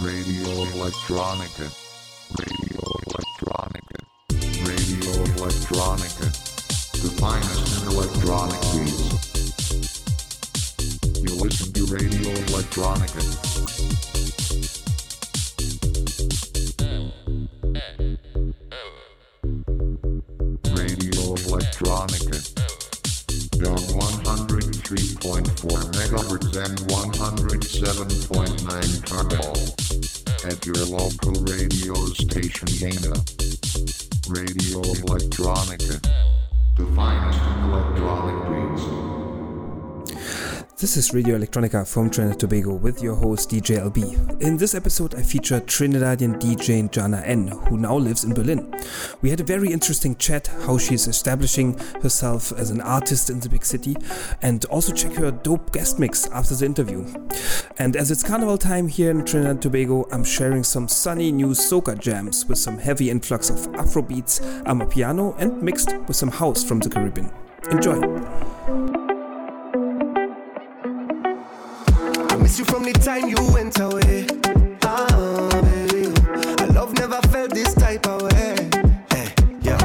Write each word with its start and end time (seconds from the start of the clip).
Radio 0.00 0.64
Electronica. 0.72 1.70
Radio 2.34 2.80
Electronica. 3.06 3.98
Radio 4.64 5.12
Electronica. 5.36 6.26
The 6.92 7.08
finest 7.16 7.80
in 7.80 7.88
electronic 7.90 8.60
beats. 8.72 9.06
You 11.22 11.32
listen 11.42 11.72
to 11.72 11.84
Radio 11.86 12.30
Electronica. 12.46 13.20
Radio 20.76 21.34
Electronica. 21.46 22.36
On 23.66 23.76
103.4 23.76 25.90
megahertz 25.96 26.56
and 26.56 26.78
107.9 26.80 29.04
turbo. 29.04 29.75
At 30.46 30.64
your 30.64 30.76
local 30.86 31.32
radio 31.42 31.94
station 32.14 32.68
Dana. 32.78 33.16
Radio 34.28 34.80
Electronica. 35.02 36.05
This 40.86 40.96
is 40.98 41.12
Radio 41.12 41.36
Electronica 41.36 41.84
from 41.84 42.10
Trinidad 42.10 42.38
Tobago 42.38 42.72
with 42.72 43.02
your 43.02 43.16
host 43.16 43.50
DJ 43.50 43.80
LB. 43.90 44.40
In 44.40 44.56
this 44.56 44.72
episode, 44.72 45.16
I 45.16 45.22
feature 45.22 45.60
Trinidadian 45.60 46.40
DJ 46.40 46.88
Janna 46.88 47.26
N, 47.26 47.48
who 47.48 47.76
now 47.76 47.96
lives 47.96 48.22
in 48.22 48.32
Berlin. 48.32 48.72
We 49.20 49.30
had 49.30 49.40
a 49.40 49.42
very 49.42 49.72
interesting 49.72 50.14
chat 50.14 50.46
how 50.46 50.78
she's 50.78 51.08
establishing 51.08 51.76
herself 52.02 52.52
as 52.52 52.70
an 52.70 52.80
artist 52.80 53.30
in 53.30 53.40
the 53.40 53.48
big 53.48 53.64
city, 53.64 53.96
and 54.42 54.64
also 54.66 54.94
check 54.94 55.14
her 55.14 55.32
dope 55.32 55.72
guest 55.72 55.98
mix 55.98 56.28
after 56.28 56.54
the 56.54 56.66
interview. 56.66 57.04
And 57.78 57.96
as 57.96 58.12
it's 58.12 58.22
carnival 58.22 58.56
time 58.56 58.86
here 58.86 59.10
in 59.10 59.24
Trinidad 59.24 59.50
and 59.50 59.62
Tobago, 59.62 60.06
I'm 60.12 60.22
sharing 60.22 60.62
some 60.62 60.86
sunny 60.86 61.32
new 61.32 61.48
soca 61.48 61.98
jams 61.98 62.46
with 62.46 62.58
some 62.58 62.78
heavy 62.78 63.10
influx 63.10 63.50
of 63.50 63.74
Afro 63.74 64.02
beats, 64.02 64.38
Amapiano, 64.66 65.36
and 65.40 65.60
mixed 65.60 65.96
with 66.06 66.14
some 66.14 66.30
house 66.30 66.62
from 66.62 66.78
the 66.78 66.88
Caribbean. 66.88 67.32
Enjoy! 67.72 68.95
Miss 72.46 72.60
you 72.60 72.64
from 72.64 72.84
the 72.84 72.92
time 72.92 73.28
you 73.28 73.42
went 73.52 73.76
away. 73.80 74.24
Ah, 74.84 75.50
baby. 75.66 76.14
I 76.62 76.66
love 76.66 76.92
never 76.94 77.20
felt 77.32 77.50
this 77.50 77.74
type 77.74 78.06
of 78.06 78.22
way. 78.22 78.54
Hey, 79.10 79.28
yeah. 79.62 79.82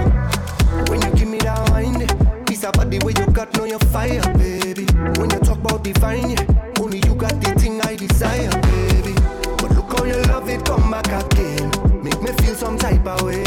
When 0.88 1.02
you 1.02 1.12
give 1.18 1.28
me 1.28 1.40
that 1.40 1.58
wine, 1.72 2.06
it's 2.52 2.64
about 2.64 2.92
the 2.92 3.00
way 3.04 3.14
you 3.18 3.26
got 3.34 3.50
know 3.58 3.66
your 3.66 3.80
fire, 3.90 4.22
baby. 4.38 4.86
When 5.18 5.32
you 5.32 5.40
talk 5.40 5.58
about 5.58 5.84
divine, 5.84 6.38
only 6.80 7.00
you 7.08 7.16
got 7.16 7.34
the 7.42 7.50
thing 7.60 7.82
I 7.82 7.96
desire, 7.96 8.54
baby. 8.70 9.16
But 9.58 9.72
look 9.74 9.90
how 9.98 10.06
your 10.06 10.22
love 10.30 10.48
it, 10.48 10.64
come 10.64 10.92
back 10.92 11.10
again. 11.10 11.66
Make 12.04 12.22
me 12.22 12.32
feel 12.46 12.54
some 12.54 12.78
type 12.78 13.08
of 13.08 13.24
way. 13.24 13.44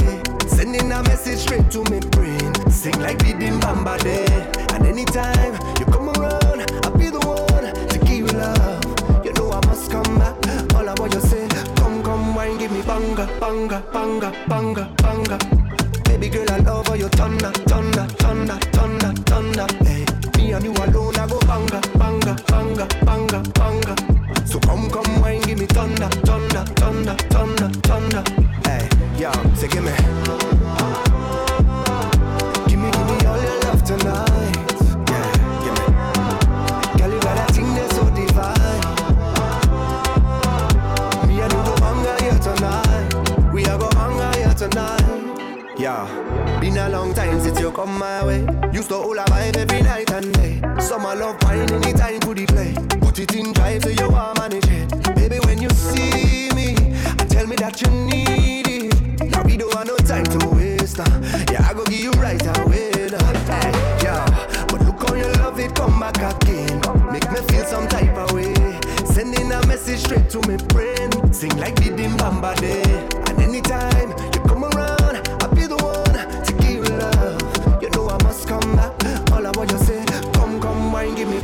Sending 0.48 0.90
a 0.90 1.02
message 1.04 1.38
straight 1.38 1.70
to 1.70 1.84
me 1.84 2.00
brain. 2.10 2.50
Sing 2.68 2.98
like 2.98 3.18
the 3.18 3.32
Bamba 3.62 3.94
day. 4.02 4.26
And 4.74 4.84
anytime 4.84 5.54
you 5.78 5.86
come 5.86 6.03
banga, 12.86 13.26
banga, 13.40 13.82
banga, 13.92 14.32
banga, 14.48 14.84
banga. 15.02 15.38
Baby 16.04 16.28
girl, 16.28 16.50
I 16.50 16.58
love 16.58 16.86
how 16.86 16.94
you 16.94 17.08
thunder, 17.08 17.50
thunder, 17.66 18.06
thunder, 18.18 18.58
thunder, 18.72 19.12
thunder. 19.26 19.66
Hey, 19.84 20.04
me 20.36 20.52
and 20.52 20.64
you 20.64 20.72
alone, 20.72 21.16
I 21.16 21.26
go 21.26 21.38
banga, 21.40 21.80
banga, 21.98 22.36
banga, 22.48 22.86
banga, 23.04 23.42
banga. 23.54 24.46
So 24.46 24.58
come, 24.60 24.90
come, 24.90 25.20
wine, 25.20 25.40
give 25.42 25.58
me 25.58 25.66
thunder, 25.66 26.08
thunder, 26.26 26.64
thunder, 26.76 27.14
thunder, 27.30 27.68
thunder. 27.82 28.24
Hey, 28.64 28.88
yeah, 29.18 29.54
say 29.54 29.68
give 29.68 29.84
me. 29.84 30.23
Since 47.44 47.60
you 47.60 47.70
come 47.72 47.98
my 47.98 48.24
way. 48.24 48.40
Used 48.72 48.88
to 48.88 48.96
hold 48.96 49.18
a 49.18 49.24
vibe 49.24 49.56
every 49.58 49.82
night 49.82 50.10
and 50.12 50.32
day. 50.32 50.62
Summer 50.80 51.14
love 51.14 51.36
wine 51.42 51.70
anytime 51.72 52.20
for 52.22 52.34
the 52.34 52.46
play. 52.46 52.72
Put 53.00 53.18
it 53.18 53.34
in 53.34 53.52
drive 53.52 53.82
so 53.82 53.90
you 53.90 54.08
want 54.08 54.38
manage 54.38 54.66
it. 54.68 55.14
Baby, 55.14 55.38
when 55.44 55.60
you 55.60 55.68
see 55.70 56.48
me, 56.54 56.74
tell 57.28 57.46
me 57.46 57.56
that 57.56 57.82
you 57.82 57.90
need 57.90 58.66
it. 58.66 59.30
Now 59.30 59.42
we 59.42 59.58
don't 59.58 59.74
want 59.74 59.88
no 59.88 59.96
time 59.98 60.24
to 60.24 60.38
waste. 60.56 60.96
Now. 60.96 61.20
Yeah, 61.52 61.68
I 61.68 61.74
go 61.74 61.84
give 61.84 62.00
you 62.00 62.12
right 62.12 62.44
away. 62.58 62.90
Now. 63.12 63.32
Hey, 63.52 63.72
yeah, 64.02 64.24
but 64.68 64.80
look 64.86 65.06
how 65.06 65.14
you 65.14 65.28
love 65.42 65.60
it, 65.60 65.74
come 65.74 66.00
back 66.00 66.16
again. 66.16 66.80
Make 67.12 67.30
me 67.30 67.40
feel 67.48 67.66
some 67.66 67.86
type 67.88 68.16
of 68.16 68.32
way. 68.32 68.54
Sending 69.04 69.52
a 69.52 69.60
message 69.66 70.00
straight 70.00 70.30
to 70.30 70.38
my 70.48 70.56
brain. 70.72 71.10
Sing 71.32 71.54
like 71.58 71.76
the 71.76 71.90
Bamba 72.16 72.56
day. 72.58 72.82
And 73.28 73.38
anytime 73.38 74.08
you 74.32 74.40
come 74.48 74.53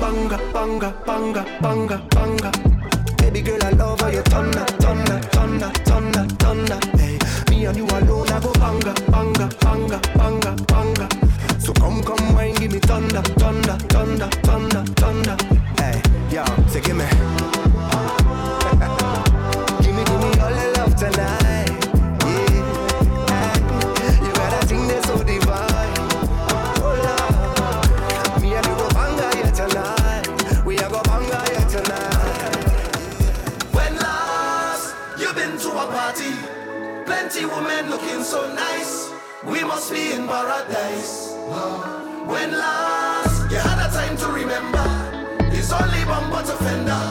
banga, 0.01 0.39
banga, 0.53 0.95
banga, 1.07 1.45
banga, 1.61 1.99
banga. 2.11 2.51
Baby 3.19 3.43
girl, 3.43 3.63
I 3.63 3.71
love 3.71 4.01
how 4.01 4.09
you 4.09 4.23
thunder, 4.23 4.65
thunder, 4.81 5.19
thunder, 5.35 5.71
thunder, 5.85 6.25
thunder. 6.39 6.79
Hey, 6.97 7.19
me 7.51 7.67
and 7.67 7.77
you 7.77 7.85
alone, 7.85 8.29
I 8.29 8.41
go 8.41 8.53
banga, 8.55 8.95
banga, 9.11 9.49
banga. 9.61 10.20
Paradise. 40.31 41.35
When 42.31 42.53
last 42.53 43.51
you 43.51 43.59
had 43.59 43.79
a 43.85 43.89
time 43.93 44.17
to 44.19 44.27
remember, 44.29 44.87
it's 45.51 45.73
only 45.73 46.05
bumper 46.05 46.43
to 46.47 46.57
fender. 46.65 47.03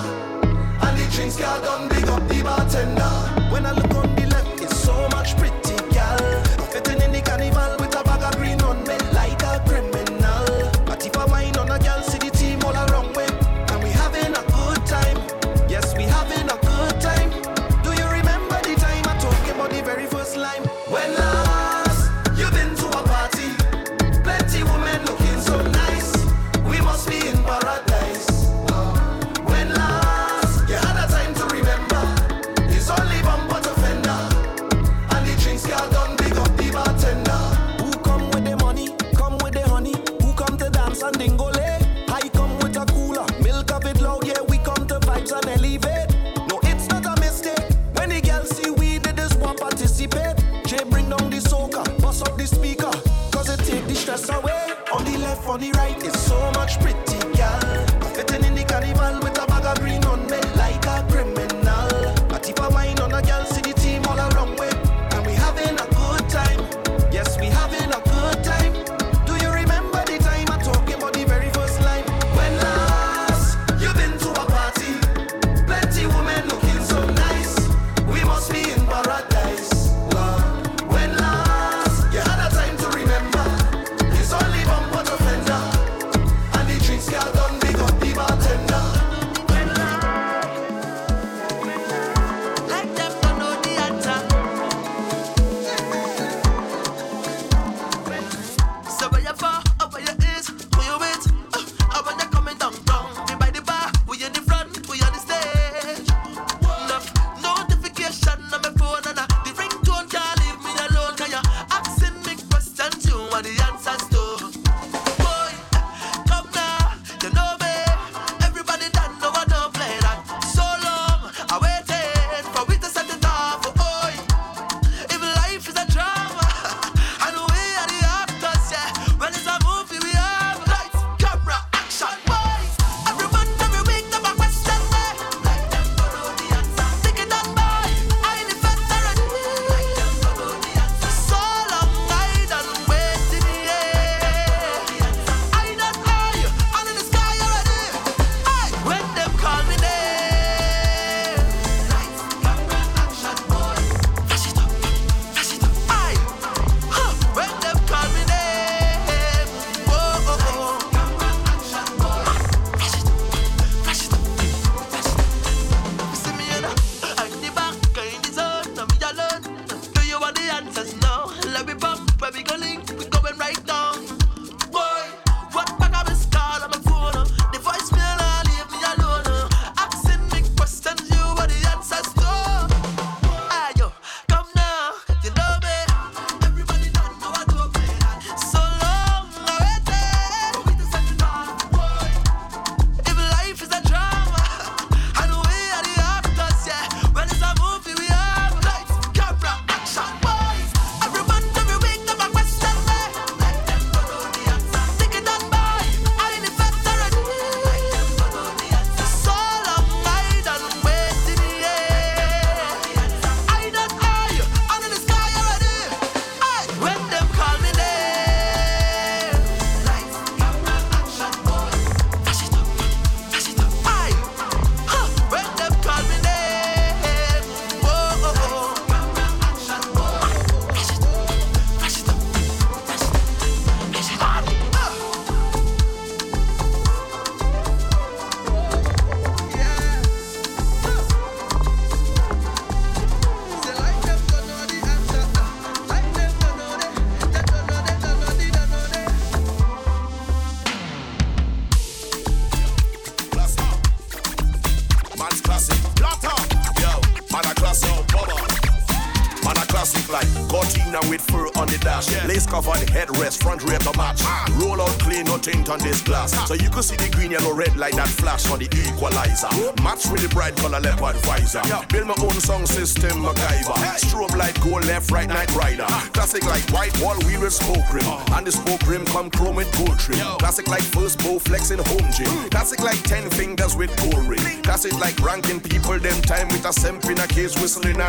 And 0.85 0.97
the 0.97 1.05
drinks 1.13 1.35
got 1.35 1.61
done, 1.61 1.89
big 1.89 2.07
up 2.07 2.25
the 2.29 2.41
bartender. 2.41 3.13
When 3.51 3.65
I 3.65 3.71
look 3.73 3.93
on 3.93 4.15
the 4.15 4.25
left, 4.27 4.61
it's 4.61 4.77
so 4.77 4.95
much 5.09 5.35
pretty 5.35 5.58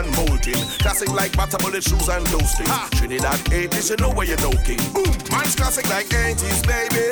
and 0.05 0.17
mold. 0.17 0.41
Classic 0.79 1.09
like 1.13 1.37
butter 1.37 1.59
bullet 1.59 1.83
shoes 1.83 2.09
and 2.09 2.25
glow 2.27 2.39
sticks. 2.41 2.91
Trinidad 2.91 3.39
80s, 3.51 3.91
you 3.91 3.97
know 3.97 4.11
where 4.11 4.27
you're 4.27 4.37
talking. 4.37 4.79
Boom, 4.93 5.15
man's 5.31 5.55
classic 5.55 5.89
like 5.89 6.09
80s, 6.09 6.67
baby. 6.67 7.10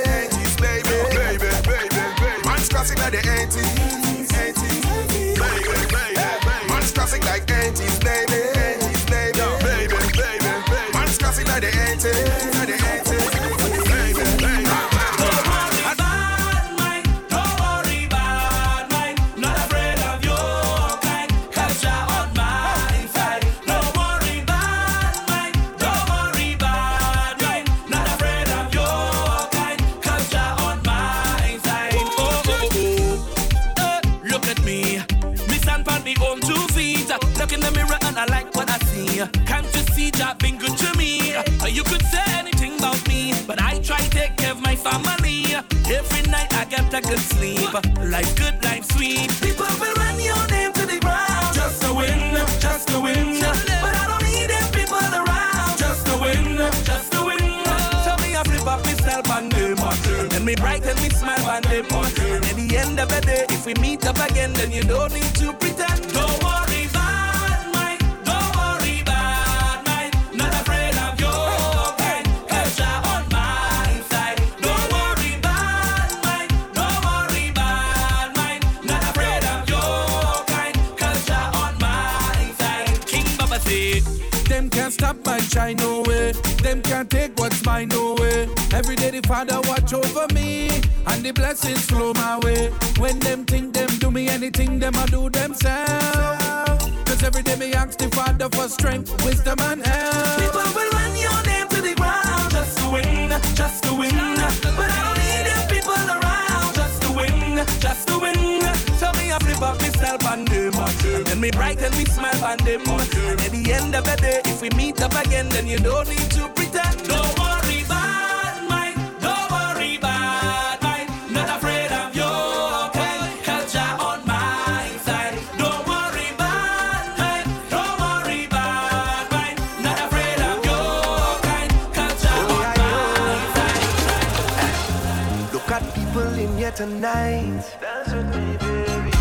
them. 112.68 112.82
And 113.30 113.40
at 113.40 113.50
the 113.50 113.72
end 113.72 113.94
of 113.94 114.04
the 114.04 114.16
day, 114.16 114.40
if 114.44 114.60
we 114.60 114.68
meet 114.70 115.00
up 115.00 115.14
again, 115.24 115.48
then 115.48 115.66
you 115.66 115.78
don't 115.78 116.08
need 116.08 116.30
to 116.32 116.48
pretend. 116.48 116.96
Don't 117.08 117.38
worry 117.38 117.84
bad 117.88 118.68
mind. 118.68 118.96
don't 119.20 119.50
worry 119.50 119.96
bad 119.98 120.82
mind. 120.82 121.08
Not 121.32 121.48
afraid 121.56 121.90
of 121.92 122.14
your 122.14 122.90
kind, 122.98 123.44
culture 123.44 123.92
on 124.08 124.20
my 124.26 124.88
side. 125.06 125.38
Don't 125.62 125.82
worry 125.88 126.30
bad 126.36 127.18
mind. 127.20 127.48
don't 127.70 127.96
worry 128.04 128.46
bad 128.46 129.24
mind. 129.32 129.58
Not 129.86 129.98
afraid 130.06 130.40
of 130.50 130.58
your 130.68 131.40
kind, 131.48 131.70
culture 131.98 132.38
oh, 132.42 132.56
on 132.58 132.72
my 132.84 133.38
side. 133.56 135.52
Look 135.54 135.70
at 135.70 135.84
people 135.94 136.28
in 136.44 136.56
here 136.58 136.72
tonight. 136.72 137.64
Dance 137.80 138.12
with 138.12 138.28
me, 138.36 138.56
baby. 138.58 139.12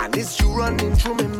And 0.00 0.16
it's 0.16 0.40
you 0.40 0.48
running 0.52 0.94
through 0.94 1.16
me 1.16 1.37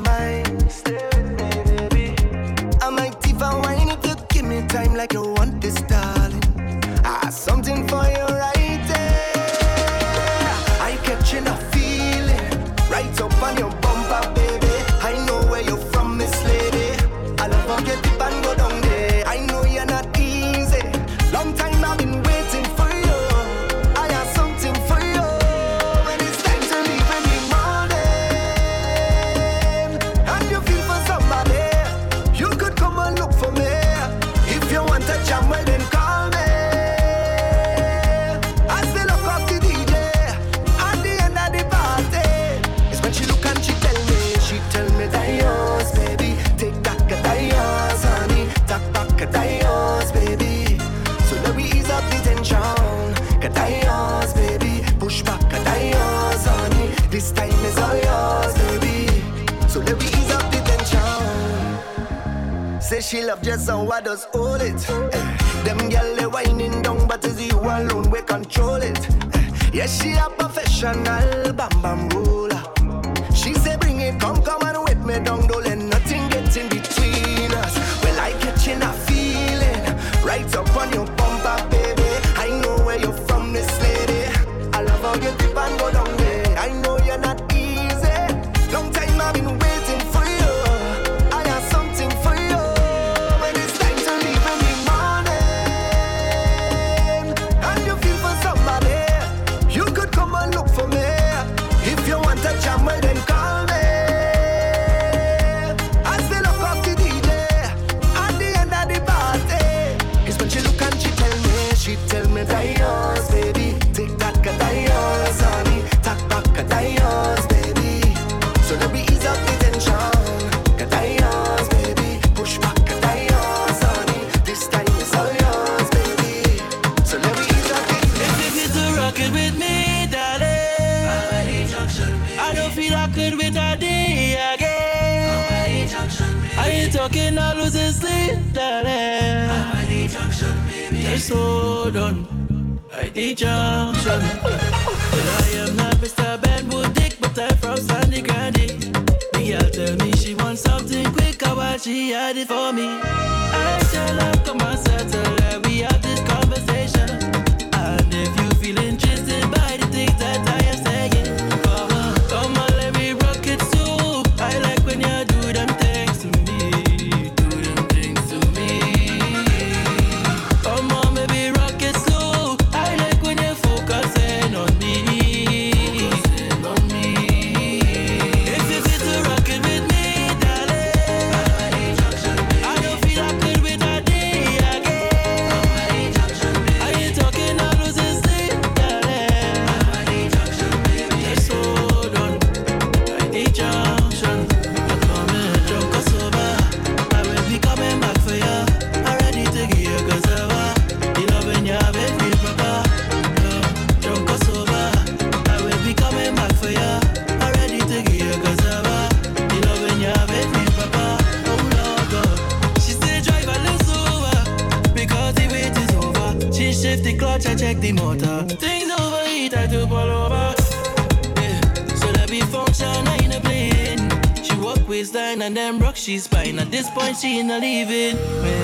point, 227.09 227.19
she 227.19 227.43
leaving. 227.43 228.58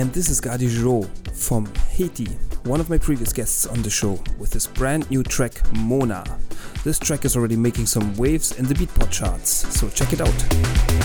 And 0.00 0.10
this 0.14 0.30
is 0.30 0.40
Gardy 0.40 0.66
Girault 0.66 1.10
from 1.36 1.66
Haiti, 1.90 2.24
one 2.64 2.80
of 2.80 2.88
my 2.88 2.96
previous 2.96 3.34
guests 3.34 3.66
on 3.66 3.82
the 3.82 3.90
show, 3.90 4.18
with 4.38 4.50
his 4.50 4.66
brand 4.66 5.10
new 5.10 5.22
track 5.22 5.60
Mona. 5.76 6.24
This 6.84 6.98
track 6.98 7.26
is 7.26 7.36
already 7.36 7.56
making 7.56 7.84
some 7.84 8.16
waves 8.16 8.58
in 8.58 8.64
the 8.64 8.72
Beatport 8.72 9.10
charts, 9.10 9.50
so 9.78 9.90
check 9.90 10.14
it 10.14 10.22
out. 10.22 10.99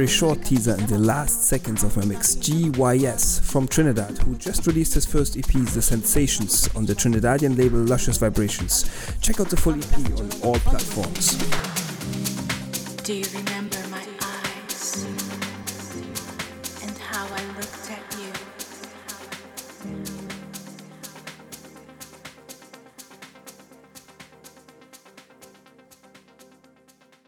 Very 0.00 0.08
short 0.08 0.42
teaser 0.42 0.74
in 0.78 0.86
the 0.86 0.98
last 0.98 1.42
seconds 1.42 1.84
of 1.84 1.94
my 1.94 2.04
mix, 2.06 2.34
GYS 2.36 3.42
from 3.42 3.68
Trinidad, 3.68 4.16
who 4.16 4.34
just 4.36 4.66
released 4.66 4.94
his 4.94 5.04
first 5.04 5.36
EP, 5.36 5.44
The 5.44 5.82
Sensations, 5.82 6.74
on 6.74 6.86
the 6.86 6.94
Trinidadian 6.94 7.58
label 7.58 7.80
Luscious 7.80 8.16
Vibrations. 8.16 8.90
Check 9.20 9.40
out 9.40 9.50
the 9.50 9.58
full 9.58 9.74
EP 9.74 10.18
on 10.18 10.30
all 10.42 10.58
platforms. 10.60 11.36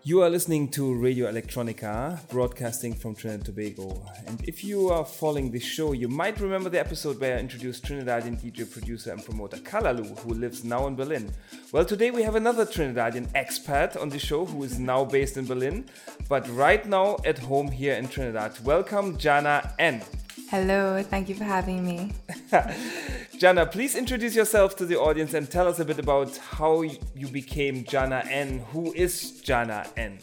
You 0.05 0.21
are 0.23 0.29
listening 0.29 0.67
to 0.71 0.93
Radio 0.97 1.31
Electronica, 1.31 2.29
broadcasting 2.29 2.93
from 2.93 3.15
Trinidad 3.15 3.47
and 3.47 3.57
Tobago. 3.57 4.05
And 4.27 4.43
if 4.49 4.65
you 4.65 4.89
are 4.89 5.05
following 5.05 5.53
this 5.53 5.63
show, 5.63 5.93
you 5.93 6.09
might 6.09 6.41
remember 6.41 6.69
the 6.69 6.81
episode 6.81 7.21
where 7.21 7.37
I 7.37 7.39
introduced 7.39 7.85
Trinidadian 7.85 8.43
DJ, 8.43 8.69
producer, 8.69 9.13
and 9.13 9.25
promoter 9.25 9.59
Kalalu, 9.59 10.19
who 10.19 10.35
lives 10.35 10.65
now 10.65 10.89
in 10.89 10.97
Berlin. 10.97 11.33
Well, 11.71 11.85
today 11.85 12.11
we 12.11 12.25
have 12.25 12.35
another 12.35 12.67
Trinidadian 12.67 13.29
expat 13.35 13.97
on 13.97 14.09
the 14.09 14.19
show 14.19 14.45
who 14.45 14.65
is 14.65 14.77
now 14.77 15.05
based 15.05 15.37
in 15.37 15.47
Berlin, 15.47 15.85
but 16.29 16.49
right 16.49 16.85
now 16.85 17.19
at 17.25 17.39
home 17.39 17.71
here 17.71 17.95
in 17.95 18.09
Trinidad. 18.09 18.59
Welcome, 18.65 19.19
Janna 19.19 19.73
N. 19.79 20.03
Hello, 20.51 21.01
thank 21.05 21.29
you 21.29 21.37
for 21.37 21.45
having 21.45 21.85
me. 21.85 22.13
Janna, 23.43 23.69
please 23.69 23.97
introduce 23.97 24.37
yourself 24.37 24.77
to 24.77 24.87
the 24.87 24.97
audience 24.97 25.35
and 25.35 25.51
tell 25.51 25.67
us 25.67 25.81
a 25.81 25.85
bit 25.85 25.99
about 25.99 26.37
how 26.37 26.83
you 26.83 27.27
became 27.27 27.83
Janna 27.83 28.25
N. 28.31 28.61
Who 28.71 28.93
is 28.93 29.43
Janna 29.45 29.85
N? 29.97 30.21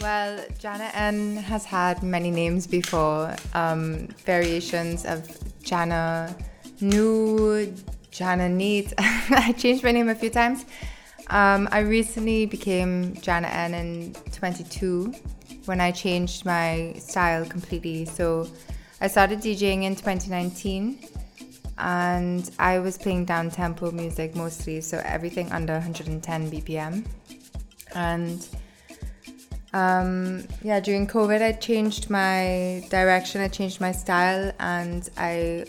Well, 0.00 0.38
Janna 0.60 0.92
N 0.94 1.38
has 1.38 1.64
had 1.64 2.04
many 2.04 2.30
names 2.30 2.68
before, 2.68 3.34
um, 3.52 4.06
variations 4.24 5.04
of 5.06 5.26
Janna 5.64 6.32
Nu, 6.80 7.66
Janna 8.12 8.48
Neat. 8.48 8.94
I 8.98 9.52
changed 9.58 9.82
my 9.82 9.90
name 9.90 10.08
a 10.08 10.14
few 10.14 10.30
times. 10.30 10.66
Um, 11.30 11.68
I 11.72 11.80
recently 11.80 12.46
became 12.46 13.14
Janna 13.14 13.52
N 13.52 13.74
in 13.74 14.14
22 14.30 15.12
when 15.64 15.80
I 15.80 15.90
changed 15.90 16.44
my 16.44 16.94
style 16.96 17.44
completely. 17.44 18.04
So 18.04 18.46
I 19.00 19.08
started 19.08 19.40
DJing 19.40 19.82
in 19.82 19.96
2019 19.96 21.17
and 21.78 22.50
I 22.58 22.80
was 22.80 22.98
playing 22.98 23.24
down 23.24 23.50
tempo 23.50 23.90
music 23.90 24.34
mostly, 24.34 24.80
so 24.80 25.00
everything 25.04 25.50
under 25.52 25.74
110 25.74 26.50
BPM. 26.50 27.06
And 27.94 28.46
um, 29.72 30.46
yeah, 30.62 30.80
during 30.80 31.06
COVID, 31.06 31.40
I 31.40 31.52
changed 31.52 32.10
my 32.10 32.84
direction, 32.90 33.40
I 33.40 33.48
changed 33.48 33.80
my 33.80 33.92
style, 33.92 34.52
and 34.58 35.08
I 35.16 35.66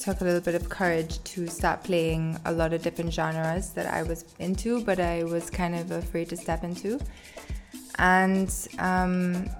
took 0.00 0.20
a 0.20 0.24
little 0.24 0.40
bit 0.40 0.54
of 0.54 0.68
courage 0.68 1.22
to 1.24 1.46
start 1.46 1.84
playing 1.84 2.38
a 2.44 2.52
lot 2.52 2.72
of 2.72 2.82
different 2.82 3.12
genres 3.12 3.70
that 3.70 3.86
I 3.86 4.02
was 4.02 4.24
into, 4.38 4.84
but 4.84 5.00
I 5.00 5.24
was 5.24 5.50
kind 5.50 5.74
of 5.74 5.90
afraid 5.90 6.28
to 6.30 6.36
step 6.36 6.64
into. 6.64 7.00
And 7.98 8.50
um, 8.78 9.50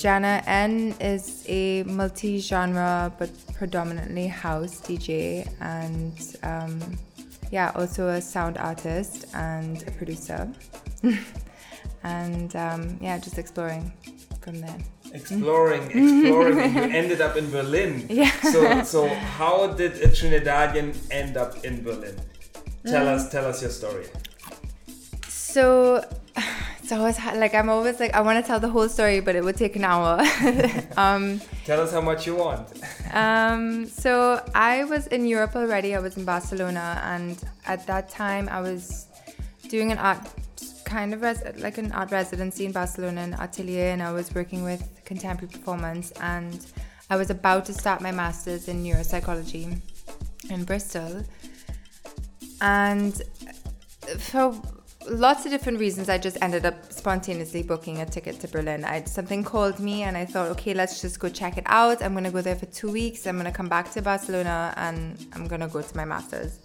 Janna 0.00 0.42
N 0.46 0.94
is 0.98 1.44
a 1.46 1.82
multi 1.82 2.38
genre 2.40 3.12
but 3.18 3.30
predominantly 3.52 4.28
house 4.28 4.80
DJ 4.80 5.46
and 5.60 6.16
um, 6.42 6.98
yeah, 7.50 7.70
also 7.74 8.08
a 8.08 8.20
sound 8.20 8.56
artist 8.56 9.26
and 9.34 9.82
a 9.86 9.90
producer. 9.90 10.48
and 12.02 12.56
um, 12.56 12.96
yeah, 13.02 13.18
just 13.18 13.36
exploring 13.36 13.92
from 14.40 14.60
there. 14.62 14.78
Exploring, 15.12 15.82
exploring, 15.90 16.58
and 16.60 16.74
you 16.76 16.82
ended 16.98 17.20
up 17.20 17.36
in 17.36 17.50
Berlin. 17.50 18.06
Yeah. 18.08 18.30
So, 18.40 18.82
so 18.84 19.06
how 19.08 19.66
did 19.66 19.92
a 20.00 20.08
Trinidadian 20.08 20.96
end 21.10 21.36
up 21.36 21.62
in 21.64 21.82
Berlin? 21.82 22.16
Tell 22.86 23.04
Mm. 23.04 23.14
us, 23.16 23.30
tell 23.30 23.44
us 23.44 23.60
your 23.60 23.70
story. 23.70 24.06
So 25.28 26.02
it's 26.90 26.98
always 26.98 27.18
like 27.40 27.54
I'm 27.54 27.68
always 27.68 28.00
like 28.00 28.14
I 28.14 28.20
want 28.20 28.44
to 28.44 28.46
tell 28.46 28.58
the 28.58 28.68
whole 28.68 28.88
story, 28.88 29.20
but 29.20 29.36
it 29.36 29.44
would 29.44 29.56
take 29.56 29.76
an 29.76 29.84
hour. 29.84 30.20
um, 30.96 31.40
Tell 31.64 31.80
us 31.80 31.92
how 31.92 32.00
much 32.00 32.26
you 32.26 32.34
want. 32.34 32.66
um, 33.12 33.86
so 33.86 34.44
I 34.56 34.82
was 34.84 35.06
in 35.06 35.24
Europe 35.24 35.54
already. 35.54 35.94
I 35.94 36.00
was 36.00 36.16
in 36.16 36.24
Barcelona, 36.24 37.00
and 37.04 37.40
at 37.66 37.86
that 37.86 38.08
time 38.08 38.48
I 38.48 38.60
was 38.60 39.06
doing 39.68 39.92
an 39.92 39.98
art 39.98 40.18
kind 40.84 41.14
of 41.14 41.22
res- 41.22 41.44
like 41.58 41.78
an 41.78 41.92
art 41.92 42.10
residency 42.10 42.66
in 42.66 42.72
Barcelona, 42.72 43.20
an 43.20 43.34
atelier, 43.34 43.92
and 43.92 44.02
I 44.02 44.10
was 44.10 44.34
working 44.34 44.64
with 44.64 44.82
contemporary 45.04 45.52
performance. 45.52 46.10
And 46.20 46.66
I 47.08 47.14
was 47.14 47.30
about 47.30 47.66
to 47.66 47.72
start 47.72 48.00
my 48.00 48.10
masters 48.10 48.66
in 48.66 48.82
neuropsychology 48.82 49.80
in 50.50 50.64
Bristol, 50.64 51.24
and 52.60 53.22
for 54.18 54.60
lots 55.10 55.44
of 55.44 55.50
different 55.50 55.78
reasons, 55.78 56.08
I 56.08 56.18
just 56.18 56.38
ended 56.40 56.64
up 56.64 56.92
spontaneously 56.92 57.62
booking 57.62 58.00
a 58.00 58.06
ticket 58.06 58.40
to 58.40 58.48
Berlin. 58.48 58.84
I 58.84 59.04
something 59.04 59.42
called 59.42 59.80
me, 59.80 60.02
and 60.04 60.16
I 60.16 60.24
thought, 60.24 60.48
okay, 60.52 60.72
let's 60.72 61.00
just 61.00 61.18
go 61.18 61.28
check 61.28 61.58
it 61.58 61.64
out. 61.66 62.02
I'm 62.02 62.14
gonna 62.14 62.30
go 62.30 62.40
there 62.40 62.56
for 62.56 62.66
two 62.66 62.90
weeks. 62.90 63.26
I'm 63.26 63.36
gonna 63.36 63.52
come 63.52 63.68
back 63.68 63.90
to 63.92 64.02
Barcelona, 64.02 64.72
and 64.76 65.18
I'm 65.34 65.46
gonna 65.46 65.68
go 65.68 65.82
to 65.82 65.96
my 65.96 66.04
masters. 66.04 66.58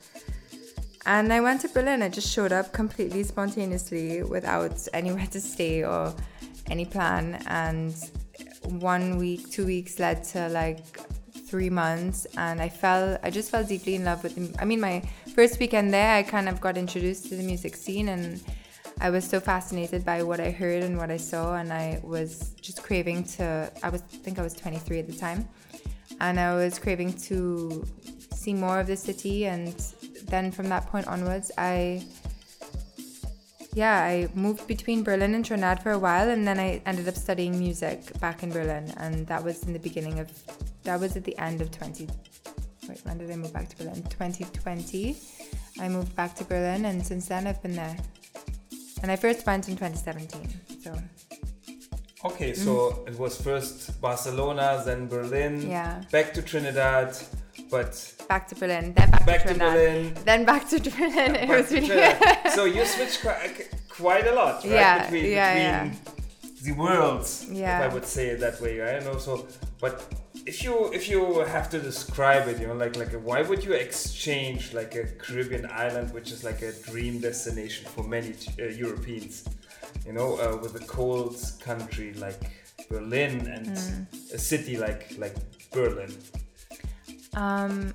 And 1.08 1.32
I 1.34 1.40
went 1.42 1.62
to 1.62 1.70
Berlin. 1.70 2.02
I 2.02 2.10
just 2.10 2.32
showed 2.32 2.52
up 2.52 2.72
completely 2.72 3.24
spontaneously 3.24 4.24
without 4.24 4.88
anywhere 4.94 5.28
to 5.32 5.42
stay 5.42 5.84
or 5.84 6.14
any 6.70 6.86
plan. 6.86 7.44
And 7.48 7.96
one 8.64 9.18
week, 9.18 9.52
two 9.52 9.66
weeks 9.66 10.00
led 10.00 10.24
to 10.26 10.50
like 10.50 10.86
three 11.48 11.70
months. 11.70 12.26
And 12.38 12.62
I 12.62 12.70
fell, 12.70 13.18
I 13.24 13.30
just 13.30 13.52
fell 13.52 13.64
deeply 13.64 13.96
in 13.96 14.06
love 14.06 14.24
with 14.24 14.56
I 14.60 14.66
mean, 14.66 14.80
my 14.80 15.04
first 15.36 15.60
weekend 15.60 15.94
there, 15.94 16.16
I 16.16 16.24
kind 16.24 16.48
of 16.48 16.62
got 16.62 16.78
introduced 16.78 17.28
to 17.30 17.36
the 17.36 17.44
music 17.44 17.76
scene 17.76 18.10
and 18.10 18.42
I 19.02 19.10
was 19.10 19.26
so 19.26 19.40
fascinated 19.40 20.06
by 20.06 20.24
what 20.24 20.40
I 20.40 20.50
heard 20.52 20.82
and 20.82 20.98
what 20.98 21.12
I 21.12 21.18
saw. 21.18 21.56
And 21.56 21.74
I 21.74 22.00
was 22.04 22.56
just 22.62 22.82
craving 22.82 23.26
to, 23.36 23.70
I 23.84 23.90
was, 23.90 24.02
I 24.02 24.18
think 24.24 24.40
I 24.40 24.42
was 24.42 24.54
23 24.54 25.00
at 25.00 25.08
the 25.08 25.18
time. 25.18 25.48
And 26.22 26.40
I 26.40 26.56
was 26.56 26.80
craving 26.80 27.14
to 27.30 27.86
see 28.46 28.54
more 28.54 28.80
of 28.80 28.88
the 28.88 28.96
city 28.96 29.48
and 29.48 29.74
then 30.28 30.52
from 30.52 30.70
that 30.70 30.86
point 30.86 31.08
onwards 31.08 31.52
i 31.58 32.04
yeah 33.74 33.98
i 34.04 34.28
moved 34.36 34.68
between 34.68 35.04
berlin 35.04 35.34
and 35.34 35.44
trinidad 35.44 35.82
for 35.82 35.92
a 35.92 35.98
while 35.98 36.30
and 36.30 36.48
then 36.48 36.60
i 36.60 36.80
ended 36.86 37.08
up 37.08 37.16
studying 37.16 37.58
music 37.58 37.98
back 38.20 38.44
in 38.44 38.52
berlin 38.52 38.94
and 38.98 39.26
that 39.26 39.44
was 39.44 39.64
in 39.64 39.74
the 39.74 39.80
beginning 39.80 40.20
of 40.20 40.28
that 40.84 41.00
was 41.00 41.18
at 41.18 41.24
the 41.24 41.36
end 41.40 41.60
of 41.60 41.72
20 41.72 42.08
wait 42.88 43.00
when 43.04 43.18
did 43.18 43.30
i 43.32 43.36
move 43.36 43.54
back 43.54 43.68
to 43.70 43.76
berlin 43.78 44.02
2020 44.04 45.16
i 45.80 45.88
moved 45.90 46.16
back 46.16 46.36
to 46.36 46.44
berlin 46.44 46.86
and 46.86 47.06
since 47.06 47.28
then 47.28 47.48
i've 47.48 47.62
been 47.62 47.76
there 47.76 47.96
and 49.02 49.12
i 49.12 49.16
first 49.16 49.46
went 49.46 49.68
in 49.70 49.76
2017 49.76 50.82
so 50.84 50.96
Okay, 52.24 52.56
so 52.56 52.72
mm. 52.72 53.08
it 53.08 53.20
was 53.20 53.40
first 53.40 54.02
Barcelona, 54.02 54.82
then 54.84 55.08
Berlin, 55.08 55.62
Yeah. 55.62 56.02
back 56.12 56.34
to 56.34 56.42
Trinidad, 56.42 57.16
but 57.70 58.14
back 58.28 58.48
to 58.48 58.56
berlin 58.56 58.94
then 58.94 59.12
back, 59.12 59.26
Back 59.26 59.42
to 59.44 59.54
to 59.54 59.60
trinidad 59.60 59.74
Berlin. 59.74 60.14
then 60.26 60.46
back 60.46 60.68
to 60.70 60.80
berlin 60.80 61.36
it 61.44 61.50
was 61.50 61.72
really 61.72 61.88
Trinidad. 61.88 62.52
so 62.56 62.66
you 62.66 62.84
switched 62.86 63.22
quite, 63.22 63.70
quite 63.90 64.26
a 64.28 64.34
lot, 64.34 64.64
right? 64.64 64.72
Yeah, 64.72 65.04
between, 65.04 65.32
yeah, 65.32 65.84
between 65.84 66.64
the 66.64 66.72
worlds, 66.82 67.46
Yeah. 67.52 67.78
if 67.86 67.92
I 67.92 67.94
would 67.94 68.06
say 68.06 68.28
it 68.30 68.40
that 68.40 68.60
way, 68.62 68.80
right? 68.80 68.96
And 68.96 69.08
also, 69.08 69.46
but 69.80 70.04
if 70.46 70.64
you 70.64 70.92
if 70.94 71.10
you 71.10 71.40
have 71.40 71.70
to 71.72 71.80
describe 71.80 72.48
it, 72.48 72.60
you 72.60 72.68
know, 72.68 72.76
like 72.76 72.96
like 72.96 73.14
why 73.14 73.42
would 73.42 73.64
you 73.64 73.74
exchange 73.74 74.74
like 74.74 74.96
a 74.96 75.06
Caribbean 75.18 75.68
island, 75.72 76.14
which 76.14 76.32
is 76.32 76.44
like 76.44 76.62
a 76.62 76.72
dream 76.90 77.20
destination 77.20 77.86
for 77.88 78.04
many 78.04 78.34
uh, 78.60 78.66
Europeans, 78.66 79.44
you 80.06 80.14
know, 80.14 80.38
uh, 80.40 80.58
with 80.62 80.76
a 80.76 80.86
cold 80.86 81.36
country 81.60 82.14
like 82.14 82.40
Berlin 82.90 83.48
and 83.48 83.66
Mm. 83.68 84.34
a 84.34 84.38
city 84.38 84.78
like 84.78 85.16
like 85.18 85.36
Berlin? 85.72 86.12
Um, 87.34 87.94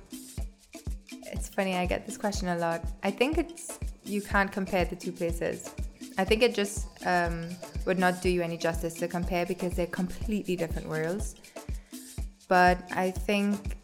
it's 1.33 1.47
funny. 1.49 1.75
I 1.77 1.85
get 1.85 2.05
this 2.05 2.17
question 2.17 2.49
a 2.49 2.57
lot. 2.57 2.83
I 3.03 3.11
think 3.11 3.37
it's 3.37 3.79
you 4.03 4.21
can't 4.21 4.51
compare 4.51 4.85
the 4.85 4.95
two 4.95 5.13
places. 5.13 5.69
I 6.17 6.25
think 6.25 6.43
it 6.43 6.53
just 6.53 6.87
um, 7.05 7.47
would 7.85 7.97
not 7.97 8.21
do 8.21 8.29
you 8.29 8.41
any 8.41 8.57
justice 8.57 8.95
to 8.95 9.07
compare 9.07 9.45
because 9.45 9.73
they're 9.73 9.95
completely 10.01 10.55
different 10.57 10.87
worlds. 10.89 11.35
But 12.51 12.79
I 12.91 13.11
think 13.11 13.77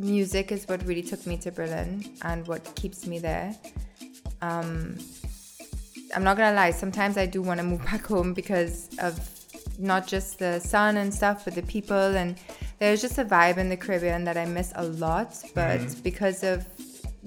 music 0.00 0.50
is 0.50 0.66
what 0.66 0.84
really 0.88 1.02
took 1.02 1.24
me 1.24 1.36
to 1.36 1.52
Berlin 1.52 2.04
and 2.22 2.44
what 2.48 2.74
keeps 2.74 3.06
me 3.06 3.20
there. 3.20 3.54
Um, 4.42 4.98
I'm 6.12 6.24
not 6.24 6.36
gonna 6.36 6.56
lie. 6.56 6.72
Sometimes 6.72 7.16
I 7.16 7.26
do 7.26 7.40
want 7.40 7.58
to 7.58 7.64
move 7.64 7.84
back 7.92 8.04
home 8.04 8.34
because 8.34 8.88
of 8.98 9.14
not 9.78 10.08
just 10.08 10.40
the 10.40 10.58
sun 10.58 10.96
and 10.96 11.14
stuff, 11.14 11.44
but 11.44 11.54
the 11.54 11.62
people 11.62 12.16
and 12.22 12.34
there's 12.80 13.00
just 13.00 13.18
a 13.18 13.24
vibe 13.24 13.58
in 13.58 13.68
the 13.68 13.76
Caribbean 13.76 14.24
that 14.24 14.36
I 14.36 14.46
miss 14.46 14.72
a 14.74 14.82
lot. 15.06 15.40
But 15.54 15.78
Mhm. 15.80 16.02
because 16.02 16.42
of 16.42 16.66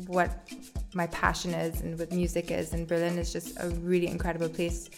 what 0.07 0.29
my 0.93 1.07
passion 1.07 1.53
is 1.53 1.79
and 1.79 1.97
what 1.97 2.11
music 2.11 2.51
is, 2.51 2.73
and 2.73 2.85
Berlin 2.85 3.17
is 3.17 3.31
just 3.31 3.55
a 3.61 3.69
really 3.89 4.07
incredible 4.07 4.49
place 4.49 4.89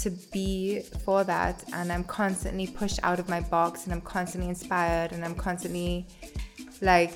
to 0.00 0.10
be 0.32 0.80
for 1.04 1.24
that. 1.24 1.64
And 1.72 1.92
I'm 1.92 2.04
constantly 2.04 2.66
pushed 2.66 3.00
out 3.02 3.18
of 3.18 3.28
my 3.28 3.40
box, 3.40 3.84
and 3.84 3.92
I'm 3.92 4.00
constantly 4.00 4.48
inspired, 4.48 5.12
and 5.12 5.24
I'm 5.24 5.34
constantly 5.34 6.06
like 6.80 7.12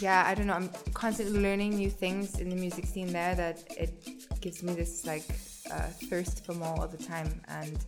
yeah, 0.00 0.24
I 0.26 0.34
don't 0.34 0.46
know. 0.46 0.54
I'm 0.54 0.70
constantly 0.94 1.40
learning 1.40 1.76
new 1.76 1.90
things 1.90 2.38
in 2.38 2.48
the 2.48 2.56
music 2.56 2.86
scene 2.86 3.12
there 3.12 3.34
that 3.34 3.64
it 3.76 4.40
gives 4.40 4.62
me 4.62 4.74
this 4.74 5.04
like 5.06 5.24
uh, 5.72 5.88
thirst 6.08 6.44
for 6.44 6.54
more 6.54 6.80
all 6.80 6.88
the 6.88 7.02
time. 7.02 7.40
And 7.48 7.78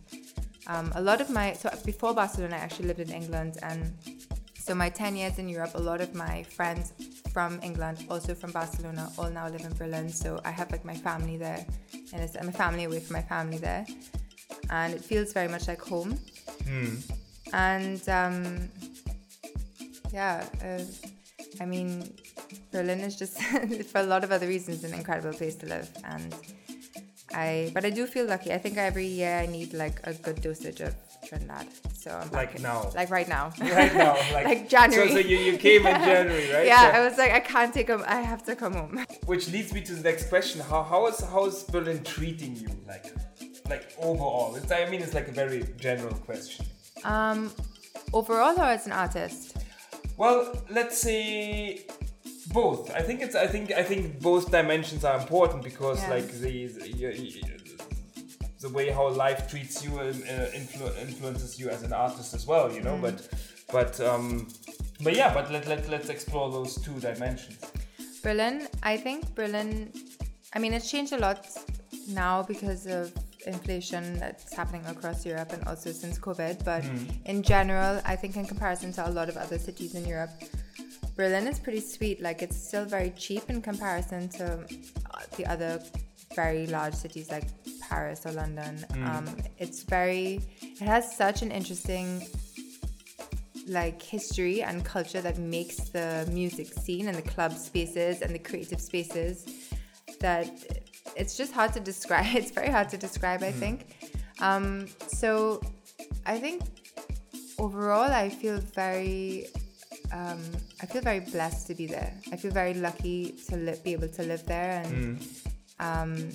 um, 0.67 0.91
a 0.95 1.01
lot 1.01 1.21
of 1.21 1.29
my 1.29 1.53
so 1.53 1.69
before 1.85 2.13
Barcelona, 2.13 2.55
I 2.55 2.59
actually 2.59 2.87
lived 2.87 2.99
in 2.99 3.11
England, 3.11 3.57
and 3.63 3.93
so 4.61 4.75
my 4.75 4.89
ten 4.89 5.15
years 5.15 5.39
in 5.39 5.49
Europe, 5.49 5.71
a 5.75 5.81
lot 5.81 6.01
of 6.01 6.13
my 6.13 6.43
friends 6.43 6.93
from 7.33 7.59
England, 7.63 8.05
also 8.09 8.35
from 8.35 8.51
Barcelona, 8.51 9.11
all 9.17 9.29
now 9.29 9.47
live 9.47 9.65
in 9.69 9.73
Berlin. 9.73 10.09
So 10.09 10.39
I 10.45 10.51
have 10.51 10.71
like 10.71 10.85
my 10.85 10.95
family 10.95 11.37
there 11.37 11.65
and 12.13 12.21
it's, 12.21 12.35
I'm 12.35 12.49
a 12.49 12.51
family 12.51 12.83
away 12.85 12.99
from 12.99 13.13
my 13.13 13.21
family 13.21 13.57
there, 13.57 13.85
and 14.69 14.93
it 14.93 15.03
feels 15.03 15.33
very 15.33 15.47
much 15.47 15.67
like 15.67 15.81
home. 15.81 16.17
And 17.53 18.07
um, 18.09 18.69
yeah, 20.11 20.45
uh, 20.63 20.83
I 21.61 21.65
mean, 21.65 22.13
Berlin 22.71 22.99
is 22.99 23.15
just 23.15 23.41
for 23.91 23.99
a 23.99 24.03
lot 24.03 24.23
of 24.23 24.31
other 24.31 24.47
reasons 24.47 24.83
an 24.83 24.93
incredible 24.93 25.33
place 25.33 25.55
to 25.57 25.65
live, 25.65 25.89
and 26.03 26.35
I 27.33 27.71
but 27.73 27.85
I 27.85 27.89
do 27.89 28.05
feel 28.05 28.25
lucky. 28.25 28.53
I 28.53 28.57
think 28.57 28.77
every 28.77 29.07
year 29.07 29.37
I 29.39 29.45
need 29.45 29.73
like 29.73 29.99
a 30.03 30.13
good 30.13 30.41
dosage 30.41 30.81
of 30.81 30.95
Trinidad. 31.31 31.65
So 31.97 32.11
I'm 32.11 32.29
Like 32.31 32.59
now. 32.59 32.91
like 32.93 33.09
right 33.09 33.27
now, 33.37 33.53
Right 33.61 33.93
now, 33.95 34.13
like, 34.33 34.45
like 34.45 34.69
January. 34.69 35.07
So, 35.09 35.13
so 35.15 35.19
you, 35.31 35.37
you 35.37 35.57
came 35.57 35.85
in 35.87 35.95
January, 35.95 36.51
right? 36.55 36.65
yeah, 36.65 36.91
So- 36.91 36.97
I 36.97 37.07
was 37.07 37.17
like, 37.17 37.31
I 37.31 37.39
can't 37.39 37.73
take 37.73 37.87
him. 37.87 38.03
I 38.05 38.19
have 38.31 38.43
to 38.49 38.55
come 38.55 38.73
home. 38.73 39.05
Which 39.25 39.47
leads 39.49 39.73
me 39.73 39.79
to 39.81 39.93
the 39.95 40.03
next 40.09 40.27
question: 40.27 40.59
How 40.61 40.83
how 40.83 41.07
is 41.07 41.21
how 41.21 41.45
is 41.45 41.63
Berlin 41.63 42.03
treating 42.03 42.53
you? 42.57 42.67
Like, 42.85 43.05
like 43.69 43.83
overall? 43.97 44.55
It's, 44.57 44.69
I 44.71 44.89
mean, 44.91 45.01
it's 45.01 45.13
like 45.13 45.29
a 45.29 45.31
very 45.43 45.63
general 45.79 46.15
question. 46.15 46.65
Um, 47.05 47.39
overall, 48.11 48.55
or 48.59 48.65
as 48.77 48.85
an 48.85 48.91
artist? 48.91 49.55
Well, 50.17 50.39
let's 50.69 50.97
say 51.07 51.85
both. 52.53 52.91
I 52.91 53.01
think 53.07 53.21
it's. 53.21 53.35
I 53.35 53.47
think. 53.47 53.71
I 53.71 53.83
think 53.83 54.19
both 54.19 54.51
dimensions 54.51 55.05
are 55.05 55.17
important 55.17 55.63
because, 55.63 55.99
Yeah. 56.01 56.09
like, 56.15 56.27
the 56.43 56.67
the, 56.67 57.60
the 58.61 58.69
way 58.69 58.89
how 58.89 59.07
life 59.09 59.49
treats 59.49 59.83
you 59.83 59.91
uh, 59.99 60.13
influ- 60.61 60.95
influences 61.01 61.59
you 61.59 61.69
as 61.69 61.83
an 61.83 61.93
artist 61.93 62.33
as 62.33 62.45
well. 62.45 62.71
You 62.71 62.81
know, 62.81 62.95
Mm. 62.97 63.01
but 63.01 63.17
but 63.71 63.99
um, 64.09 64.47
but 65.03 65.13
yeah. 65.15 65.33
But 65.33 65.51
let 65.51 65.67
let 65.67 65.89
let's 65.89 66.09
explore 66.09 66.51
those 66.51 66.75
two 66.85 66.97
dimensions. 66.99 67.59
Berlin, 68.23 68.67
I 68.83 68.97
think 68.97 69.33
Berlin, 69.35 69.91
I 70.55 70.59
mean, 70.59 70.73
it's 70.73 70.89
changed 70.91 71.13
a 71.13 71.17
lot 71.17 71.47
now 72.07 72.43
because 72.43 72.85
of 72.85 73.11
inflation 73.47 74.03
that's 74.19 74.53
happening 74.53 74.85
across 74.85 75.25
Europe 75.25 75.51
and 75.53 75.63
also 75.67 75.91
since 75.91 76.19
COVID. 76.19 76.63
But 76.63 76.83
in 77.25 77.41
general, 77.41 77.99
I 78.05 78.15
think 78.15 78.37
in 78.37 78.45
comparison 78.45 78.93
to 78.93 79.07
a 79.07 79.11
lot 79.19 79.27
of 79.29 79.37
other 79.37 79.57
cities 79.57 79.95
in 79.95 80.05
Europe, 80.05 80.29
Berlin 81.15 81.47
is 81.47 81.57
pretty 81.59 81.81
sweet. 81.81 82.21
Like, 82.21 82.43
it's 82.43 82.55
still 82.67 82.85
very 82.85 83.09
cheap 83.17 83.49
in 83.49 83.59
comparison 83.61 84.29
to 84.37 84.45
uh, 84.53 85.19
the 85.37 85.45
other 85.47 85.81
very 86.35 86.67
large 86.67 86.93
cities 86.93 87.29
like 87.31 87.45
Paris 87.81 88.25
or 88.25 88.31
London. 88.31 88.85
Um, 89.05 89.25
it's 89.57 89.83
very, 89.83 90.41
it 90.61 90.79
has 90.79 91.15
such 91.15 91.41
an 91.41 91.51
interesting 91.51 92.25
like 93.67 94.01
history 94.01 94.63
and 94.63 94.83
culture 94.83 95.21
that 95.21 95.37
makes 95.37 95.77
the 95.89 96.27
music 96.31 96.67
scene 96.73 97.07
and 97.07 97.15
the 97.17 97.21
club 97.21 97.53
spaces 97.53 98.21
and 98.21 98.33
the 98.33 98.39
creative 98.39 98.81
spaces 98.81 99.45
that 100.19 100.47
it's 101.15 101.37
just 101.37 101.51
hard 101.53 101.71
to 101.73 101.79
describe. 101.79 102.25
It's 102.35 102.51
very 102.51 102.69
hard 102.69 102.89
to 102.89 102.97
describe, 102.97 103.43
I 103.43 103.51
think. 103.51 103.95
Um, 104.39 104.87
so 105.07 105.61
I 106.25 106.39
think 106.39 106.63
overall, 107.59 108.09
I 108.11 108.29
feel 108.29 108.57
very, 108.57 109.47
um, 110.11 110.41
I 110.81 110.85
feel 110.87 111.01
very 111.01 111.19
blessed 111.19 111.67
to 111.67 111.75
be 111.75 111.85
there. 111.85 112.13
I 112.31 112.37
feel 112.37 112.51
very 112.51 112.73
lucky 112.73 113.35
to 113.49 113.55
li- 113.57 113.79
be 113.83 113.93
able 113.93 114.07
to 114.09 114.23
live 114.23 114.43
there 114.45 114.81
and, 114.83 115.19
um, 115.81 116.29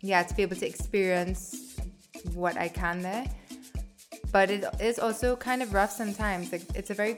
yeah, 0.00 0.22
to 0.22 0.34
be 0.34 0.42
able 0.42 0.56
to 0.56 0.66
experience 0.66 1.80
what 2.34 2.56
I 2.56 2.68
can 2.68 3.02
there 3.02 3.26
but 4.32 4.50
it 4.50 4.64
is 4.80 4.98
also 4.98 5.36
kind 5.36 5.62
of 5.62 5.74
rough 5.74 5.90
sometimes. 5.90 6.52
Like 6.52 6.62
it's 6.74 6.90
a 6.90 6.94
very, 6.94 7.16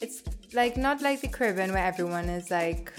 it's 0.00 0.22
like 0.52 0.76
not 0.76 1.02
like 1.02 1.20
the 1.20 1.28
Caribbean 1.28 1.72
where 1.72 1.84
everyone 1.84 2.28
is 2.28 2.50
like. 2.50 2.92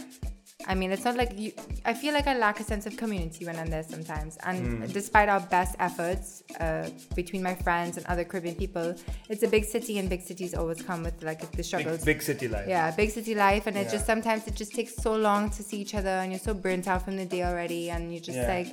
I 0.71 0.75
mean, 0.81 0.89
it's 0.95 1.03
not 1.03 1.17
like 1.21 1.31
you. 1.37 1.51
I 1.83 1.93
feel 1.93 2.13
like 2.13 2.27
I 2.27 2.35
lack 2.37 2.57
a 2.61 2.63
sense 2.63 2.85
of 2.85 2.95
community 2.95 3.45
when 3.47 3.57
I'm 3.61 3.69
there 3.75 3.83
sometimes. 3.83 4.37
And 4.49 4.59
despite 4.93 5.27
our 5.27 5.41
best 5.57 5.75
efforts 5.87 6.43
uh, 6.61 6.87
between 7.13 7.43
my 7.49 7.55
friends 7.55 7.97
and 7.97 8.05
other 8.05 8.23
Caribbean 8.23 8.55
people, 8.55 8.87
it's 9.27 9.43
a 9.43 9.49
big 9.55 9.65
city, 9.65 9.99
and 9.99 10.05
big 10.15 10.21
cities 10.21 10.53
always 10.53 10.81
come 10.81 11.03
with 11.03 11.21
like 11.29 11.41
the 11.57 11.63
struggles. 11.69 11.97
Big, 12.05 12.15
big 12.17 12.21
city 12.21 12.47
life. 12.47 12.67
Yeah, 12.69 12.89
big 12.91 13.09
city 13.17 13.35
life, 13.35 13.67
and 13.67 13.75
it 13.81 13.89
just 13.95 14.05
sometimes 14.05 14.47
it 14.47 14.55
just 14.55 14.73
takes 14.73 14.95
so 14.95 15.13
long 15.27 15.49
to 15.57 15.61
see 15.61 15.77
each 15.83 15.93
other, 15.93 16.15
and 16.21 16.31
you're 16.31 16.39
so 16.51 16.53
burnt 16.53 16.87
out 16.87 17.01
from 17.03 17.17
the 17.17 17.25
day 17.25 17.43
already, 17.43 17.89
and 17.89 18.01
you're 18.13 18.23
just 18.31 18.37
Yeah. 18.37 18.55
like, 18.55 18.69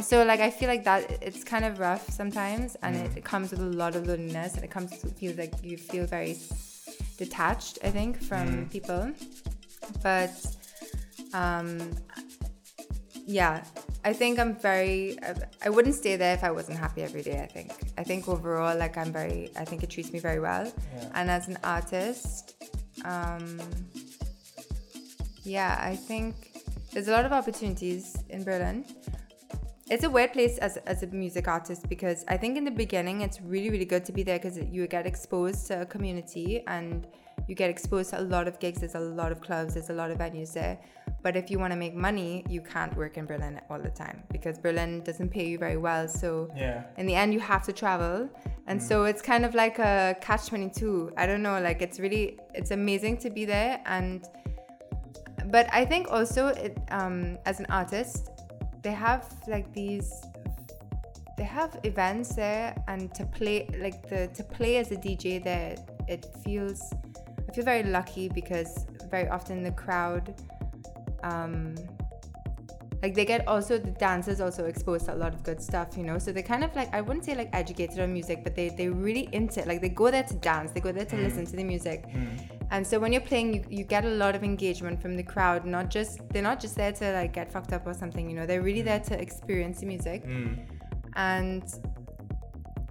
so 0.00 0.22
like 0.30 0.38
I 0.48 0.50
feel 0.58 0.68
like 0.74 0.84
that 0.84 1.02
it's 1.28 1.42
kind 1.42 1.64
of 1.64 1.80
rough 1.80 2.04
sometimes, 2.20 2.76
and 2.84 2.94
Mm. 2.94 3.04
it, 3.06 3.10
it 3.20 3.24
comes 3.24 3.50
with 3.50 3.60
a 3.60 3.72
lot 3.82 3.96
of 3.96 4.06
loneliness, 4.06 4.54
and 4.54 4.62
it 4.62 4.70
comes 4.70 4.90
to 5.00 5.08
feel 5.08 5.34
like 5.42 5.54
you 5.70 5.76
feel 5.76 6.06
very 6.06 6.34
detached, 7.18 7.74
I 7.82 7.90
think, 7.90 8.12
from 8.30 8.46
Mm. 8.48 8.70
people, 8.76 9.02
but 10.04 10.30
um, 11.32 11.78
yeah. 13.26 13.64
I 14.04 14.12
think 14.12 14.38
I'm 14.40 14.56
very. 14.56 15.16
I, 15.22 15.34
I 15.66 15.70
wouldn't 15.70 15.94
stay 15.94 16.16
there 16.16 16.34
if 16.34 16.42
I 16.42 16.50
wasn't 16.50 16.78
happy 16.78 17.02
every 17.02 17.22
day. 17.22 17.40
I 17.40 17.46
think. 17.46 17.72
I 17.96 18.02
think 18.02 18.28
overall, 18.28 18.76
like 18.76 18.96
I'm 18.96 19.12
very. 19.12 19.50
I 19.56 19.64
think 19.64 19.82
it 19.82 19.90
treats 19.90 20.12
me 20.12 20.18
very 20.18 20.40
well. 20.40 20.64
Yeah. 20.66 21.08
And 21.14 21.30
as 21.30 21.46
an 21.48 21.56
artist, 21.62 22.54
um, 23.04 23.60
yeah, 25.44 25.78
I 25.80 25.94
think 25.94 26.34
there's 26.92 27.08
a 27.08 27.12
lot 27.12 27.24
of 27.24 27.32
opportunities 27.32 28.16
in 28.28 28.42
Berlin. 28.44 28.84
It's 29.92 30.04
a 30.04 30.08
weird 30.08 30.32
place 30.32 30.56
as, 30.56 30.78
as 30.86 31.02
a 31.02 31.06
music 31.08 31.46
artist 31.48 31.86
because 31.86 32.24
I 32.26 32.38
think 32.38 32.56
in 32.56 32.64
the 32.64 32.70
beginning 32.70 33.20
it's 33.20 33.42
really, 33.42 33.68
really 33.68 33.84
good 33.84 34.06
to 34.06 34.12
be 34.12 34.22
there 34.22 34.38
because 34.38 34.56
you 34.56 34.86
get 34.86 35.04
exposed 35.06 35.66
to 35.66 35.82
a 35.82 35.84
community 35.84 36.64
and 36.66 37.06
you 37.46 37.54
get 37.54 37.68
exposed 37.68 38.08
to 38.10 38.20
a 38.20 38.22
lot 38.22 38.48
of 38.48 38.58
gigs. 38.58 38.80
There's 38.80 38.94
a 38.94 39.00
lot 39.00 39.32
of 39.32 39.42
clubs, 39.42 39.74
there's 39.74 39.90
a 39.90 39.92
lot 39.92 40.10
of 40.10 40.16
venues 40.16 40.54
there. 40.54 40.78
But 41.22 41.36
if 41.36 41.50
you 41.50 41.58
want 41.58 41.72
to 41.72 41.76
make 41.76 41.94
money, 41.94 42.42
you 42.48 42.62
can't 42.62 42.96
work 42.96 43.18
in 43.18 43.26
Berlin 43.26 43.60
all 43.68 43.78
the 43.78 43.90
time 43.90 44.22
because 44.32 44.58
Berlin 44.58 45.02
doesn't 45.02 45.28
pay 45.28 45.46
you 45.46 45.58
very 45.58 45.76
well. 45.76 46.08
So 46.08 46.48
Yeah. 46.56 46.84
in 46.96 47.04
the 47.04 47.14
end, 47.14 47.34
you 47.34 47.40
have 47.40 47.62
to 47.64 47.72
travel. 47.74 48.30
And 48.68 48.82
so 48.82 49.04
it's 49.04 49.20
kind 49.20 49.44
of 49.44 49.54
like 49.54 49.78
a 49.78 50.16
catch 50.22 50.46
22. 50.46 51.12
I 51.18 51.26
don't 51.26 51.42
know, 51.42 51.60
like 51.60 51.82
it's 51.82 52.00
really, 52.00 52.38
it's 52.54 52.70
amazing 52.70 53.18
to 53.18 53.28
be 53.28 53.44
there. 53.44 53.82
And 53.84 54.26
but 55.50 55.68
I 55.70 55.84
think 55.84 56.10
also 56.10 56.46
it, 56.48 56.78
um, 56.90 57.36
as 57.44 57.60
an 57.60 57.66
artist, 57.68 58.30
they 58.82 58.92
have 58.92 59.32
like 59.46 59.72
these 59.72 60.12
they 61.38 61.44
have 61.44 61.78
events 61.84 62.34
there 62.34 62.74
and 62.88 63.14
to 63.14 63.24
play 63.24 63.68
like 63.78 64.08
the 64.08 64.28
to 64.34 64.42
play 64.42 64.76
as 64.76 64.90
a 64.90 64.96
DJ 64.96 65.42
there 65.42 65.76
it 66.08 66.26
feels 66.44 66.92
I 67.48 67.52
feel 67.52 67.64
very 67.64 67.82
lucky 67.84 68.28
because 68.28 68.86
very 69.10 69.28
often 69.28 69.62
the 69.62 69.72
crowd 69.72 70.34
um 71.22 71.74
like 73.02 73.14
they 73.14 73.24
get 73.24 73.46
also 73.48 73.78
the 73.78 73.90
dancers 73.90 74.40
also 74.40 74.66
exposed 74.66 75.06
to 75.06 75.14
a 75.14 75.16
lot 75.16 75.34
of 75.34 75.42
good 75.42 75.60
stuff 75.60 75.96
you 75.96 76.04
know? 76.04 76.18
So 76.18 76.32
they 76.32 76.42
kind 76.42 76.64
of 76.64 76.74
like 76.74 76.92
i 76.92 77.00
wouldn't 77.00 77.24
say 77.24 77.34
like 77.34 77.50
educated 77.52 77.98
on 78.00 78.12
music 78.12 78.42
but 78.44 78.54
they 78.54 78.68
they 78.70 78.88
really 78.88 79.28
into 79.32 79.60
it. 79.60 79.66
Like 79.66 79.80
they 79.80 79.88
go 79.88 80.10
there 80.10 80.22
to 80.24 80.34
dance. 80.34 80.72
They 80.72 80.80
go 80.80 80.92
there 80.92 81.06
to 81.06 81.16
listen 81.16 81.46
to 81.46 81.56
the 81.56 81.64
music 81.64 82.04
and 82.72 82.86
so 82.86 82.98
when 82.98 83.12
you're 83.12 83.20
playing 83.20 83.54
you, 83.54 83.64
you 83.68 83.84
get 83.84 84.04
a 84.04 84.14
lot 84.22 84.34
of 84.34 84.42
engagement 84.42 85.00
from 85.00 85.14
the 85.16 85.22
crowd 85.22 85.64
not 85.64 85.88
just 85.90 86.26
they're 86.30 86.42
not 86.42 86.58
just 86.58 86.74
there 86.74 86.90
to 86.90 87.12
like 87.12 87.32
get 87.32 87.52
fucked 87.52 87.72
up 87.72 87.86
or 87.86 87.94
something 87.94 88.28
you 88.28 88.34
know 88.34 88.46
they're 88.46 88.62
really 88.62 88.82
there 88.82 89.00
to 89.00 89.20
experience 89.20 89.80
the 89.80 89.86
music. 89.86 90.26
Mm. 90.26 90.66
And 91.14 91.62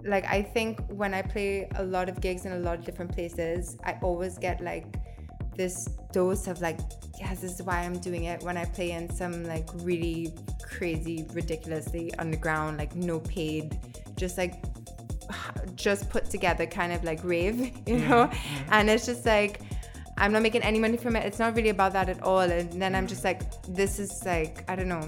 like 0.04 0.24
i 0.26 0.42
think 0.42 0.80
when 0.88 1.14
i 1.14 1.22
play 1.22 1.68
a 1.76 1.84
lot 1.84 2.08
of 2.08 2.20
gigs 2.20 2.44
in 2.44 2.52
a 2.52 2.58
lot 2.58 2.78
of 2.78 2.84
different 2.84 3.12
places 3.12 3.76
i 3.84 3.96
always 4.02 4.36
get 4.36 4.60
like 4.60 4.86
this 5.56 5.86
dose 6.12 6.48
of 6.48 6.60
like 6.60 6.80
yes 7.20 7.40
this 7.40 7.60
is 7.60 7.62
why 7.62 7.80
i'm 7.82 7.98
doing 7.98 8.24
it 8.24 8.42
when 8.42 8.56
i 8.56 8.64
play 8.64 8.90
in 8.90 9.08
some 9.08 9.44
like 9.44 9.68
really 9.74 10.34
crazy 10.62 11.24
ridiculously 11.32 12.12
underground 12.18 12.78
like 12.78 12.96
no 12.96 13.20
paid 13.20 13.78
just 14.16 14.38
like 14.38 14.54
just 15.74 16.08
put 16.10 16.28
together 16.28 16.66
kind 16.66 16.92
of 16.92 17.04
like 17.04 17.22
rave 17.22 17.60
you 17.60 17.70
mm-hmm. 17.70 18.08
know? 18.08 18.26
Mm-hmm. 18.26 18.72
And 18.72 18.90
it's 18.90 19.06
just 19.06 19.26
like 19.26 19.60
i'm 20.22 20.32
not 20.36 20.42
making 20.48 20.62
any 20.70 20.78
money 20.86 20.96
from 21.04 21.12
it 21.18 21.22
it's 21.28 21.38
not 21.44 21.50
really 21.56 21.72
about 21.78 21.92
that 21.98 22.08
at 22.14 22.20
all 22.22 22.40
and 22.58 22.80
then 22.82 22.94
i'm 22.98 23.06
just 23.14 23.24
like 23.24 23.40
this 23.80 23.98
is 24.04 24.12
like 24.24 24.54
i 24.70 24.74
don't 24.78 24.92
know 24.96 25.06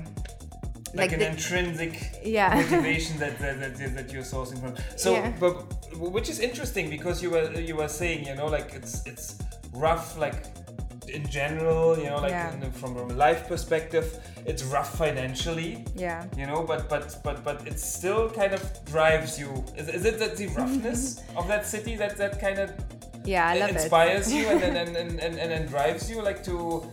Like, 1.01 1.13
an 1.17 1.21
the- 1.23 1.31
intrinsic 1.35 1.95
Yeah. 2.37 2.55
motivation 2.61 3.15
that, 3.23 3.35
that, 3.43 3.55
that, 3.61 3.95
that 3.97 4.07
you're 4.13 4.29
sourcing 4.35 4.59
from. 4.63 4.73
So, 5.03 5.09
Yeah. 5.15 5.33
but 5.43 5.53
which 6.17 6.29
is 6.35 6.39
interesting 6.49 6.87
because 6.97 7.17
you 7.25 7.31
were 7.35 7.47
you 7.71 7.75
were 7.81 7.93
saying 8.01 8.19
you 8.29 8.35
know 8.41 8.49
like 8.57 8.69
it's 8.79 8.95
it's 9.11 9.27
rough 9.87 10.07
like 10.25 10.39
in 11.17 11.25
general 11.39 11.85
you 12.03 12.09
know 12.13 12.21
like 12.27 12.37
Yeah. 12.37 12.55
the, 12.63 12.71
from 12.81 12.93
a 12.97 13.05
life 13.27 13.43
perspective 13.53 14.07
it's 14.51 14.63
rough 14.77 14.91
financially 15.05 15.71
yeah 16.07 16.21
you 16.41 16.47
know 16.51 16.61
but 16.71 16.81
but 16.93 17.05
but 17.27 17.37
but 17.49 17.57
it 17.71 17.79
still 17.97 18.23
kind 18.41 18.53
of 18.59 18.63
drives 18.95 19.31
you 19.43 19.51
is, 19.81 19.87
is 19.99 20.03
it 20.11 20.17
that 20.23 20.33
the 20.41 20.47
roughness 20.61 21.03
of 21.39 21.45
that 21.53 21.63
city 21.75 21.93
that 22.03 22.13
that 22.23 22.35
kind 22.47 22.59
of 22.65 22.69
yeah 23.25 23.49
i 23.49 23.55
love 23.59 23.71
inspires 23.71 24.31
it 24.31 24.35
Inspires 24.35 24.35
you 24.35 24.49
and 24.49 24.61
then 24.61 24.77
and, 24.87 24.97
and, 24.97 25.21
and, 25.21 25.39
and 25.39 25.51
then 25.51 25.67
drives 25.67 26.11
you 26.11 26.23
like 26.23 26.43
to 26.45 26.85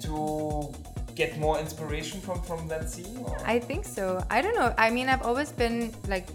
to 0.00 0.72
get 1.14 1.36
more 1.38 1.58
inspiration 1.58 2.20
from 2.20 2.40
from 2.42 2.68
that 2.68 2.88
scene 2.88 3.16
or? 3.26 3.36
I 3.44 3.58
think 3.58 3.84
so. 3.84 4.22
I 4.30 4.40
don't 4.40 4.54
know. 4.54 4.72
I 4.78 4.88
mean, 4.88 5.08
I've 5.08 5.22
always 5.22 5.50
been 5.50 5.92
like, 6.06 6.28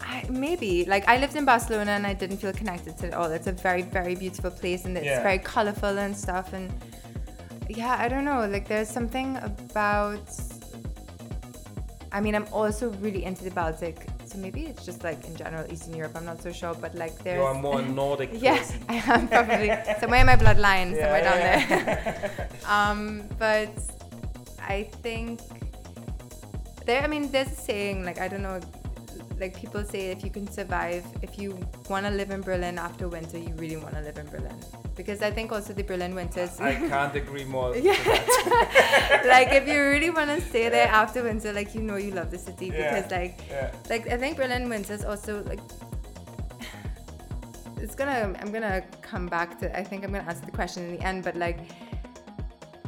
I, 0.00 0.24
maybe 0.30 0.84
like 0.84 1.08
I 1.08 1.16
lived 1.18 1.34
in 1.34 1.44
Barcelona 1.44 1.90
and 1.92 2.06
I 2.06 2.14
didn't 2.14 2.36
feel 2.36 2.52
connected 2.52 2.96
to 2.98 3.08
it 3.08 3.14
all. 3.14 3.30
It's 3.32 3.48
a 3.48 3.52
very 3.52 3.82
very 3.82 4.14
beautiful 4.14 4.52
place 4.52 4.84
and 4.84 4.96
it's 4.96 5.06
Yeah. 5.06 5.22
very 5.22 5.38
colorful 5.38 5.98
and 5.98 6.16
stuff. 6.16 6.52
And 6.52 6.72
yeah, 7.68 7.96
I 7.98 8.06
don't 8.08 8.24
know. 8.24 8.46
Like 8.46 8.68
there's 8.68 8.88
something 8.88 9.36
about. 9.38 10.26
I 12.12 12.20
mean, 12.20 12.36
I'm 12.36 12.46
also 12.52 12.90
really 13.00 13.24
into 13.24 13.42
the 13.42 13.50
Baltic, 13.50 14.06
so 14.34 14.40
maybe 14.40 14.62
it's 14.66 14.84
just 14.84 15.04
like 15.04 15.24
in 15.26 15.36
general 15.36 15.64
Eastern 15.70 15.94
Europe. 15.94 16.12
I'm 16.16 16.24
not 16.24 16.42
so 16.42 16.50
sure, 16.50 16.74
but 16.74 16.94
like 16.94 17.22
there's. 17.22 17.38
You 17.38 17.44
are 17.44 17.54
more 17.54 17.80
Nordic. 18.00 18.30
Yes. 18.32 18.74
I 18.88 18.96
am 18.96 19.28
probably 19.28 19.70
somewhere 20.00 20.20
in 20.20 20.26
my 20.26 20.36
bloodline, 20.36 20.90
somewhere 20.98 21.22
down 21.22 21.38
yeah. 21.38 21.66
there. 21.66 22.48
um, 22.68 23.22
but 23.38 23.70
I 24.60 24.90
think 25.02 25.40
there. 26.84 27.02
I 27.02 27.06
mean, 27.06 27.30
there's 27.30 27.52
a 27.52 27.54
saying 27.54 28.04
like 28.04 28.20
I 28.20 28.26
don't 28.26 28.42
know, 28.42 28.60
like 29.44 29.54
people 29.64 29.84
say 29.84 30.02
if 30.10 30.24
you 30.24 30.30
can 30.30 30.46
survive, 30.50 31.04
if 31.20 31.38
you 31.38 31.48
want 31.90 32.06
to 32.06 32.12
live 32.20 32.30
in 32.36 32.40
Berlin 32.40 32.78
after 32.78 33.04
winter, 33.16 33.38
you 33.46 33.52
really 33.62 33.76
want 33.76 33.94
to 33.98 34.00
live 34.00 34.16
in 34.22 34.26
Berlin 34.34 34.56
because 35.00 35.20
I 35.28 35.30
think 35.36 35.52
also 35.52 35.72
the 35.80 35.82
Berlin 35.82 36.14
winters. 36.14 36.52
I 36.60 36.74
can't 36.94 37.14
agree 37.22 37.44
more. 37.44 37.76
Yeah. 37.76 37.92
like 39.34 39.48
if 39.60 39.64
you 39.68 39.78
really 39.94 40.08
want 40.18 40.30
to 40.34 40.40
stay 40.50 40.66
there 40.76 40.88
after 41.02 41.22
winter, 41.22 41.52
like 41.52 41.74
you 41.74 41.82
know 41.82 41.96
you 41.96 42.12
love 42.20 42.30
the 42.30 42.38
city 42.48 42.68
Yeah. 42.68 42.78
because 42.94 43.10
like 43.18 43.34
Yeah. 43.50 43.70
like 43.90 44.08
I 44.08 44.16
think 44.22 44.38
Berlin 44.38 44.64
winters 44.74 45.04
also 45.04 45.32
like 45.44 45.60
it's 47.84 47.94
gonna 48.00 48.20
I'm 48.40 48.50
gonna 48.56 48.82
come 49.10 49.26
back 49.36 49.58
to 49.60 49.64
I 49.78 49.84
think 49.84 50.04
I'm 50.04 50.12
gonna 50.14 50.30
answer 50.32 50.46
the 50.46 50.56
question 50.60 50.80
in 50.86 50.96
the 50.96 51.02
end, 51.10 51.22
but 51.28 51.36
like 51.36 51.58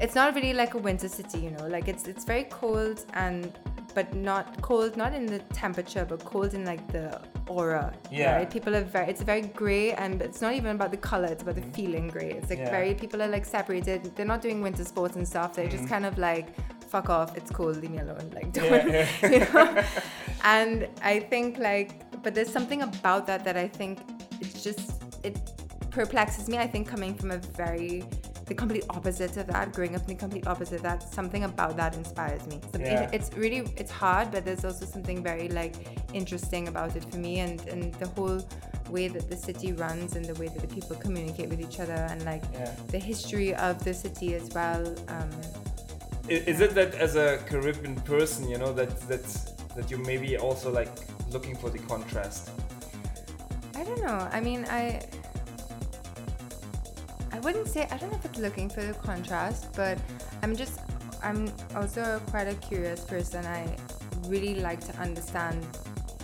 it's 0.01 0.15
not 0.15 0.35
really 0.35 0.55
like 0.63 0.73
a 0.75 0.79
winter 0.89 1.09
city, 1.19 1.39
you 1.47 1.51
know. 1.51 1.67
Like 1.77 1.87
it's 1.93 2.05
it's 2.13 2.25
very 2.25 2.45
cold 2.45 2.99
and 3.13 3.53
but 3.97 4.15
not 4.15 4.61
cold 4.61 4.95
not 4.95 5.15
in 5.15 5.25
the 5.25 5.39
temperature 5.63 6.05
but 6.05 6.23
cold 6.33 6.53
in 6.53 6.65
like 6.67 6.87
the 6.93 7.07
aura. 7.49 7.95
Yeah. 8.11 8.37
Right? 8.37 8.51
People 8.57 8.77
are 8.77 8.85
very 8.85 9.09
it's 9.13 9.23
very 9.23 9.47
grey 9.61 9.93
and 9.93 10.21
it's 10.21 10.43
not 10.43 10.53
even 10.53 10.73
about 10.79 10.91
the 10.91 11.03
colour, 11.11 11.29
it's 11.35 11.43
about 11.43 11.55
the 11.55 11.63
mm-hmm. 11.63 11.79
feeling 11.79 12.07
grey. 12.09 12.31
It's 12.39 12.51
like 12.51 12.59
Yeah. 12.59 12.77
very 12.79 12.93
people 12.95 13.23
are 13.23 13.33
like 13.37 13.47
separated. 13.47 14.15
They're 14.15 14.33
not 14.35 14.43
doing 14.43 14.61
winter 14.61 14.85
sports 14.85 15.17
and 15.17 15.27
stuff. 15.27 15.55
They're 15.55 15.75
just 15.77 15.85
mm-hmm. 15.85 15.95
kind 15.95 16.07
of 16.11 16.19
like 16.19 16.47
fuck 16.95 17.09
off, 17.09 17.37
it's 17.39 17.51
cold, 17.51 17.79
leave 17.79 17.91
me 17.91 18.01
alone. 18.07 18.29
Like 18.39 18.53
don't 18.57 18.67
Yeah, 18.67 19.09
yeah. 19.23 19.31
you 19.35 19.41
know? 19.41 19.83
and 20.45 20.89
I 21.03 21.15
think 21.33 21.59
like 21.71 21.91
but 22.23 22.35
there's 22.35 22.53
something 22.59 22.83
about 22.83 23.27
that 23.29 23.45
that 23.47 23.57
I 23.57 23.69
think 23.79 23.95
it's 24.43 24.63
just 24.63 24.85
it 25.23 25.37
perplexes 25.91 26.51
me. 26.51 26.59
I 26.59 26.67
think 26.67 26.87
coming 26.87 27.15
from 27.15 27.31
a 27.31 27.39
very 27.39 28.05
the 28.47 28.55
complete 28.55 28.85
opposite 28.91 29.37
of 29.37 29.47
that, 29.49 29.73
growing 29.73 29.95
up 29.97 30.03
in 30.03 30.09
the 30.09 30.15
complete 30.15 30.47
opposite 30.47 30.77
of 30.77 30.83
that, 30.83 31.03
something 31.13 31.45
about 31.45 31.77
that 31.77 31.97
inspires 31.97 32.47
me. 32.47 32.61
Something, 32.73 32.83
Yeah. 32.83 33.11
It's 33.13 33.31
really 33.37 33.61
it's 33.77 33.91
hard, 33.91 34.31
but 34.31 34.45
there's 34.45 34.65
also 34.65 34.87
something 34.87 35.23
very 35.23 35.49
like 35.49 35.75
interesting 36.15 36.69
about 36.69 36.95
it 36.97 37.05
for 37.11 37.19
me, 37.19 37.41
and 37.41 37.61
and 37.73 37.93
the 37.95 38.09
whole 38.09 38.41
way 38.91 39.09
that 39.09 39.29
the 39.29 39.37
city 39.37 39.73
runs 39.73 40.15
and 40.17 40.25
the 40.25 40.35
way 40.41 40.47
that 40.47 40.61
the 40.67 40.73
people 40.77 40.95
communicate 40.97 41.49
with 41.49 41.61
each 41.61 41.81
other, 41.81 42.01
and 42.13 42.25
like 42.25 42.45
Yeah. 42.53 42.71
the 42.95 42.99
history 42.99 43.53
of 43.55 43.83
the 43.85 43.95
city 43.95 44.35
as 44.41 44.47
well. 44.55 44.83
Um, 45.09 45.31
Is 46.29 46.61
it 46.61 46.73
that 46.75 46.95
as 47.07 47.15
a 47.17 47.39
Caribbean 47.49 47.97
person, 48.13 48.49
you 48.49 48.59
know, 48.59 48.73
that 48.73 48.91
that 49.11 49.25
that 49.77 49.91
you 49.91 49.99
maybe 49.99 50.37
also 50.39 50.69
like 50.81 50.93
looking 51.35 51.57
for 51.57 51.69
the 51.71 51.79
contrast? 51.93 52.51
I 53.75 53.83
don't 53.85 54.03
know. 54.07 54.21
I 54.33 54.41
mean, 54.41 54.65
I 54.81 54.83
I 57.37 57.41
wouldn't 57.41 57.69
say 57.69 57.87
I 57.91 57.99
don't 57.99 58.11
know 58.11 58.17
if 58.17 58.25
it's 58.25 58.39
looking 58.39 58.71
for 58.71 58.83
the 58.83 58.95
contrast, 58.95 59.67
but 59.77 59.99
I'm 60.43 60.57
just 60.57 60.81
I'm 61.23 61.53
also 61.75 62.19
quite 62.31 62.49
a 62.49 62.55
curious 62.55 63.01
person. 63.05 63.45
I 63.45 63.77
really 64.27 64.55
like 64.61 64.81
to 64.87 64.97
understand 64.99 65.63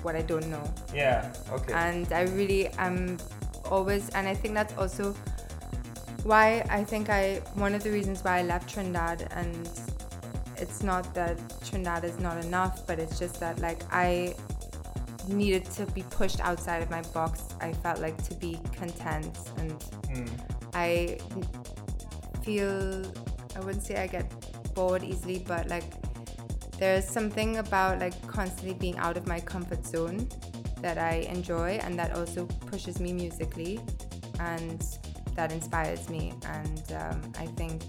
what 0.02 0.16
I 0.16 0.22
don't 0.22 0.48
know, 0.48 0.64
Yeah. 0.94 1.30
Okay. 1.50 1.74
and 1.74 2.10
I 2.12 2.22
really 2.22 2.68
am 2.78 3.18
always, 3.70 4.08
and 4.10 4.26
I 4.26 4.34
think 4.34 4.54
that's 4.54 4.76
also 4.78 5.12
why 6.24 6.64
I 6.70 6.82
think 6.82 7.10
I 7.10 7.42
one 7.54 7.74
of 7.74 7.82
the 7.82 7.90
reasons 7.90 8.24
why 8.24 8.38
I 8.38 8.42
left 8.42 8.70
Trinidad 8.72 9.28
and 9.32 9.68
it's 10.56 10.82
not 10.82 11.12
that 11.14 11.36
Trinidad 11.62 12.04
is 12.04 12.18
not 12.18 12.42
enough, 12.42 12.86
but 12.86 12.98
it's 12.98 13.18
just 13.18 13.38
that 13.40 13.58
like 13.58 13.82
I 13.92 14.34
needed 15.28 15.66
to 15.76 15.84
be 15.86 16.02
pushed 16.04 16.40
outside 16.40 16.82
of 16.82 16.90
my 16.90 17.02
box. 17.12 17.44
I 17.60 17.74
felt 17.74 18.00
like 18.00 18.16
to 18.28 18.34
be 18.34 18.58
content 18.72 19.36
and 19.58 19.72
Hmm. 20.10 20.26
I 20.74 21.18
feel 22.42 23.02
I 23.56 23.60
wouldn't 23.60 23.84
say 23.84 23.96
I 23.96 24.06
get 24.06 24.30
bored 24.74 25.02
easily, 25.02 25.44
but 25.46 25.68
like 25.68 25.84
there's 26.78 27.08
something 27.08 27.58
about 27.58 28.00
like 28.00 28.26
constantly 28.26 28.74
being 28.74 28.96
out 28.98 29.16
of 29.16 29.26
my 29.26 29.38
comfort 29.38 29.86
zone 29.86 30.28
that 30.80 30.98
I 30.98 31.28
enjoy 31.30 31.78
and 31.82 31.96
that 31.98 32.16
also 32.16 32.46
pushes 32.66 32.98
me 32.98 33.12
musically 33.12 33.80
and 34.40 34.84
that 35.36 35.52
inspires 35.52 36.08
me 36.08 36.34
and 36.44 36.92
um, 36.92 37.32
I 37.38 37.46
think 37.46 37.82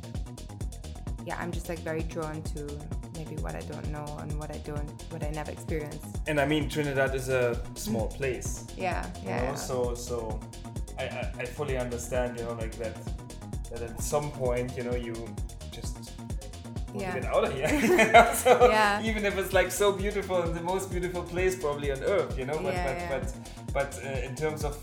yeah 1.25 1.37
I'm 1.39 1.51
just 1.51 1.69
like 1.69 1.79
very 1.79 2.03
drawn 2.03 2.41
to 2.43 2.67
maybe 3.15 3.35
what 3.41 3.55
I 3.55 3.61
don't 3.61 3.89
know 3.89 4.05
and 4.19 4.37
what 4.39 4.51
I 4.51 4.59
don't 4.59 4.89
what 5.11 5.23
I 5.23 5.31
never 5.31 5.51
experienced 5.51 6.19
and 6.27 6.39
I 6.39 6.45
mean, 6.45 6.69
Trinidad 6.69 7.15
is 7.15 7.29
a 7.29 7.59
small 7.75 8.07
place. 8.07 8.67
yeah 8.77 9.05
you 9.23 9.29
yeah, 9.29 9.37
know, 9.37 9.43
yeah. 9.43 9.55
so 9.55 9.95
so 9.95 10.39
I, 10.99 11.03
I 11.03 11.31
I 11.39 11.45
fully 11.45 11.77
understand 11.77 12.37
you 12.37 12.45
know 12.45 12.53
like 12.53 12.75
that 12.77 12.95
that 13.71 13.81
at 13.81 14.01
some 14.01 14.31
point 14.31 14.77
you 14.77 14.83
know 14.83 14.95
you 14.95 15.13
just 15.71 15.97
Yeah. 16.95 17.13
get 17.19 17.25
out 17.25 17.43
of 17.47 17.53
here 17.53 17.69
so 18.45 18.51
Yeah. 18.69 19.01
even 19.09 19.25
if 19.25 19.33
it's 19.37 19.53
like 19.59 19.71
so 19.71 19.91
beautiful 19.91 20.37
and 20.43 20.53
the 20.53 20.61
most 20.73 20.91
beautiful 20.91 21.23
place 21.23 21.55
probably 21.55 21.91
on 21.91 21.99
earth 22.03 22.37
you 22.39 22.45
know 22.45 22.57
but 22.65 22.73
Yeah, 22.73 22.87
but, 22.87 22.97
yeah. 22.97 23.09
but 23.13 23.25
but 23.77 23.89
uh, 24.05 24.27
in 24.27 24.35
terms 24.35 24.63
of 24.63 24.73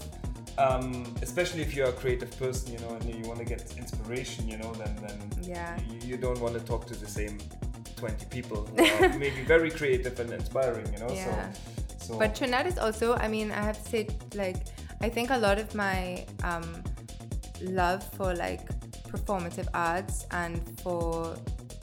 um, 0.59 1.05
especially 1.23 1.63
if 1.63 1.75
you're 1.77 1.89
a 1.97 1.99
creative 2.03 2.33
person 2.39 2.73
you 2.75 2.81
know 2.81 2.93
and 2.97 3.05
you 3.19 3.25
want 3.31 3.39
to 3.39 3.45
get 3.55 3.63
inspiration 3.79 4.43
you 4.53 4.59
know 4.63 4.73
then 4.83 4.93
then 5.07 5.19
Yeah. 5.55 5.79
you, 5.91 5.99
you 6.11 6.17
don't 6.17 6.41
want 6.41 6.55
to 6.59 6.61
talk 6.73 6.83
to 6.87 6.95
the 7.05 7.07
same 7.07 7.39
20 7.97 8.27
people 8.37 8.59
who 8.67 8.75
are 9.05 9.09
maybe 9.25 9.43
very 9.47 9.71
creative 9.71 10.19
and 10.23 10.31
inspiring 10.33 10.87
you 10.93 10.99
know 11.03 11.13
Yeah. 11.15 11.53
so 11.53 12.07
so 12.07 12.19
But 12.19 12.35
Trinidad 12.35 12.67
is 12.67 12.79
also, 12.79 13.15
I 13.25 13.29
mean, 13.29 13.49
I 13.53 13.63
have 13.71 13.77
said 13.77 14.09
like, 14.35 14.57
I 15.01 15.09
think 15.09 15.31
a 15.31 15.39
lot 15.39 15.59
of 15.59 15.75
my 15.75 16.27
um, 16.43 16.83
love 17.63 18.03
for 18.15 18.35
like 18.35 18.69
performative 19.09 19.67
arts 19.75 20.27
and 20.31 20.61
for 20.81 21.37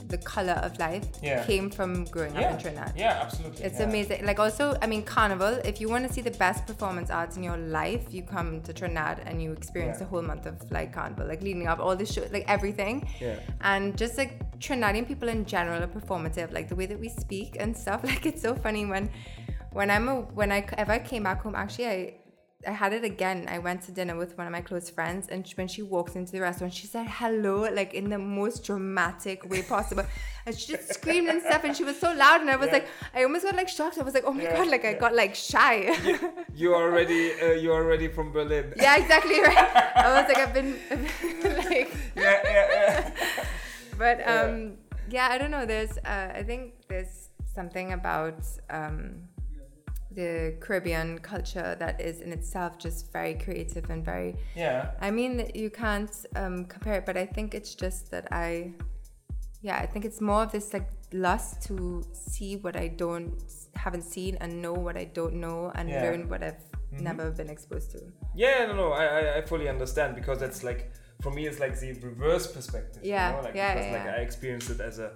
the 0.08 0.18
color 0.20 0.54
of 0.64 0.80
life 0.80 1.06
Yeah. 1.22 1.44
came 1.46 1.70
from 1.70 2.06
growing 2.06 2.38
up 2.38 2.52
in 2.54 2.58
Trinidad. 2.58 2.94
yeah 2.96 3.20
absolutely 3.26 3.66
It's 3.66 3.80
yeah. 3.80 3.86
amazing. 3.90 4.26
Like 4.26 4.40
also, 4.40 4.78
I 4.82 4.88
mean, 4.88 5.04
Carnival. 5.04 5.56
If 5.66 5.82
you 5.82 5.90
want 5.90 6.08
to 6.08 6.14
see 6.14 6.22
the 6.22 6.32
best 6.32 6.66
performance 6.66 7.10
arts 7.10 7.36
in 7.36 7.44
your 7.44 7.58
life, 7.58 8.06
you 8.12 8.22
come 8.24 8.62
to 8.62 8.72
Trinidad 8.72 9.24
and 9.26 9.42
you 9.44 9.52
experience 9.52 9.98
Yeah. 9.98 10.06
the 10.06 10.10
whole 10.12 10.22
month 10.22 10.46
of 10.46 10.56
like 10.72 10.94
Carnival, 10.94 11.28
like 11.28 11.42
leading 11.42 11.68
up 11.68 11.80
all 11.80 11.96
the 11.98 12.06
show, 12.06 12.24
like 12.32 12.46
everything. 12.48 13.06
Yeah. 13.20 13.40
And 13.60 13.98
just 13.98 14.18
like 14.18 14.32
Trinidadian 14.60 15.06
people 15.08 15.28
in 15.28 15.44
general 15.46 15.84
are 15.84 15.88
performative, 15.88 16.54
like 16.54 16.70
the 16.70 16.76
way 16.76 16.86
that 16.86 17.00
we 17.00 17.10
speak 17.10 17.58
and 17.60 17.76
stuff. 17.76 18.02
Like 18.12 18.26
it's 18.26 18.42
so 18.42 18.56
funny 18.56 18.86
when, 18.86 19.10
when 19.74 19.90
I'm 19.92 20.08
a, 20.08 20.16
when 20.40 20.54
I 20.54 20.66
ever 20.78 21.00
came 21.00 21.24
back 21.24 21.42
home. 21.42 21.56
Actually, 21.56 21.88
I. 21.88 22.14
I 22.66 22.72
had 22.72 22.92
it 22.92 23.04
again. 23.04 23.46
I 23.48 23.60
went 23.60 23.84
to 23.84 23.92
dinner 23.92 24.16
with 24.16 24.36
one 24.38 24.48
of 24.48 24.52
my 24.52 24.62
close 24.62 24.90
friends, 24.90 25.28
and 25.28 25.48
she, 25.48 25.54
when 25.56 25.68
she 25.68 25.84
walked 25.84 26.16
into 26.16 26.32
the 26.32 26.42
restaurant, 26.42 26.74
she 26.74 26.88
said 26.88 27.06
hello, 27.08 27.70
like 27.72 27.94
in 27.94 28.10
the 28.10 28.18
most 28.18 28.64
dramatic 28.66 29.48
way 29.50 29.62
possible. 29.62 30.06
And 30.48 30.58
she 30.58 30.72
just 30.74 30.94
screamed 30.94 31.28
and 31.28 31.42
stuff, 31.42 31.66
and 31.66 31.76
she 31.76 31.84
was 31.84 32.00
so 32.00 32.14
loud, 32.14 32.40
and 32.40 32.50
I 32.50 32.56
was 32.56 32.68
Yeah. 32.68 32.74
like, 32.80 32.88
I 33.14 33.24
almost 33.24 33.44
got 33.44 33.54
like 33.56 33.68
shocked. 33.68 33.98
I 34.00 34.04
was 34.04 34.14
like, 34.14 34.24
oh 34.26 34.32
my 34.32 34.44
Yeah, 34.44 34.56
god, 34.58 34.68
like 34.70 34.86
I 34.86 34.94
got 34.94 35.14
like 35.14 35.36
shy. 35.36 35.94
You're 36.56 36.74
already 36.76 37.34
uh, 37.34 37.52
you're 37.52 37.76
already 37.76 38.08
from 38.08 38.32
Berlin. 38.32 38.74
yeah, 38.78 38.96
exactly 38.98 39.42
right. 39.42 39.58
I 39.96 40.08
was 40.22 40.28
like, 40.30 40.38
I've 40.38 40.54
been, 40.54 40.80
like, 41.70 41.94
yeah, 42.16 42.40
yeah, 42.46 42.68
yeah. 42.72 43.12
but 43.98 44.20
Yeah. 44.20 44.42
um, 44.44 44.78
yeah, 45.10 45.28
I 45.32 45.38
don't 45.38 45.52
know. 45.52 45.66
There's, 45.66 45.98
uh, 46.00 46.32
I 46.34 46.44
think 46.44 46.74
there's 46.88 47.30
something 47.54 47.92
about 47.92 48.40
um, 48.70 49.28
the 50.18 50.56
Caribbean 50.60 51.20
culture 51.20 51.76
that 51.78 52.02
is 52.02 52.22
in 52.22 52.32
itself 52.34 52.72
just 52.80 53.12
very 53.14 53.36
creative 53.36 53.86
and 53.92 54.04
very. 54.04 54.36
Yeah. 54.56 54.92
I 55.00 55.12
mean, 55.12 55.52
you 55.54 55.70
can't 55.70 56.16
um, 56.36 56.66
compare 56.66 56.96
it, 57.00 57.06
but 57.06 57.16
I 57.18 57.26
think 57.26 57.54
it's 57.54 57.76
just 57.76 58.10
that 58.14 58.26
I, 58.32 58.74
yeah, 59.62 59.78
I 59.78 59.86
think 59.86 60.06
it's 60.06 60.20
more 60.20 60.42
of 60.44 60.52
this 60.52 60.74
like 60.74 60.90
lust 61.14 61.62
to 61.68 62.04
see 62.14 62.56
what 62.64 62.76
I 62.76 62.88
don't 62.88 63.32
haven't 63.76 64.06
seen 64.16 64.38
and 64.42 64.60
know 64.60 64.74
what 64.74 64.98
I 64.98 65.06
don't 65.20 65.36
know 65.36 65.72
and 65.76 65.88
Yeah. 65.88 66.02
learn 66.06 66.28
what 66.32 66.42
I've 66.44 66.66
Mhm. 66.92 67.02
never 67.10 67.26
been 67.40 67.50
exposed 67.56 67.92
to. 67.92 68.00
Yeah, 68.34 68.66
no, 68.70 68.74
no, 68.84 68.88
I, 69.02 69.06
I, 69.20 69.38
I 69.38 69.42
fully 69.52 69.70
understand 69.70 70.16
because 70.16 70.40
that's 70.40 70.64
like 70.64 70.82
for 71.22 71.32
me 71.32 71.46
it's 71.50 71.60
like 71.60 71.80
the 71.80 71.94
reverse 72.10 72.48
perspective. 72.58 73.02
Yeah, 73.04 73.30
you 73.30 73.36
know? 73.38 73.44
like, 73.44 73.56
yeah, 73.56 73.74
because 73.76 73.88
yeah, 73.92 73.98
like. 73.98 74.08
I 74.18 74.22
experienced 74.30 74.70
it 74.76 74.80
as 74.90 74.98
a 74.98 75.10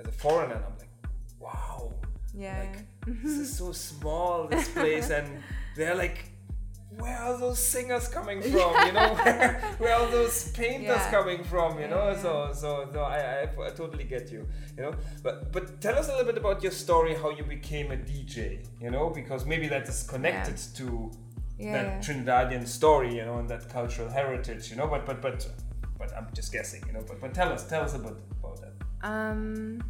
as 0.00 0.06
a 0.08 0.12
foreigner, 0.12 0.54
and 0.54 0.64
I'm 0.68 0.78
like, 0.84 0.94
wow, 1.38 1.92
Yeah. 2.36 2.66
this 3.06 3.32
is 3.38 3.56
so 3.56 3.72
small 3.88 4.46
this 4.48 4.68
place, 4.68 5.10
and 5.10 5.42
they're 5.76 5.94
like. 5.96 6.32
Where 6.98 7.18
are 7.18 7.36
those 7.36 7.58
singers 7.58 8.08
coming 8.08 8.40
from? 8.52 8.86
You 8.86 8.92
know, 8.92 9.14
where, 9.22 9.60
where 9.78 9.94
are 9.96 10.10
those 10.10 10.50
painters 10.52 10.86
Yeah. 11.04 11.10
coming 11.10 11.44
from? 11.44 11.78
You 11.78 11.88
know, 11.88 12.10
Yeah. 12.12 12.22
so 12.22 12.50
so 12.54 12.88
so 12.92 13.00
I, 13.02 13.18
I 13.18 13.66
I 13.66 13.70
totally 13.70 14.04
get 14.04 14.30
you. 14.32 14.46
You 14.76 14.82
know, 14.84 14.92
but 15.22 15.52
but 15.52 15.64
tell 15.82 15.98
us 15.98 16.08
a 16.08 16.12
little 16.12 16.24
bit 16.32 16.38
about 16.38 16.62
your 16.62 16.72
story, 16.72 17.12
how 17.14 17.30
you 17.38 17.44
became 17.44 17.90
a 17.90 17.96
DJ. 17.96 18.64
You 18.80 18.90
know, 18.90 19.10
because 19.10 19.44
maybe 19.44 19.68
that 19.68 19.86
is 19.88 20.04
connected 20.04 20.56
to 20.78 21.10
Yeah, 21.58 21.72
that. 21.72 22.02
Trinidadian 22.04 22.66
story, 22.66 23.10
you 23.18 23.24
know, 23.26 23.38
and 23.40 23.48
that 23.50 23.68
cultural 23.68 24.08
heritage, 24.08 24.70
you 24.70 24.76
know. 24.78 24.86
But 24.86 25.04
but 25.04 25.20
but 25.20 25.38
but 25.98 26.16
I'm 26.16 26.28
just 26.32 26.50
guessing, 26.52 26.82
you 26.86 26.92
know. 26.94 27.04
But, 27.08 27.20
but 27.20 27.34
tell 27.34 27.50
us, 27.52 27.62
tell 27.68 27.82
us 27.82 27.94
about 27.94 28.16
about 28.40 28.56
that. 28.62 28.74
Um, 29.02 29.82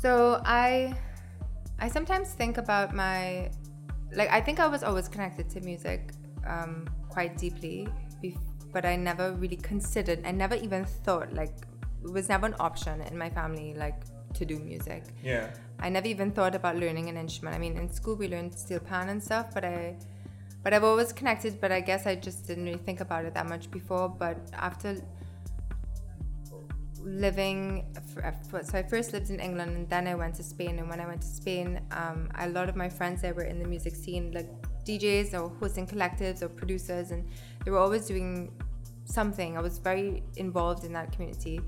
so 0.00 0.40
I, 0.44 0.94
I 1.78 1.88
sometimes 1.88 2.32
think 2.32 2.58
about 2.58 2.94
my, 2.94 3.50
like 4.12 4.30
I 4.30 4.40
think 4.40 4.58
I 4.58 4.66
was 4.66 4.82
always 4.82 5.08
connected 5.08 5.50
to 5.50 5.60
music, 5.60 6.12
um, 6.46 6.88
quite 7.08 7.36
deeply, 7.36 7.86
but 8.72 8.84
I 8.84 8.96
never 8.96 9.32
really 9.32 9.56
considered. 9.56 10.22
I 10.24 10.30
never 10.30 10.54
even 10.54 10.84
thought 10.84 11.32
like 11.34 11.54
it 12.02 12.10
was 12.10 12.28
never 12.28 12.46
an 12.46 12.54
option 12.60 13.00
in 13.02 13.18
my 13.18 13.28
family 13.28 13.74
like 13.74 14.02
to 14.34 14.44
do 14.44 14.58
music. 14.58 15.04
Yeah. 15.22 15.50
I 15.80 15.88
never 15.88 16.06
even 16.06 16.30
thought 16.30 16.54
about 16.54 16.76
learning 16.76 17.08
an 17.08 17.16
instrument. 17.16 17.56
I 17.56 17.58
mean, 17.58 17.76
in 17.76 17.92
school 17.92 18.16
we 18.16 18.28
learned 18.28 18.54
steel 18.54 18.80
pan 18.80 19.08
and 19.08 19.22
stuff, 19.22 19.52
but 19.52 19.64
I, 19.64 19.96
but 20.62 20.72
I've 20.72 20.84
always 20.84 21.12
connected. 21.12 21.60
But 21.60 21.72
I 21.72 21.80
guess 21.80 22.06
I 22.06 22.14
just 22.14 22.46
didn't 22.46 22.64
really 22.64 22.78
think 22.78 23.00
about 23.00 23.24
it 23.24 23.34
that 23.34 23.48
much 23.48 23.70
before. 23.70 24.08
But 24.08 24.38
after 24.52 24.96
living, 27.04 27.86
so 28.62 28.78
I 28.78 28.82
first 28.82 29.12
lived 29.12 29.30
in 29.30 29.40
England 29.40 29.76
and 29.76 29.88
then 29.88 30.06
I 30.06 30.14
went 30.14 30.34
to 30.36 30.42
Spain. 30.42 30.78
And 30.78 30.88
when 30.88 31.00
I 31.00 31.06
went 31.06 31.22
to 31.22 31.28
Spain, 31.28 31.80
um, 31.92 32.28
a 32.38 32.48
lot 32.48 32.68
of 32.68 32.76
my 32.76 32.88
friends 32.88 33.22
there 33.22 33.34
were 33.34 33.44
in 33.44 33.58
the 33.58 33.66
music 33.68 33.94
scene, 33.94 34.32
like 34.32 34.48
DJs 34.84 35.34
or 35.34 35.48
hosting 35.60 35.86
collectives 35.86 36.42
or 36.42 36.48
producers, 36.48 37.10
and 37.10 37.26
they 37.64 37.70
were 37.70 37.78
always 37.78 38.06
doing 38.06 38.52
something. 39.04 39.56
I 39.56 39.60
was 39.60 39.78
very 39.78 40.22
involved 40.36 40.84
in 40.84 40.92
that 40.92 41.12
community, 41.12 41.60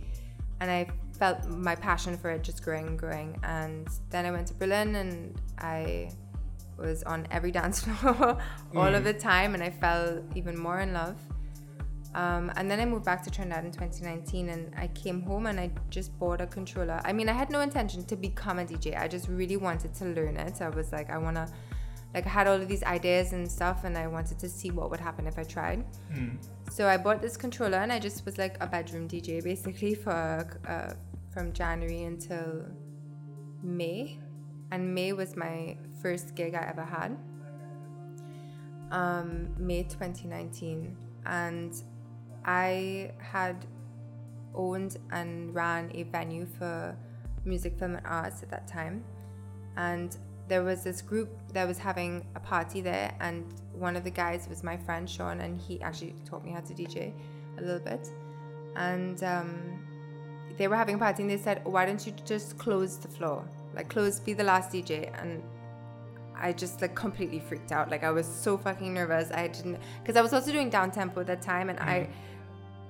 and 0.61 0.71
I 0.71 0.89
felt 1.19 1.47
my 1.49 1.75
passion 1.75 2.17
for 2.17 2.31
it 2.31 2.43
just 2.43 2.63
growing 2.63 2.87
and 2.89 2.99
growing. 2.99 3.39
And 3.43 3.89
then 4.11 4.27
I 4.27 4.31
went 4.31 4.47
to 4.49 4.55
Berlin 4.55 4.95
and 4.97 5.41
I 5.59 6.11
was 6.79 7.03
on 7.05 7.27
every 7.31 7.51
dance 7.61 7.81
floor 7.81 8.39
all 8.75 8.91
Mm. 8.91 8.97
of 8.97 9.05
the 9.05 9.13
time, 9.15 9.55
and 9.55 9.63
I 9.63 9.71
fell 9.71 10.23
even 10.35 10.59
more 10.59 10.81
in 10.81 10.93
love. 10.93 11.17
Um, 12.15 12.53
and 12.57 12.71
then 12.71 12.79
I 12.79 12.85
moved 12.85 13.07
back 13.07 13.23
to 13.25 13.31
Trinidad 13.31 13.65
in 13.65 13.73
2019, 13.73 14.51
and 14.51 14.75
I 14.77 14.89
came 14.89 15.23
home 15.23 15.47
and 15.47 15.59
I 15.59 15.71
just 15.89 16.19
bought 16.19 16.41
a 16.43 16.47
controller. 16.47 17.01
I 17.05 17.13
mean, 17.13 17.29
I 17.29 17.33
had 17.33 17.49
no 17.51 17.61
intention 17.61 18.05
to 18.05 18.17
become 18.17 18.59
a 18.59 18.65
DJ. 18.65 18.99
I 19.01 19.09
just 19.09 19.29
really 19.29 19.57
wanted 19.57 19.95
to 19.95 20.05
learn 20.05 20.37
it. 20.37 20.61
I 20.61 20.69
was 20.69 20.93
like, 20.93 21.09
I 21.11 21.17
wanna, 21.17 21.49
like, 22.13 22.27
I 22.27 22.29
had 22.29 22.47
all 22.47 22.57
of 22.61 22.69
these 22.69 22.83
ideas 22.83 23.33
and 23.33 23.51
stuff, 23.51 23.85
and 23.85 23.97
I 23.97 24.07
wanted 24.09 24.39
to 24.41 24.49
see 24.49 24.71
what 24.71 24.91
would 24.91 25.01
happen 25.01 25.27
if 25.27 25.39
I 25.39 25.45
tried. 25.45 25.85
So 26.71 26.87
I 26.87 26.99
bought 26.99 27.23
this 27.23 27.37
controller, 27.39 27.79
and 27.79 27.91
I 27.91 27.99
just 27.99 28.27
was 28.27 28.37
like 28.37 28.57
a 28.61 28.67
bedroom 28.67 29.09
DJ 29.09 29.43
basically 29.43 29.95
for 29.95 30.47
uh, 30.69 30.93
from 31.33 31.53
January 31.55 32.03
until 32.05 32.67
May, 33.63 34.19
and 34.71 34.95
May 34.95 35.15
was 35.15 35.35
my 35.35 35.79
first 36.03 36.35
gig 36.35 36.55
I 36.55 36.67
ever 36.69 36.85
had. 36.85 37.17
Um, 38.91 39.55
May 39.57 39.85
2019, 39.85 40.95
and 41.25 41.73
I 42.45 43.13
had 43.19 43.67
owned 44.55 44.97
and 45.11 45.55
ran 45.55 45.91
a 45.95 46.03
venue 46.05 46.47
for 46.59 46.97
music, 47.45 47.79
film, 47.79 47.97
and 47.97 48.07
arts 48.07 48.43
at 48.43 48.51
that 48.51 48.67
time. 48.67 49.05
And 49.77 50.17
there 50.49 50.63
was 50.63 50.85
this 50.85 51.01
group 51.01 51.31
that 51.53 51.67
was 51.67 51.79
having 51.79 52.27
a 52.35 52.41
party 52.41 52.81
there, 52.81 53.15
and 53.21 53.45
one 53.73 53.97
of 53.97 54.05
the 54.05 54.11
guys 54.11 54.49
was 54.49 54.63
my 54.63 54.77
friend 54.77 55.09
Sean, 55.09 55.41
and 55.41 55.59
he 55.59 55.81
actually 55.81 56.15
taught 56.25 56.45
me 56.45 56.51
how 56.51 56.61
to 56.61 56.75
DJ 56.75 57.13
a 57.59 57.63
little 57.63 57.81
bit. 57.81 58.09
And 58.77 59.23
um, 59.25 59.87
they 60.59 60.69
were 60.69 60.77
having 60.77 60.97
a 60.97 60.99
party, 60.99 61.23
and 61.23 61.31
they 61.31 61.39
said, 61.39 61.65
"Why 61.65 61.87
don't 61.87 62.05
you 62.07 62.13
just 62.25 62.59
close 62.59 62.99
the 62.99 63.09
floor? 63.09 63.49
Like, 63.75 63.89
close, 63.89 64.21
be 64.21 64.35
the 64.35 64.45
last 64.45 64.73
DJ." 64.73 65.11
And 65.23 65.43
I 66.39 66.53
just 66.53 66.81
like 66.81 66.95
completely 66.95 67.41
freaked 67.41 67.73
out. 67.73 67.91
Like 67.91 68.05
I 68.05 68.11
was 68.11 68.27
so 68.27 68.59
fucking 68.59 68.93
nervous. 68.93 69.31
I 69.33 69.49
didn't 69.49 69.79
because 70.03 70.17
I 70.17 70.23
was 70.23 70.33
also 70.33 70.53
doing 70.53 70.71
down 70.71 70.91
tempo 70.91 71.21
at 71.21 71.27
that 71.29 71.43
time, 71.43 71.71
and 71.71 71.79
I 71.79 72.01
mm-hmm. 72.01 72.13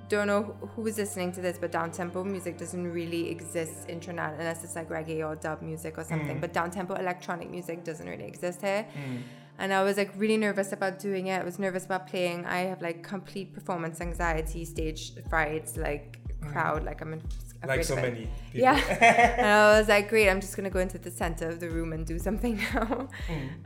don't 0.08 0.26
know 0.26 0.42
who 0.74 0.86
is 0.86 0.98
listening 0.98 1.32
to 1.32 1.40
this, 1.40 1.58
but 1.58 1.72
down 1.72 1.90
tempo 1.90 2.24
music 2.24 2.58
doesn't 2.58 2.90
really 2.92 3.30
exist 3.30 3.88
in 3.88 4.00
Trinidad 4.00 4.34
unless 4.38 4.64
it's 4.64 4.76
like 4.76 4.88
reggae 4.88 5.26
or 5.26 5.36
dub 5.36 5.62
music 5.62 5.98
or 5.98 6.04
something. 6.04 6.38
Mm. 6.38 6.40
But 6.40 6.52
down 6.52 6.70
tempo 6.70 6.94
electronic 6.94 7.50
music 7.50 7.84
doesn't 7.84 8.08
really 8.08 8.24
exist 8.24 8.60
here. 8.62 8.86
Mm. 8.94 9.22
And 9.58 9.72
I 9.72 9.82
was 9.82 9.96
like 9.96 10.12
really 10.16 10.38
nervous 10.38 10.72
about 10.72 10.98
doing 10.98 11.26
it. 11.26 11.40
I 11.40 11.44
was 11.44 11.58
nervous 11.58 11.84
about 11.84 12.08
playing. 12.08 12.46
I 12.46 12.60
have 12.60 12.80
like 12.80 13.02
complete 13.02 13.52
performance 13.52 14.00
anxiety, 14.00 14.64
stage 14.64 15.12
frights, 15.28 15.76
like 15.76 16.18
mm. 16.40 16.50
crowd. 16.52 16.84
Like 16.84 17.00
I'm 17.00 17.20
Like 17.66 17.84
so 17.84 17.96
many 17.96 18.28
people. 18.52 18.60
Yeah. 18.66 18.76
and 19.38 19.46
I 19.46 19.78
was 19.78 19.88
like, 19.88 20.08
great, 20.08 20.28
I'm 20.28 20.40
just 20.40 20.56
gonna 20.56 20.70
go 20.70 20.80
into 20.80 20.98
the 20.98 21.10
center 21.10 21.48
of 21.48 21.60
the 21.60 21.70
room 21.70 21.92
and 21.92 22.06
do 22.06 22.18
something 22.18 22.56
now. 22.74 23.08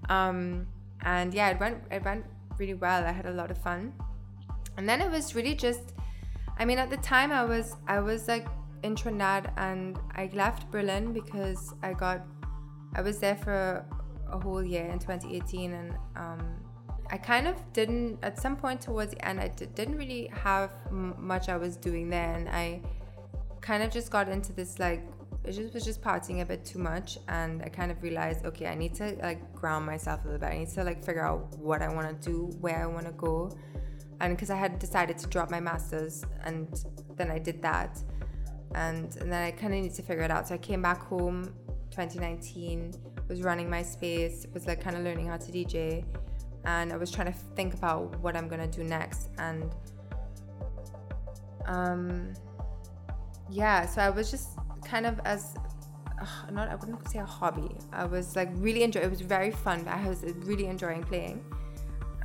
Um, 0.08 0.66
and 1.02 1.32
yeah, 1.32 1.50
it 1.50 1.60
went 1.60 1.78
it 1.90 2.04
went 2.04 2.24
really 2.58 2.74
well. 2.74 3.04
I 3.04 3.12
had 3.12 3.26
a 3.26 3.32
lot 3.32 3.50
of 3.50 3.58
fun. 3.58 3.92
And 4.76 4.88
then 4.88 5.00
it 5.00 5.10
was 5.10 5.34
really 5.34 5.54
just 5.54 5.94
I 6.58 6.64
mean 6.64 6.78
at 6.78 6.90
the 6.90 6.98
time 6.98 7.32
I 7.32 7.44
was 7.44 7.74
I 7.86 8.00
was 8.00 8.28
like 8.28 8.46
in 8.82 8.94
Trinidad 8.94 9.52
and 9.56 9.98
I 10.14 10.30
left 10.34 10.70
Berlin 10.70 11.12
because 11.12 11.74
I 11.82 11.92
got 11.92 12.20
I 12.94 13.00
was 13.02 13.18
there 13.18 13.36
for 13.36 13.84
a 14.30 14.38
whole 14.38 14.62
year 14.62 14.86
in 14.86 14.98
2018 14.98 15.72
and 15.72 15.94
um 16.16 16.40
I 17.08 17.16
kind 17.16 17.46
of 17.46 17.56
didn't 17.72 18.18
at 18.22 18.38
some 18.38 18.56
point 18.56 18.80
towards 18.80 19.12
the 19.12 19.26
end 19.26 19.40
I 19.40 19.48
d- 19.48 19.66
didn't 19.74 19.96
really 19.96 20.28
have 20.32 20.70
m- 20.88 21.14
much 21.18 21.48
I 21.48 21.56
was 21.56 21.76
doing 21.76 22.10
there 22.10 22.32
and 22.34 22.48
I 22.48 22.80
kind 23.66 23.82
of 23.82 23.90
just 23.90 24.12
got 24.12 24.28
into 24.28 24.52
this 24.52 24.78
like 24.78 25.02
it 25.44 25.52
just 25.52 25.74
was 25.74 25.84
just 25.84 26.00
partying 26.00 26.40
a 26.40 26.44
bit 26.44 26.64
too 26.64 26.78
much 26.78 27.18
and 27.28 27.62
I 27.62 27.68
kind 27.68 27.90
of 27.90 28.00
realized 28.00 28.46
okay 28.46 28.66
I 28.66 28.76
need 28.76 28.94
to 28.94 29.16
like 29.20 29.40
ground 29.54 29.84
myself 29.84 30.24
a 30.24 30.28
little 30.28 30.40
bit. 30.40 30.50
I 30.50 30.58
need 30.58 30.68
to 30.70 30.84
like 30.84 31.04
figure 31.04 31.26
out 31.26 31.58
what 31.58 31.82
I 31.82 31.88
want 31.92 32.06
to 32.08 32.30
do 32.30 32.46
where 32.60 32.80
I 32.80 32.86
want 32.86 33.06
to 33.06 33.12
go. 33.12 33.50
And 34.20 34.34
because 34.34 34.50
I 34.50 34.56
had 34.56 34.78
decided 34.78 35.18
to 35.18 35.26
drop 35.26 35.50
my 35.50 35.60
masters 35.60 36.24
and 36.44 36.68
then 37.16 37.30
I 37.30 37.38
did 37.38 37.60
that. 37.62 37.98
And, 38.74 39.14
and 39.16 39.32
then 39.32 39.42
I 39.42 39.50
kind 39.50 39.74
of 39.74 39.80
need 39.80 39.94
to 39.94 40.02
figure 40.02 40.22
it 40.22 40.30
out. 40.30 40.48
So 40.48 40.54
I 40.54 40.58
came 40.58 40.80
back 40.80 41.02
home 41.02 41.52
2019 41.90 42.92
was 43.28 43.42
running 43.42 43.68
my 43.68 43.82
space 43.82 44.46
was 44.54 44.66
like 44.66 44.80
kind 44.80 44.96
of 44.96 45.02
learning 45.02 45.26
how 45.26 45.36
to 45.36 45.50
DJ 45.50 46.04
and 46.64 46.92
I 46.92 46.96
was 46.96 47.10
trying 47.10 47.32
to 47.32 47.38
think 47.56 47.74
about 47.74 48.16
what 48.20 48.36
I'm 48.36 48.48
gonna 48.48 48.68
do 48.68 48.84
next. 48.84 49.28
And 49.38 49.74
um 51.66 52.32
yeah 53.50 53.86
so 53.86 54.00
i 54.00 54.10
was 54.10 54.30
just 54.30 54.50
kind 54.84 55.06
of 55.06 55.20
as 55.24 55.54
uh, 56.20 56.50
not 56.50 56.68
i 56.68 56.74
wouldn't 56.74 57.08
say 57.08 57.18
a 57.18 57.24
hobby. 57.24 57.68
I 57.92 58.04
was 58.04 58.36
like 58.36 58.48
really 58.54 58.82
enjoy 58.82 59.00
it 59.00 59.10
was 59.10 59.20
very 59.20 59.50
fun 59.50 59.86
i 59.88 60.08
was 60.08 60.24
really 60.44 60.66
enjoying 60.66 61.02
playing 61.02 61.44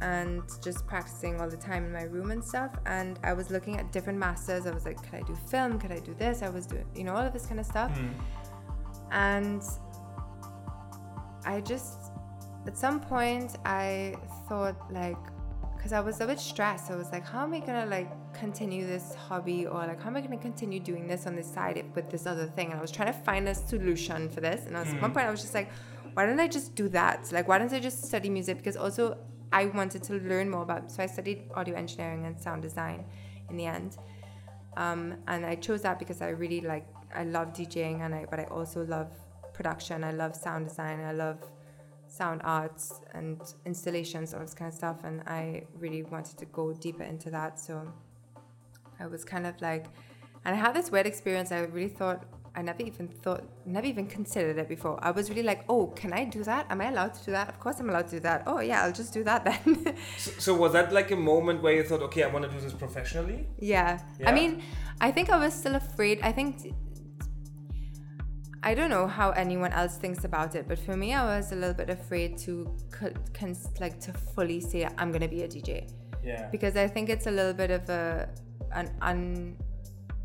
and 0.01 0.41
just 0.63 0.87
practicing 0.87 1.39
all 1.39 1.47
the 1.47 1.57
time 1.57 1.85
in 1.85 1.93
my 1.93 2.03
room 2.03 2.31
and 2.31 2.43
stuff. 2.43 2.71
And 2.87 3.19
i 3.23 3.33
was 3.33 3.51
looking 3.51 3.77
at 3.77 3.91
different 3.91 4.17
masters. 4.17 4.65
I 4.65 4.71
was 4.71 4.85
like 4.85 5.01
could 5.03 5.15
i 5.19 5.21
do 5.21 5.35
film? 5.49 5.79
Could 5.79 5.91
i 5.91 5.99
do 5.99 6.15
this? 6.15 6.41
I 6.41 6.49
was 6.49 6.65
doing 6.65 6.85
you 6.95 7.03
know 7.03 7.13
all 7.13 7.25
of 7.25 7.33
this 7.33 7.45
kind 7.45 7.59
of 7.59 7.65
stuff 7.65 7.91
and 9.11 9.61
i 11.43 11.59
just 11.59 11.99
at 12.65 12.77
some 12.77 12.99
point 12.99 13.57
i 13.65 14.15
thought 14.47 14.77
like 14.91 15.17
because 15.81 15.93
I 15.93 15.99
was 15.99 16.21
a 16.21 16.27
bit 16.27 16.39
stressed. 16.39 16.91
I 16.91 16.95
was 16.95 17.11
like, 17.11 17.25
how 17.25 17.41
am 17.43 17.55
I 17.55 17.59
gonna 17.59 17.87
like 17.87 18.11
continue 18.41 18.87
this 18.87 19.13
hobby 19.13 19.67
or 19.67 19.79
like 19.89 20.01
how 20.01 20.09
am 20.09 20.17
I 20.17 20.21
gonna 20.21 20.45
continue 20.49 20.79
doing 20.79 21.05
this 21.11 21.27
on 21.27 21.35
the 21.35 21.43
side 21.43 21.77
with 21.95 22.09
this 22.09 22.25
other 22.25 22.47
thing? 22.55 22.67
And 22.71 22.79
I 22.79 22.81
was 22.81 22.93
trying 22.97 23.11
to 23.13 23.19
find 23.29 23.47
a 23.47 23.53
solution 23.53 24.29
for 24.33 24.41
this. 24.47 24.65
And 24.65 24.75
I 24.75 24.79
was, 24.83 24.89
at 24.93 25.01
one 25.05 25.13
point, 25.13 25.27
I 25.27 25.31
was 25.35 25.41
just 25.41 25.53
like, 25.53 25.69
why 26.15 26.25
don't 26.25 26.39
I 26.39 26.47
just 26.47 26.73
do 26.73 26.89
that? 26.89 27.19
Like, 27.31 27.47
why 27.47 27.57
don't 27.59 27.71
I 27.71 27.79
just 27.79 28.03
study 28.11 28.29
music? 28.29 28.57
Because 28.57 28.77
also 28.85 29.03
I 29.53 29.65
wanted 29.79 30.01
to 30.09 30.13
learn 30.31 30.49
more 30.49 30.63
about. 30.63 30.91
So 30.91 31.03
I 31.03 31.05
studied 31.05 31.39
audio 31.53 31.75
engineering 31.75 32.25
and 32.25 32.33
sound 32.47 32.61
design 32.63 33.05
in 33.49 33.57
the 33.57 33.67
end. 33.77 33.97
Um, 34.75 35.01
and 35.27 35.45
I 35.45 35.55
chose 35.55 35.81
that 35.83 35.99
because 35.99 36.19
I 36.21 36.29
really 36.29 36.61
like 36.61 36.87
I 37.13 37.23
love 37.37 37.47
DJing 37.57 37.97
and 38.03 38.11
I 38.15 38.25
but 38.31 38.39
I 38.39 38.45
also 38.45 38.79
love 38.85 39.11
production. 39.53 40.03
I 40.03 40.13
love 40.23 40.35
sound 40.35 40.67
design. 40.69 40.99
I 41.01 41.11
love 41.11 41.39
sound 42.07 42.41
arts 42.43 43.01
and 43.13 43.39
installations, 43.65 44.33
all 44.33 44.41
this 44.41 44.55
kind 44.59 44.69
of 44.69 44.75
stuff. 44.81 44.97
And 45.03 45.21
I 45.27 45.63
really 45.83 46.03
wanted 46.03 46.37
to 46.39 46.45
go 46.45 46.73
deeper 46.73 47.03
into 47.03 47.29
that. 47.37 47.59
So 47.59 47.73
I 49.01 49.07
was 49.07 49.23
kind 49.23 49.45
of 49.47 49.59
like, 49.61 49.85
and 50.45 50.55
I 50.55 50.57
had 50.57 50.73
this 50.75 50.91
weird 50.91 51.05
experience. 51.07 51.51
I 51.51 51.59
really 51.59 51.89
thought, 51.89 52.23
I 52.55 52.61
never 52.61 52.83
even 52.83 53.07
thought, 53.07 53.43
never 53.65 53.87
even 53.87 54.05
considered 54.07 54.57
it 54.57 54.67
before. 54.67 54.99
I 55.01 55.11
was 55.11 55.29
really 55.29 55.43
like, 55.43 55.63
oh, 55.69 55.87
can 55.87 56.11
I 56.13 56.25
do 56.25 56.43
that? 56.43 56.67
Am 56.69 56.81
I 56.81 56.89
allowed 56.89 57.13
to 57.15 57.25
do 57.25 57.31
that? 57.31 57.49
Of 57.49 57.59
course 57.59 57.79
I'm 57.79 57.89
allowed 57.89 58.07
to 58.09 58.15
do 58.17 58.19
that. 58.21 58.43
Oh, 58.45 58.59
yeah, 58.59 58.83
I'll 58.83 58.91
just 58.91 59.13
do 59.13 59.23
that 59.23 59.45
then. 59.45 59.95
So, 60.17 60.31
so 60.45 60.53
was 60.55 60.73
that 60.73 60.91
like 60.93 61.11
a 61.11 61.15
moment 61.15 61.61
where 61.63 61.73
you 61.73 61.83
thought, 61.83 62.01
okay, 62.03 62.23
I 62.23 62.27
want 62.27 62.45
to 62.45 62.51
do 62.51 62.59
this 62.59 62.73
professionally? 62.73 63.47
Yeah. 63.59 63.99
Yeah? 64.19 64.29
I 64.29 64.33
mean, 64.33 64.61
I 64.99 65.11
think 65.11 65.29
I 65.29 65.37
was 65.37 65.53
still 65.53 65.75
afraid. 65.75 66.19
I 66.21 66.31
think 66.31 66.73
I 68.63 68.75
don't 68.75 68.91
know 68.91 69.07
how 69.07 69.31
anyone 69.31 69.71
else 69.73 69.97
thinks 69.97 70.23
about 70.23 70.53
it, 70.55 70.67
but 70.67 70.77
for 70.77 70.95
me, 70.95 71.13
I 71.13 71.23
was 71.37 71.51
a 71.51 71.55
little 71.55 71.73
bit 71.73 71.89
afraid 71.89 72.37
to 72.39 72.75
like 73.79 73.99
to 74.01 74.13
fully 74.35 74.59
say 74.61 74.87
I'm 74.99 75.11
gonna 75.11 75.27
be 75.27 75.41
a 75.41 75.47
DJ 75.47 75.89
Yeah. 76.23 76.47
because 76.51 76.75
I 76.77 76.87
think 76.87 77.09
it's 77.09 77.25
a 77.25 77.31
little 77.31 77.53
bit 77.53 77.71
of 77.71 77.89
a 77.89 78.29
an 78.73 79.55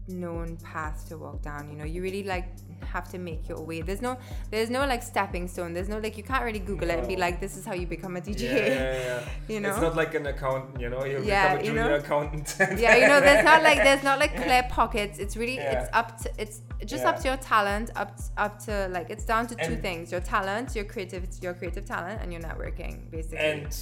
unknown 0.09 0.57
path 0.59 1.09
to 1.09 1.19
walk 1.19 1.43
down. 1.43 1.69
You 1.71 1.77
know, 1.77 1.85
you 1.85 2.03
really 2.03 2.23
like 2.23 2.49
have 2.85 3.09
to 3.11 3.19
make 3.19 3.49
your 3.49 3.61
way. 3.63 3.81
There's 3.83 4.03
no 4.03 4.17
there's 4.51 4.71
no 4.71 4.81
like 4.87 5.03
stepping 5.03 5.49
stone. 5.49 5.73
There's 5.73 5.89
no 5.89 5.99
like 5.99 6.17
you 6.17 6.23
can't 6.23 6.45
really 6.45 6.59
Google 6.59 6.91
it 6.91 6.99
and 6.99 7.09
be 7.09 7.17
like 7.17 7.41
this 7.41 7.57
is 7.57 7.65
how 7.65 7.75
you 7.75 7.87
become 7.87 8.17
a 8.17 8.21
DJ. 8.21 8.43
Yeah, 8.43 8.57
yeah, 8.57 8.99
yeah. 8.99 9.29
You 9.49 9.61
know? 9.61 9.71
it's 9.71 9.81
not 9.81 9.97
like 9.97 10.15
an 10.15 10.27
accountant. 10.27 10.81
You 10.81 10.91
know, 10.91 11.05
you 11.05 11.23
Yeah, 11.25 11.57
become 11.57 11.59
a 11.59 11.61
you 11.61 11.71
junior 11.71 11.89
know? 11.89 11.95
accountant. 11.97 12.57
yeah, 12.79 12.97
you 12.97 13.09
know, 13.09 13.21
there's 13.21 13.45
not 13.45 13.63
like 13.63 13.79
there's 13.79 14.03
not 14.03 14.19
like 14.19 14.37
clear 14.45 14.65
pockets. 14.71 15.19
It's 15.19 15.37
really 15.37 15.59
it's 15.59 15.89
up 15.93 16.19
to 16.23 16.31
it's 16.39 16.61
just 16.85 17.05
up 17.05 17.19
to 17.21 17.29
your 17.29 17.39
talent, 17.39 17.91
up 17.97 18.19
up 18.37 18.59
to 18.67 18.89
like 18.93 19.11
it's 19.11 19.25
down 19.25 19.47
to 19.49 19.55
two 19.55 19.77
things: 19.77 20.13
your 20.13 20.21
talent, 20.21 20.75
your 20.77 20.85
creative, 20.85 21.27
your 21.41 21.55
creative 21.55 21.85
talent, 21.85 22.21
and 22.23 22.33
your 22.33 22.43
networking, 22.43 23.11
basically. 23.11 23.39
and 23.39 23.77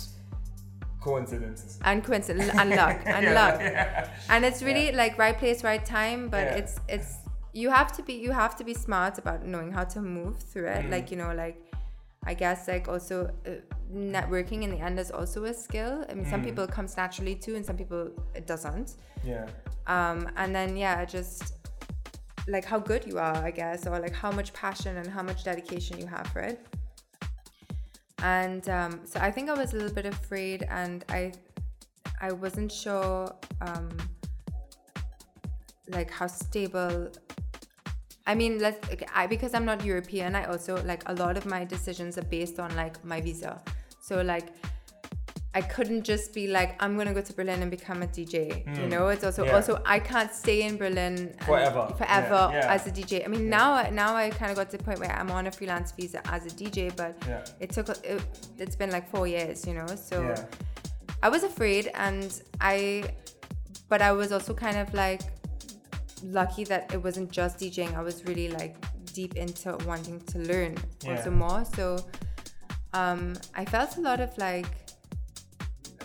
coincidences. 1.08 1.78
and 1.88 1.98
coincidence 2.08 2.48
and 2.60 2.70
luck 2.80 2.98
and 3.16 3.24
Yeah, 3.26 3.40
luck 3.40 3.56
yeah. 3.60 4.08
and 4.32 4.40
it's 4.48 4.60
really 4.68 4.86
like 5.02 5.12
right 5.24 5.36
place 5.42 5.58
right 5.70 5.84
time 6.00 6.20
but 6.34 6.44
Yeah. 6.46 6.60
it's 6.60 6.74
it's 6.94 7.10
you 7.62 7.68
have 7.78 7.90
to 7.96 8.02
be 8.08 8.14
you 8.26 8.32
have 8.42 8.54
to 8.60 8.64
be 8.70 8.74
smart 8.86 9.14
about 9.22 9.40
knowing 9.52 9.70
how 9.78 9.84
to 9.94 10.00
move 10.18 10.36
through 10.50 10.68
it 10.76 10.82
Mm. 10.84 10.90
like 10.94 11.06
you 11.12 11.18
know 11.22 11.32
like 11.44 11.56
i 12.30 12.34
guess 12.42 12.60
like 12.72 12.84
also 12.94 13.16
uh, 13.46 13.50
networking 14.16 14.60
in 14.66 14.70
the 14.74 14.80
end 14.88 14.96
is 15.04 15.10
also 15.18 15.38
a 15.44 15.54
skill 15.66 15.94
i 16.10 16.14
mean 16.16 16.26
some 16.34 16.40
Mm. 16.40 16.46
people 16.48 16.64
it 16.68 16.72
comes 16.78 16.92
naturally 17.02 17.34
too 17.44 17.54
and 17.58 17.64
some 17.70 17.76
people 17.82 18.02
it 18.40 18.44
doesn't 18.52 18.88
Yeah. 19.32 19.46
um 19.96 20.18
and 20.40 20.50
then 20.58 20.70
yeah 20.84 21.04
just 21.16 21.42
like 22.54 22.64
how 22.72 22.78
good 22.90 23.02
you 23.10 23.16
are 23.26 23.36
i 23.50 23.52
guess 23.62 23.78
or 23.86 23.98
like 24.06 24.16
how 24.24 24.30
much 24.38 24.50
passion 24.64 24.92
and 25.00 25.06
how 25.16 25.22
much 25.30 25.40
dedication 25.50 25.94
you 26.02 26.08
have 26.16 26.26
for 26.32 26.40
it 26.52 26.56
and 28.22 28.68
um, 28.68 29.00
so 29.04 29.20
i 29.20 29.30
think 29.30 29.50
i 29.50 29.54
was 29.54 29.72
a 29.72 29.76
little 29.76 29.94
bit 29.94 30.06
afraid 30.06 30.66
and 30.70 31.04
i 31.08 31.32
i 32.20 32.32
wasn't 32.32 32.70
sure 32.70 33.34
um, 33.60 33.88
like 35.88 36.10
how 36.10 36.26
stable 36.26 37.10
i 38.26 38.34
mean 38.34 38.58
let's 38.58 38.78
okay, 38.90 39.06
I, 39.14 39.26
because 39.26 39.52
i'm 39.54 39.64
not 39.64 39.84
european 39.84 40.34
i 40.34 40.44
also 40.44 40.82
like 40.84 41.02
a 41.06 41.14
lot 41.14 41.36
of 41.36 41.44
my 41.44 41.64
decisions 41.64 42.16
are 42.16 42.22
based 42.22 42.58
on 42.58 42.74
like 42.76 43.04
my 43.04 43.20
visa. 43.20 43.60
So 44.00 44.20
like 44.20 44.48
I 45.56 45.60
couldn't 45.62 46.02
just 46.02 46.32
be 46.34 46.48
like 46.48 46.70
I'm 46.82 46.96
gonna 46.98 47.14
go 47.14 47.20
to 47.20 47.32
Berlin 47.32 47.62
and 47.62 47.70
become 47.70 48.02
a 48.02 48.06
DJ. 48.06 48.64
You 48.66 48.72
Mm. 48.86 48.88
know, 48.90 49.08
it's 49.08 49.22
also 49.24 49.44
Yeah. 49.44 49.54
also 49.56 49.80
I 49.86 49.98
can't 50.00 50.32
stay 50.32 50.62
in 50.62 50.76
Berlin 50.76 51.32
Forever. 51.46 51.94
forever 51.96 52.48
Yeah, 52.52 52.58
yeah. 52.58 52.74
as 52.74 52.86
a 52.86 52.90
DJ. 52.90 53.24
I 53.24 53.28
mean 53.28 53.48
now 53.48 53.88
now 53.90 54.16
I 54.16 54.30
kind 54.30 54.50
of 54.50 54.56
got 54.56 54.70
to 54.70 54.76
the 54.78 54.82
point 54.82 54.98
where 54.98 55.12
I'm 55.12 55.30
on 55.30 55.46
a 55.46 55.52
freelance 55.52 55.92
visa 55.92 56.20
as 56.36 56.44
a 56.46 56.50
DJ, 56.50 56.90
but 56.96 57.14
it 57.60 57.70
took 57.70 57.88
it, 57.88 58.20
it's 58.58 58.76
been 58.76 58.90
like 58.90 59.08
four 59.10 59.26
years, 59.26 59.66
you 59.66 59.74
know. 59.74 59.86
So. 60.10 60.34
I 61.22 61.28
was 61.30 61.42
afraid, 61.42 61.90
and 61.94 62.28
I, 62.60 63.04
but 63.88 64.02
I 64.02 64.12
was 64.12 64.30
also 64.30 64.52
kind 64.52 64.76
of 64.76 64.92
like 64.92 65.22
lucky 66.22 66.64
that 66.64 66.92
it 66.92 67.02
wasn't 67.02 67.30
just 67.30 67.58
DJing. 67.58 67.94
I 67.96 68.02
was 68.02 68.24
really 68.26 68.48
like 68.48 68.76
deep 69.14 69.34
into 69.36 69.74
wanting 69.86 70.20
to 70.32 70.38
learn 70.40 70.76
also 71.08 71.30
more. 71.30 71.64
So 71.64 71.96
um, 72.92 73.34
I 73.54 73.64
felt 73.64 73.96
a 73.96 74.00
lot 74.02 74.20
of 74.20 74.36
like 74.36 74.66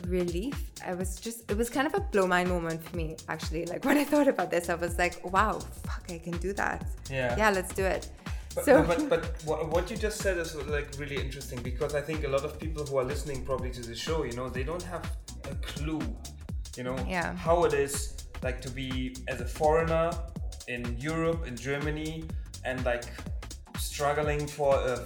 relief. 0.08 0.72
I 0.86 0.94
was 0.94 1.20
just, 1.20 1.50
it 1.52 1.58
was 1.58 1.70
kind 1.70 1.88
of 1.88 1.94
a 1.94 2.00
blow 2.00 2.28
mind 2.28 2.50
moment 2.50 2.84
for 2.84 2.96
me 2.96 3.18
actually. 3.28 3.66
Like 3.66 3.86
when 3.88 3.98
I 3.98 4.04
thought 4.04 4.28
about 4.28 4.52
this, 4.52 4.70
I 4.70 4.76
was 4.76 4.98
like, 4.98 5.20
wow, 5.32 5.60
fuck, 5.60 6.04
I 6.10 6.18
can 6.18 6.38
do 6.38 6.54
that. 6.54 6.86
Yeah. 7.10 7.36
Yeah, 7.38 7.50
let's 7.52 7.74
do 7.74 7.84
it. 7.86 8.10
But, 8.56 8.66
so, 8.66 8.84
but, 8.84 9.10
but 9.10 9.26
what, 9.46 9.70
what 9.70 9.92
you 9.92 9.98
just 9.98 10.20
said 10.22 10.38
is 10.38 10.56
like 10.68 10.88
really 10.98 11.18
interesting 11.18 11.62
because 11.62 11.94
I 11.94 12.02
think 12.02 12.24
a 12.26 12.28
lot 12.28 12.44
of 12.44 12.60
people 12.60 12.84
who 12.84 12.98
are 12.98 13.04
listening 13.04 13.46
probably 13.46 13.70
to 13.72 13.82
the 13.82 13.96
show, 13.96 14.24
you 14.24 14.34
know, 14.34 14.50
they 14.50 14.64
don't 14.64 14.82
have 14.84 15.10
a 15.50 15.56
clue, 15.56 16.02
you 16.76 16.84
know, 16.84 16.96
Yeah. 17.08 17.36
how 17.36 17.64
it 17.66 17.74
is 17.74 18.16
like 18.42 18.60
to 18.62 18.70
be 18.70 19.16
as 19.28 19.40
a 19.42 19.46
foreigner 19.46 20.12
in 20.68 20.98
Europe, 21.00 21.46
in 21.46 21.56
Germany, 21.56 22.24
and 22.66 22.84
like 22.86 23.06
struggling 23.78 24.48
for 24.48 24.76
a 24.76 25.00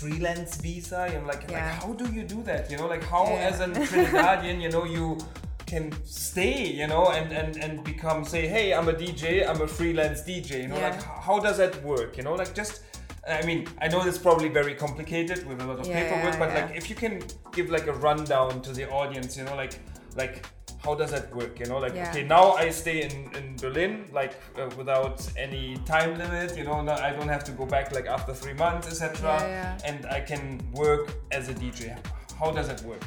freelance 0.00 0.56
visa. 0.56 1.00
I'm 1.16 1.26
like, 1.26 1.50
like 1.50 1.62
how 1.82 1.92
do 1.92 2.06
you 2.12 2.22
do 2.22 2.42
that? 2.44 2.70
You 2.70 2.76
know, 2.78 2.86
like 2.86 3.04
how 3.04 3.24
Yeah. 3.26 3.48
as 3.50 3.60
a 3.60 3.66
Trinidadian, 3.90 4.60
you 4.62 4.70
know, 4.70 4.84
you 4.84 5.18
can 5.66 5.92
stay, 6.04 6.66
you 6.80 6.86
know, 6.86 7.08
and, 7.18 7.32
and, 7.32 7.56
and 7.64 7.82
become 7.84 8.24
say, 8.24 8.46
hey, 8.46 8.74
I'm 8.74 8.88
a 8.88 8.92
DJ, 8.92 9.48
I'm 9.48 9.60
a 9.62 9.66
freelance 9.66 10.20
DJ, 10.22 10.62
you 10.62 10.68
know, 10.68 10.76
Yeah. 10.78 10.90
like 10.90 11.02
how 11.02 11.38
does 11.38 11.56
that 11.58 11.82
work? 11.82 12.16
You 12.16 12.24
know, 12.24 12.34
like 12.34 12.54
just 12.54 12.82
I 13.28 13.46
mean, 13.46 13.68
I 13.80 13.86
know 13.86 14.04
it's 14.04 14.18
probably 14.18 14.48
very 14.48 14.74
complicated 14.74 15.46
with 15.48 15.60
a 15.62 15.66
lot 15.66 15.78
of 15.78 15.86
Yeah, 15.86 16.02
paperwork, 16.02 16.34
yeah, 16.34 16.38
but 16.40 16.48
yeah. 16.50 16.64
like 16.66 16.76
if 16.76 16.90
you 16.90 16.96
can 16.96 17.22
give 17.52 17.70
like 17.70 17.86
a 17.86 17.92
rundown 17.92 18.62
to 18.62 18.72
the 18.72 18.90
audience, 18.90 19.36
you 19.36 19.44
know, 19.44 19.54
like 19.54 19.74
like 20.16 20.44
how 20.84 20.94
does 20.94 21.10
that 21.12 21.34
work? 21.34 21.58
You 21.60 21.66
know, 21.66 21.78
like 21.78 21.94
Yeah. 21.94 22.10
okay, 22.10 22.24
now 22.24 22.52
I 22.52 22.70
stay 22.70 23.02
in, 23.02 23.12
in 23.36 23.56
Berlin, 23.56 24.06
like 24.12 24.34
uh, 24.58 24.68
without 24.76 25.18
any 25.36 25.76
time 25.84 26.18
limit. 26.18 26.56
You 26.56 26.64
know, 26.64 26.80
no, 26.82 26.92
I 26.92 27.10
don't 27.10 27.28
have 27.28 27.44
to 27.44 27.52
go 27.52 27.66
back 27.66 27.92
like 27.92 28.06
after 28.06 28.34
three 28.34 28.54
months, 28.54 28.88
etc. 28.88 29.10
Yeah, 29.22 29.46
yeah. 29.46 29.88
And 29.88 30.06
I 30.06 30.20
can 30.20 30.60
work 30.72 31.14
as 31.30 31.48
a 31.48 31.54
DJ. 31.54 31.96
How 32.38 32.50
does 32.50 32.68
that 32.68 32.82
work? 32.82 33.04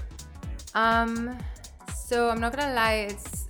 Um, 0.73 1.37
so 1.93 2.29
I'm 2.29 2.39
not 2.39 2.55
gonna 2.55 2.73
lie, 2.73 3.07
it's 3.09 3.45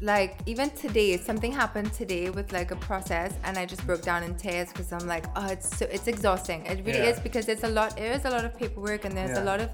like 0.00 0.38
even 0.46 0.70
today, 0.70 1.16
something 1.16 1.52
happened 1.52 1.92
today 1.92 2.30
with 2.30 2.52
like 2.52 2.70
a 2.70 2.76
process, 2.76 3.34
and 3.44 3.58
I 3.58 3.66
just 3.66 3.84
broke 3.86 4.02
down 4.02 4.22
in 4.22 4.34
tears 4.36 4.68
because 4.68 4.92
I'm 4.92 5.06
like, 5.06 5.26
oh, 5.36 5.46
it's 5.48 5.76
so 5.76 5.86
it's 5.90 6.06
exhausting. 6.06 6.64
It 6.66 6.84
really 6.86 7.06
is 7.12 7.18
because 7.20 7.46
there's 7.46 7.64
a 7.64 7.68
lot, 7.68 7.96
there 7.96 8.12
is 8.12 8.24
a 8.24 8.30
lot 8.30 8.44
of 8.44 8.56
paperwork, 8.56 9.04
and 9.04 9.16
there's 9.16 9.36
a 9.36 9.44
lot 9.44 9.60
of 9.60 9.70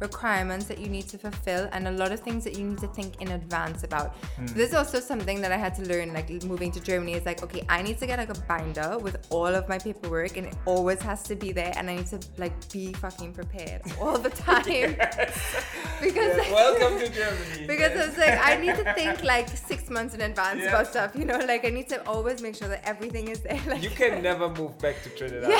requirements 0.00 0.66
that 0.66 0.78
you 0.78 0.88
need 0.88 1.08
to 1.08 1.18
fulfill 1.18 1.68
and 1.72 1.88
a 1.88 1.90
lot 1.90 2.12
of 2.12 2.20
things 2.20 2.44
that 2.44 2.56
you 2.56 2.64
need 2.64 2.78
to 2.78 2.86
think 2.88 3.20
in 3.20 3.32
advance 3.32 3.84
about. 3.84 4.14
Hmm. 4.36 4.46
This 4.46 4.68
is 4.70 4.74
also 4.74 5.00
something 5.00 5.40
that 5.40 5.52
I 5.52 5.56
had 5.56 5.74
to 5.76 5.82
learn 5.82 6.12
like 6.12 6.28
moving 6.44 6.70
to 6.72 6.80
Germany 6.80 7.14
is 7.14 7.26
like 7.26 7.42
okay 7.42 7.64
I 7.68 7.82
need 7.82 7.98
to 7.98 8.06
get 8.06 8.18
like 8.18 8.30
a 8.30 8.40
binder 8.42 8.98
with 8.98 9.26
all 9.30 9.46
of 9.46 9.68
my 9.68 9.78
paperwork 9.78 10.36
and 10.36 10.46
it 10.46 10.54
always 10.66 11.00
has 11.02 11.22
to 11.24 11.34
be 11.34 11.52
there 11.52 11.72
and 11.76 11.90
I 11.90 11.96
need 11.96 12.06
to 12.08 12.20
like 12.36 12.54
be 12.72 12.92
fucking 12.94 13.32
prepared 13.32 13.82
all 14.00 14.18
the 14.18 14.30
time 14.48 14.94
because 16.00 16.36
Yeah, 16.36 16.52
welcome 16.52 16.98
to 16.98 17.08
Germany. 17.08 17.66
because 17.66 17.92
Yes. 17.94 18.08
it's 18.08 18.18
like 18.18 18.38
I 18.42 18.56
need 18.56 18.76
to 18.76 18.94
think 18.94 19.22
like 19.24 19.48
six 19.48 19.90
months 19.90 20.14
in 20.14 20.20
advance 20.20 20.60
Yeah. 20.62 20.68
about 20.68 20.86
stuff 20.88 21.12
you 21.16 21.24
know 21.24 21.38
like 21.38 21.64
I 21.64 21.70
need 21.70 21.88
to 21.88 22.06
always 22.08 22.40
make 22.42 22.54
sure 22.54 22.68
that 22.68 22.86
everything 22.86 23.28
is 23.28 23.40
there 23.40 23.60
like 23.66 23.82
You 23.82 23.90
can 23.90 24.22
never 24.22 24.48
move 24.48 24.78
back 24.78 25.02
to 25.04 25.10
Trinidad. 25.10 25.50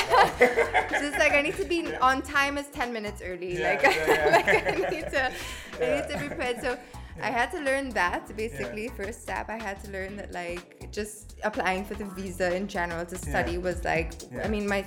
just 0.90 1.18
like 1.18 1.32
I 1.32 1.42
need 1.42 1.56
to 1.56 1.64
be 1.64 1.94
on 1.96 2.22
time 2.22 2.58
as 2.58 2.66
10 2.68 2.92
minutes 2.92 3.22
early. 3.24 3.58
Yeah, 3.58 3.70
like, 3.70 3.82
yeah, 3.82 4.06
yeah. 4.06 4.27
like 4.38 4.48
I 4.48 4.90
need 4.94 5.08
to 5.10 5.32
I 5.80 5.86
need 6.00 6.08
to 6.10 6.18
be 6.18 6.26
prepared. 6.28 6.60
So 6.60 6.78
I 7.20 7.30
had 7.30 7.50
to 7.52 7.60
learn 7.60 7.90
that 7.90 8.34
basically. 8.36 8.88
First 8.88 9.22
step 9.22 9.48
I 9.50 9.58
had 9.62 9.82
to 9.84 9.90
learn 9.90 10.16
that 10.16 10.32
like 10.32 10.90
just 10.92 11.36
applying 11.44 11.84
for 11.84 11.94
the 11.94 12.04
visa 12.04 12.54
in 12.54 12.68
general 12.68 13.04
to 13.06 13.16
study 13.18 13.52
Yeah. 13.52 13.58
was 13.58 13.84
like 13.84 14.12
Yeah. 14.32 14.44
I 14.44 14.48
mean 14.48 14.66
my 14.68 14.84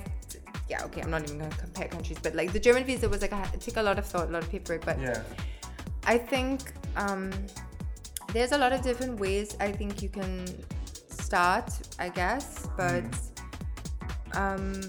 yeah, 0.68 0.84
okay, 0.84 1.02
I'm 1.02 1.10
not 1.10 1.24
even 1.24 1.38
gonna 1.38 1.54
compare 1.56 1.88
countries, 1.88 2.18
but 2.22 2.34
like 2.34 2.52
the 2.52 2.60
German 2.60 2.84
visa 2.84 3.08
was 3.08 3.20
like 3.20 3.32
I 3.32 3.44
took 3.60 3.76
a 3.76 3.82
lot 3.82 3.98
of 3.98 4.06
thought, 4.06 4.28
a 4.28 4.32
lot 4.32 4.42
of 4.42 4.50
paperwork, 4.50 4.84
but 4.86 4.98
Yeah. 4.98 5.20
I 6.06 6.16
think 6.18 6.72
um, 6.96 7.30
there's 8.32 8.52
a 8.52 8.58
lot 8.58 8.72
of 8.72 8.80
different 8.82 9.20
ways 9.20 9.56
I 9.60 9.70
think 9.70 10.02
you 10.02 10.08
can 10.08 10.46
start, 11.08 11.70
I 11.98 12.08
guess, 12.08 12.66
but 12.76 13.04
um, 14.34 14.80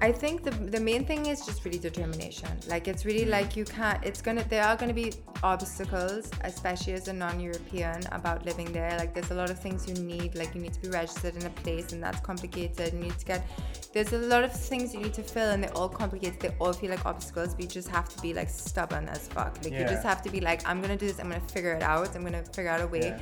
I 0.00 0.12
think 0.12 0.42
the, 0.42 0.50
the 0.50 0.80
main 0.80 1.04
thing 1.04 1.26
is 1.26 1.46
just 1.46 1.64
really 1.64 1.78
determination. 1.78 2.48
Like 2.68 2.88
it's 2.88 3.04
really 3.04 3.24
mm. 3.26 3.30
like 3.30 3.56
you 3.56 3.64
can't. 3.64 4.04
It's 4.04 4.20
gonna. 4.20 4.44
There 4.44 4.62
are 4.62 4.76
gonna 4.76 4.92
be 4.92 5.12
obstacles, 5.42 6.30
especially 6.42 6.94
as 6.94 7.08
a 7.08 7.12
non-European, 7.12 8.02
about 8.12 8.44
living 8.44 8.72
there. 8.72 8.94
Like 8.98 9.14
there's 9.14 9.30
a 9.30 9.34
lot 9.34 9.50
of 9.50 9.58
things 9.58 9.88
you 9.88 9.94
need. 9.94 10.34
Like 10.34 10.54
you 10.54 10.60
need 10.60 10.74
to 10.74 10.80
be 10.80 10.88
registered 10.88 11.36
in 11.36 11.46
a 11.46 11.50
place, 11.50 11.92
and 11.92 12.02
that's 12.02 12.20
complicated. 12.20 12.92
You 12.92 13.00
need 13.00 13.18
to 13.18 13.24
get. 13.24 13.46
There's 13.92 14.12
a 14.12 14.18
lot 14.18 14.44
of 14.44 14.52
things 14.52 14.92
you 14.92 15.00
need 15.00 15.14
to 15.14 15.22
fill, 15.22 15.50
and 15.50 15.62
they're 15.62 15.76
all 15.76 15.88
complicated. 15.88 16.40
They 16.40 16.54
all 16.58 16.72
feel 16.72 16.90
like 16.90 17.06
obstacles, 17.06 17.54
but 17.54 17.62
you 17.62 17.68
just 17.68 17.88
have 17.88 18.08
to 18.08 18.20
be 18.20 18.34
like 18.34 18.50
stubborn 18.50 19.08
as 19.08 19.28
fuck. 19.28 19.56
Like 19.64 19.72
you 19.72 19.84
just 19.84 20.02
have 20.02 20.22
to 20.22 20.30
be 20.30 20.40
like, 20.40 20.68
I'm 20.68 20.82
gonna 20.82 20.96
do 20.96 21.06
this. 21.06 21.18
I'm 21.18 21.28
gonna 21.28 21.40
figure 21.48 21.72
it 21.72 21.82
out. 21.82 22.14
I'm 22.14 22.24
gonna 22.24 22.44
figure 22.44 22.70
out 22.70 22.80
a 22.80 22.86
way. 22.86 23.00
Yeah. 23.00 23.18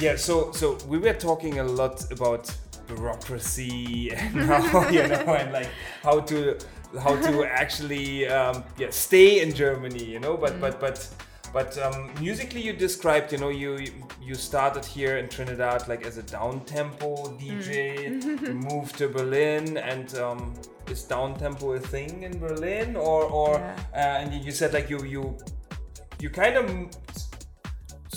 Yeah, 0.00 0.14
so 0.14 0.52
so 0.52 0.78
we 0.86 0.98
were 0.98 1.14
talking 1.14 1.58
a 1.58 1.64
lot 1.64 2.12
about 2.12 2.54
bureaucracy 2.88 4.10
and 4.16 4.34
how 4.36 4.88
you 4.88 5.06
know 5.06 5.34
and 5.34 5.52
like 5.52 5.68
how 6.02 6.20
to 6.20 6.58
how 7.00 7.14
to 7.16 7.44
actually 7.44 8.26
um, 8.28 8.64
yeah 8.78 8.90
stay 8.90 9.40
in 9.42 9.54
Germany, 9.54 10.04
you 10.04 10.20
know. 10.20 10.36
But 10.36 10.60
but 10.60 10.80
but 10.80 11.08
but 11.52 11.78
um, 11.78 12.10
musically, 12.20 12.60
you 12.60 12.72
described 12.72 13.32
you 13.32 13.38
know 13.38 13.48
you 13.48 13.78
you 14.20 14.34
started 14.34 14.84
here 14.84 15.18
in 15.18 15.28
Trinidad 15.28 15.88
like 15.88 16.04
as 16.04 16.18
a 16.18 16.22
down 16.22 16.64
tempo 16.64 17.36
DJ, 17.38 18.22
you 18.46 18.54
moved 18.70 18.96
to 18.98 19.08
Berlin, 19.08 19.76
and 19.76 20.14
um, 20.18 20.54
is 20.90 21.04
down 21.04 21.34
tempo 21.38 21.72
a 21.72 21.80
thing 21.80 22.22
in 22.22 22.38
Berlin 22.38 22.96
or 22.96 23.24
or 23.24 23.56
uh, 23.56 23.96
and 23.96 24.32
you 24.44 24.52
said 24.52 24.72
like 24.72 24.90
you 24.90 25.02
you 25.04 25.36
you 26.20 26.30
kind 26.30 26.56
of 26.56 26.66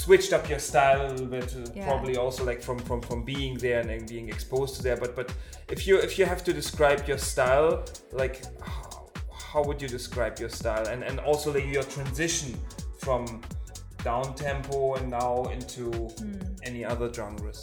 switched 0.06 0.32
up 0.38 0.44
your 0.54 0.60
style 0.72 1.02
a 1.06 1.10
little 1.12 1.32
bit 1.38 1.50
uh, 1.56 1.60
Yeah. 1.76 1.86
probably 1.90 2.16
also 2.24 2.42
like 2.52 2.62
from, 2.68 2.78
from 2.88 3.00
from 3.10 3.20
being 3.34 3.54
there 3.66 3.80
and 3.82 3.90
then 3.92 4.04
being 4.16 4.28
exposed 4.36 4.72
to 4.78 4.82
there 4.88 4.98
but 5.04 5.12
but 5.20 5.28
if 5.76 5.80
you 5.88 5.94
if 6.08 6.12
you 6.18 6.26
have 6.34 6.42
to 6.48 6.52
describe 6.62 7.02
your 7.12 7.20
style 7.34 7.72
like 8.22 8.36
how, 8.72 8.90
how 9.52 9.62
would 9.68 9.80
you 9.84 9.90
describe 10.00 10.36
your 10.44 10.50
style 10.62 10.86
and 10.92 11.00
and 11.10 11.16
also 11.30 11.48
like 11.56 11.68
your 11.78 11.84
transition 11.96 12.50
from 13.06 13.22
down 14.10 14.28
tempo 14.48 14.78
and 14.98 15.06
now 15.22 15.36
into 15.56 15.84
Hmm. 16.20 16.70
any 16.70 16.82
other 16.94 17.08
genres 17.18 17.60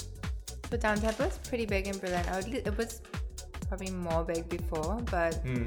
So 0.70 0.76
down 0.86 0.96
tempo 1.06 1.22
is 1.32 1.38
pretty 1.48 1.66
big 1.74 1.84
in 1.92 1.96
Berlin. 2.02 2.24
I 2.32 2.36
would, 2.36 2.54
it 2.70 2.76
was 2.80 2.90
probably 3.68 3.90
more 4.08 4.22
big 4.32 4.42
before, 4.58 4.94
but 5.16 5.34
Hmm. 5.46 5.66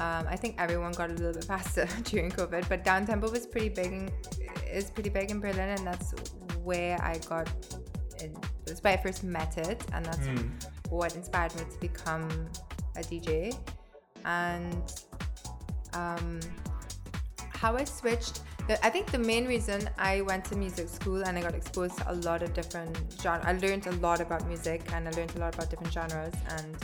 Um, 0.00 0.26
I 0.28 0.36
think 0.36 0.56
everyone 0.58 0.92
got 0.92 1.10
a 1.10 1.14
little 1.14 1.32
bit 1.32 1.44
faster 1.54 1.88
during 2.04 2.30
COVID. 2.30 2.68
But 2.68 2.84
down 2.84 3.06
tempo 3.06 3.30
was 3.30 3.46
pretty 3.46 3.68
big, 3.70 3.92
in, 3.92 4.10
is 4.70 4.90
pretty 4.90 5.10
big 5.10 5.30
in 5.30 5.40
Berlin, 5.40 5.70
and 5.70 5.86
that's 5.86 6.12
where 6.62 7.00
I 7.02 7.18
got. 7.28 7.48
That's 8.66 8.82
where 8.82 8.94
I 8.94 8.96
first 8.96 9.24
met 9.24 9.58
it, 9.58 9.84
and 9.92 10.04
that's 10.04 10.26
Hmm. 10.26 10.48
what 10.88 11.14
inspired 11.14 11.54
me 11.56 11.62
to 11.70 11.78
become 11.78 12.28
a 12.96 13.00
DJ. 13.00 13.56
And 14.24 14.82
um, 15.94 16.40
how 17.50 17.76
I 17.76 17.84
switched. 17.84 18.40
The, 18.68 18.84
I 18.84 18.90
think 18.90 19.12
the 19.12 19.18
main 19.18 19.46
reason 19.46 19.88
I 19.96 20.22
went 20.22 20.44
to 20.46 20.56
music 20.56 20.88
school 20.88 21.22
and 21.22 21.38
I 21.38 21.40
got 21.40 21.54
exposed 21.54 21.98
to 21.98 22.10
a 22.10 22.14
lot 22.14 22.42
of 22.42 22.52
different 22.52 22.98
genres. 23.22 23.44
I 23.46 23.52
learned 23.52 23.86
a 23.86 23.92
lot 24.06 24.20
about 24.20 24.46
music 24.48 24.82
and 24.92 25.06
I 25.06 25.12
learned 25.12 25.32
a 25.36 25.38
lot 25.38 25.54
about 25.54 25.70
different 25.70 25.92
genres 25.92 26.34
and 26.50 26.76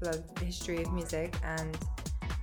the 0.00 0.22
history 0.44 0.82
of 0.82 0.92
music. 0.92 1.34
And 1.42 1.76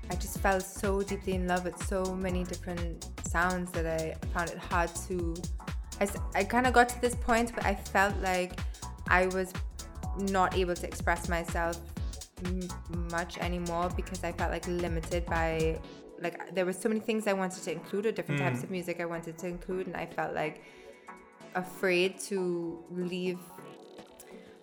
I 0.10 0.16
just 0.16 0.40
fell 0.40 0.60
so 0.60 1.02
deeply 1.02 1.34
in 1.34 1.48
love 1.48 1.66
with 1.66 1.82
so 1.86 2.16
many 2.16 2.44
different 2.44 3.10
sounds 3.24 3.72
that 3.72 3.86
I 3.86 4.16
found 4.34 4.50
it 4.50 4.58
hard 4.58 4.92
to. 5.08 5.36
I 6.34 6.44
kind 6.44 6.66
of 6.66 6.74
got 6.74 6.90
to 6.90 7.00
this 7.00 7.14
point 7.16 7.56
where 7.56 7.66
I 7.66 7.76
felt 7.76 8.18
like 8.22 8.60
I 9.08 9.28
was 9.28 9.54
not 10.18 10.58
able 10.58 10.76
to 10.76 10.88
express 10.88 11.30
myself 11.30 11.80
m- 12.46 12.68
much 13.12 13.38
anymore 13.38 13.90
because 13.96 14.24
I 14.24 14.32
felt 14.32 14.52
like 14.52 14.68
limited 14.68 15.26
by 15.26 15.80
like 16.20 16.54
there 16.54 16.66
were 16.66 16.74
so 16.74 16.88
many 16.88 17.02
things 17.02 17.28
I 17.28 17.34
wanted 17.34 17.64
to 17.64 17.72
include 17.72 18.06
or 18.06 18.12
different 18.12 18.42
types 18.42 18.60
mm. 18.60 18.64
of 18.64 18.72
music 18.72 19.00
I 19.00 19.06
wanted 19.06 19.38
to 19.40 19.48
include 19.48 19.88
and 19.88 19.96
I 19.96 20.06
felt 20.06 20.34
like 20.34 20.64
afraid 21.56 22.20
to 22.22 22.84
leave 22.92 23.40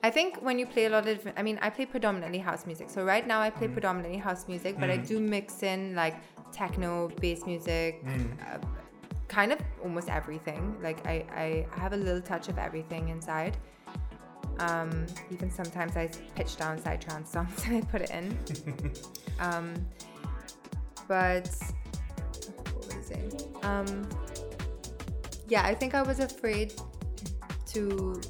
I 0.02 0.10
think 0.10 0.40
when 0.42 0.58
you 0.58 0.66
play 0.66 0.86
a 0.86 0.90
lot 0.90 1.08
of 1.08 1.26
I 1.36 1.42
mean 1.42 1.58
I 1.60 1.70
play 1.70 1.86
predominantly 1.86 2.38
house 2.38 2.66
music. 2.66 2.88
So 2.90 3.04
right 3.04 3.26
now 3.26 3.40
I 3.40 3.50
play 3.50 3.68
predominantly 3.68 4.18
house 4.18 4.46
music 4.46 4.78
but 4.78 4.90
I 4.90 4.96
do 4.96 5.18
mix 5.18 5.62
in 5.62 5.94
like 5.94 6.16
techno 6.52 7.08
bass 7.20 7.44
music 7.46 8.04
uh, 8.40 8.58
kind 9.28 9.52
of 9.52 9.58
almost 9.82 10.08
everything. 10.08 10.76
Like 10.82 11.06
I, 11.06 11.24
I 11.34 11.80
have 11.80 11.92
a 11.92 11.96
little 11.96 12.20
touch 12.20 12.48
of 12.48 12.58
everything 12.58 13.08
inside. 13.08 13.56
Um, 14.58 15.06
even 15.30 15.50
sometimes 15.50 15.96
I 15.96 16.08
pitch 16.34 16.56
down 16.56 16.78
psytrance 16.78 17.28
songs 17.34 17.62
and 17.66 17.76
I 17.76 17.80
put 17.82 18.02
it 18.02 18.10
in. 18.10 18.36
um, 19.40 19.74
but 21.06 21.48
what 22.72 22.76
was 22.76 22.94
I 22.96 23.00
saying? 23.00 23.32
Um, 23.62 24.08
yeah, 25.48 25.62
I 25.64 25.74
think 25.74 25.94
I 25.94 26.02
was 26.02 26.20
afraid 26.20 26.74
to 27.66 28.20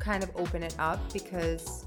kind 0.00 0.24
of 0.24 0.30
open 0.34 0.62
it 0.62 0.74
up 0.78 1.00
because 1.12 1.86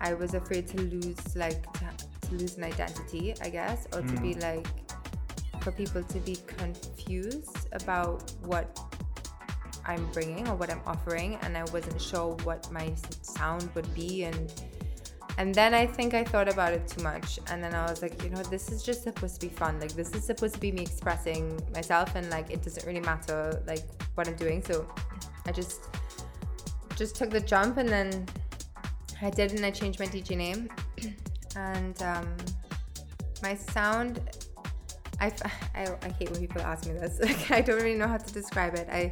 I 0.00 0.14
was 0.14 0.34
afraid 0.34 0.66
to 0.68 0.80
lose 0.80 1.36
like 1.36 1.70
to, 1.74 2.28
to 2.28 2.34
lose 2.34 2.56
an 2.56 2.64
identity, 2.64 3.34
I 3.42 3.50
guess, 3.50 3.86
or 3.92 4.00
to 4.00 4.20
be 4.20 4.32
hmm. 4.32 4.40
like 4.40 4.66
for 5.60 5.70
people 5.72 6.02
to 6.02 6.18
be 6.20 6.36
confused 6.46 7.68
about 7.72 8.32
what 8.42 8.80
I'm 9.84 10.10
bringing 10.12 10.48
or 10.48 10.54
what 10.54 10.70
I'm 10.70 10.80
offering, 10.86 11.36
and 11.42 11.56
I 11.56 11.64
wasn't 11.64 12.00
sure 12.00 12.36
what 12.44 12.70
my 12.72 12.92
sound 13.22 13.68
would 13.74 13.92
be, 13.94 14.24
and 14.24 14.52
and 15.38 15.54
then 15.54 15.72
I 15.72 15.86
think 15.86 16.14
I 16.14 16.24
thought 16.24 16.48
about 16.48 16.72
it 16.72 16.86
too 16.88 17.02
much, 17.02 17.38
and 17.50 17.62
then 17.62 17.74
I 17.74 17.88
was 17.88 18.02
like, 18.02 18.22
you 18.22 18.30
know, 18.30 18.42
this 18.42 18.70
is 18.70 18.82
just 18.82 19.02
supposed 19.02 19.40
to 19.40 19.48
be 19.48 19.54
fun. 19.54 19.80
Like 19.80 19.92
this 19.92 20.10
is 20.14 20.24
supposed 20.24 20.54
to 20.54 20.60
be 20.60 20.72
me 20.72 20.82
expressing 20.82 21.60
myself, 21.74 22.14
and 22.14 22.28
like 22.30 22.50
it 22.50 22.62
doesn't 22.62 22.86
really 22.86 23.00
matter 23.00 23.62
like 23.66 23.84
what 24.14 24.28
I'm 24.28 24.36
doing. 24.36 24.62
So 24.62 24.86
I 25.46 25.52
just 25.52 25.88
just 27.02 27.16
took 27.20 27.30
the 27.30 27.40
jump, 27.52 27.72
and 27.82 27.88
then 27.96 28.08
I 29.20 29.30
did, 29.38 29.48
and 29.56 29.64
I 29.70 29.72
changed 29.80 29.98
my 30.02 30.06
DJ 30.14 30.36
name, 30.46 30.60
and 31.56 31.96
um, 32.12 32.28
my 33.42 33.54
sound. 33.74 34.12
I 35.24 35.28
I 35.76 36.10
hate 36.18 36.28
when 36.30 36.40
people 36.46 36.62
ask 36.72 36.80
me 36.88 36.92
this. 37.02 37.14
Like, 37.28 37.42
I 37.58 37.60
don't 37.66 37.80
really 37.82 37.98
know 38.02 38.08
how 38.14 38.20
to 38.26 38.30
describe 38.40 38.74
it. 38.82 38.86
I 39.00 39.02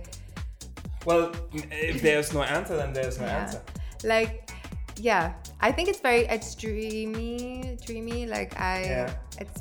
Well, 1.07 1.25
if 1.93 1.97
there's 2.07 2.31
no 2.39 2.43
answer, 2.57 2.75
then 2.81 2.91
there's 2.99 3.19
no 3.23 3.27
Yeah. 3.27 3.41
answer. 3.43 3.61
like 4.15 4.35
yeah 5.11 5.25
i 5.67 5.71
think 5.75 5.85
it's 5.93 6.03
very 6.09 6.23
it's 6.35 6.51
dreamy 6.63 7.77
dreamy 7.87 8.21
like 8.37 8.53
i 8.75 8.77
Yeah. 8.95 9.09
it's 9.43 9.57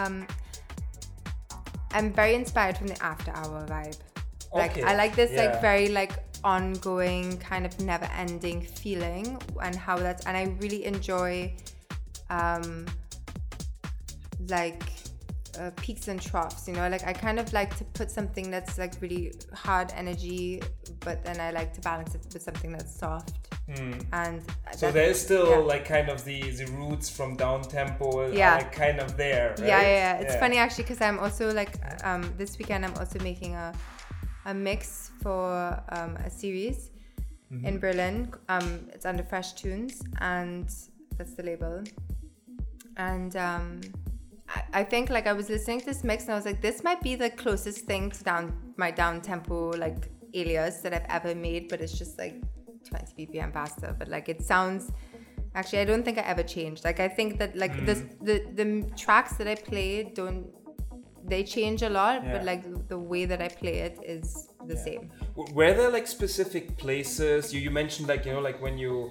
um 0.00 0.14
i'm 1.96 2.08
very 2.20 2.34
inspired 2.42 2.76
from 2.80 2.88
the 2.92 2.98
after 3.12 3.30
hour 3.40 3.60
vibe 3.74 3.98
like 4.60 4.72
Okay, 4.72 4.82
i 4.90 4.92
like 5.02 5.12
this 5.20 5.30
yeah. 5.32 5.42
like 5.42 5.54
very 5.68 5.88
like 6.00 6.12
ongoing 6.44 7.36
kind 7.38 7.64
of 7.66 7.78
never 7.80 8.06
ending 8.16 8.60
feeling 8.62 9.40
and 9.62 9.74
how 9.74 9.96
that's 9.96 10.26
and 10.26 10.36
i 10.36 10.44
really 10.60 10.84
enjoy 10.84 11.52
um 12.30 12.86
like 14.48 14.82
uh, 15.58 15.70
peaks 15.76 16.06
and 16.08 16.20
troughs 16.22 16.68
you 16.68 16.74
know 16.74 16.88
like 16.88 17.04
i 17.06 17.12
kind 17.12 17.38
of 17.40 17.52
like 17.52 17.76
to 17.76 17.84
put 17.86 18.10
something 18.10 18.50
that's 18.50 18.78
like 18.78 18.92
really 19.00 19.32
hard 19.52 19.92
energy 19.96 20.62
but 21.00 21.24
then 21.24 21.40
i 21.40 21.50
like 21.50 21.72
to 21.74 21.80
balance 21.80 22.14
it 22.14 22.24
with 22.32 22.42
something 22.42 22.70
that's 22.72 22.94
soft 22.96 23.48
and 23.68 24.40
Hmm. 24.40 24.72
So 24.72 24.86
that- 24.86 24.94
there 24.94 25.10
is 25.10 25.20
still 25.20 25.50
yeah. 25.50 25.56
like 25.58 25.84
kind 25.84 26.08
of 26.08 26.24
the 26.24 26.50
the 26.52 26.66
roots 26.72 27.10
from 27.10 27.36
down 27.36 27.62
tempo 27.62 28.30
Yeah. 28.30 28.54
like 28.56 28.72
kind 28.72 28.98
of 28.98 29.16
there. 29.18 29.50
Right? 29.50 29.68
yeah, 29.68 29.80
yeah, 29.82 29.88
yeah. 30.04 30.20
It's 30.22 30.36
funny 30.36 30.56
actually 30.56 30.84
because 30.84 31.02
I'm 31.02 31.18
also 31.18 31.52
like 31.52 31.72
um, 32.02 32.22
this 32.38 32.56
weekend 32.58 32.84
I'm 32.86 32.94
also 32.94 33.18
making 33.18 33.56
a 33.56 33.74
a 34.48 34.54
mix 34.54 35.12
for 35.22 35.82
um, 35.90 36.16
a 36.16 36.30
series 36.30 36.90
Mm-hmm. 37.52 37.64
in 37.64 37.78
Berlin. 37.78 38.32
Um, 38.50 38.90
it's 38.92 39.06
under 39.06 39.22
Fresh 39.22 39.54
Tunes, 39.54 40.02
and 40.20 40.68
that's 41.16 41.32
the 41.34 41.42
label. 41.42 41.82
And 42.98 43.34
um, 43.36 43.80
I, 44.50 44.80
I 44.80 44.84
think 44.84 45.08
like 45.08 45.26
I 45.26 45.32
was 45.32 45.48
listening 45.48 45.80
to 45.80 45.86
this 45.86 46.04
mix 46.04 46.24
and 46.24 46.32
I 46.32 46.36
was 46.36 46.44
like, 46.44 46.60
this 46.60 46.84
might 46.84 47.00
be 47.00 47.14
the 47.14 47.30
closest 47.30 47.86
thing 47.86 48.10
to 48.10 48.22
down 48.22 48.52
my 48.76 48.90
down 48.90 49.22
tempo 49.22 49.70
like 49.70 50.10
alias 50.34 50.80
that 50.82 50.92
I've 50.92 51.06
ever 51.08 51.34
made, 51.34 51.68
but 51.70 51.80
it's 51.80 51.96
just 51.96 52.18
like 52.18 52.36
20 52.84 53.26
BPM 53.26 53.50
faster. 53.50 53.96
But 53.98 54.08
like 54.08 54.28
it 54.28 54.42
sounds. 54.42 54.92
Actually, 55.54 55.78
I 55.78 55.84
don't 55.86 56.04
think 56.04 56.18
I 56.18 56.22
ever 56.22 56.42
changed. 56.42 56.84
Like 56.84 57.00
I 57.00 57.08
think 57.08 57.38
that 57.38 57.56
like 57.56 57.86
this, 57.86 58.02
the 58.20 58.44
the 58.54 58.90
tracks 58.94 59.38
that 59.38 59.48
I 59.48 59.54
play 59.54 60.02
don't 60.02 60.46
they 61.26 61.42
change 61.44 61.82
a 61.82 61.88
lot, 61.90 62.22
Yeah. 62.24 62.32
but 62.32 62.44
like 62.44 62.88
the 62.88 62.98
way 62.98 63.24
that 63.26 63.40
I 63.42 63.48
play 63.48 63.78
it 63.88 63.98
is 64.04 64.48
the 64.66 64.76
same. 64.76 65.10
W- 65.36 65.54
Were 65.54 65.72
there 65.74 65.90
like 65.90 66.06
specific 66.06 66.76
places 66.76 67.52
you, 67.54 67.60
you 67.60 67.70
mentioned 67.70 68.08
like 68.08 68.24
you 68.26 68.32
know 68.32 68.40
like 68.40 68.60
when 68.62 68.78
you 68.78 69.10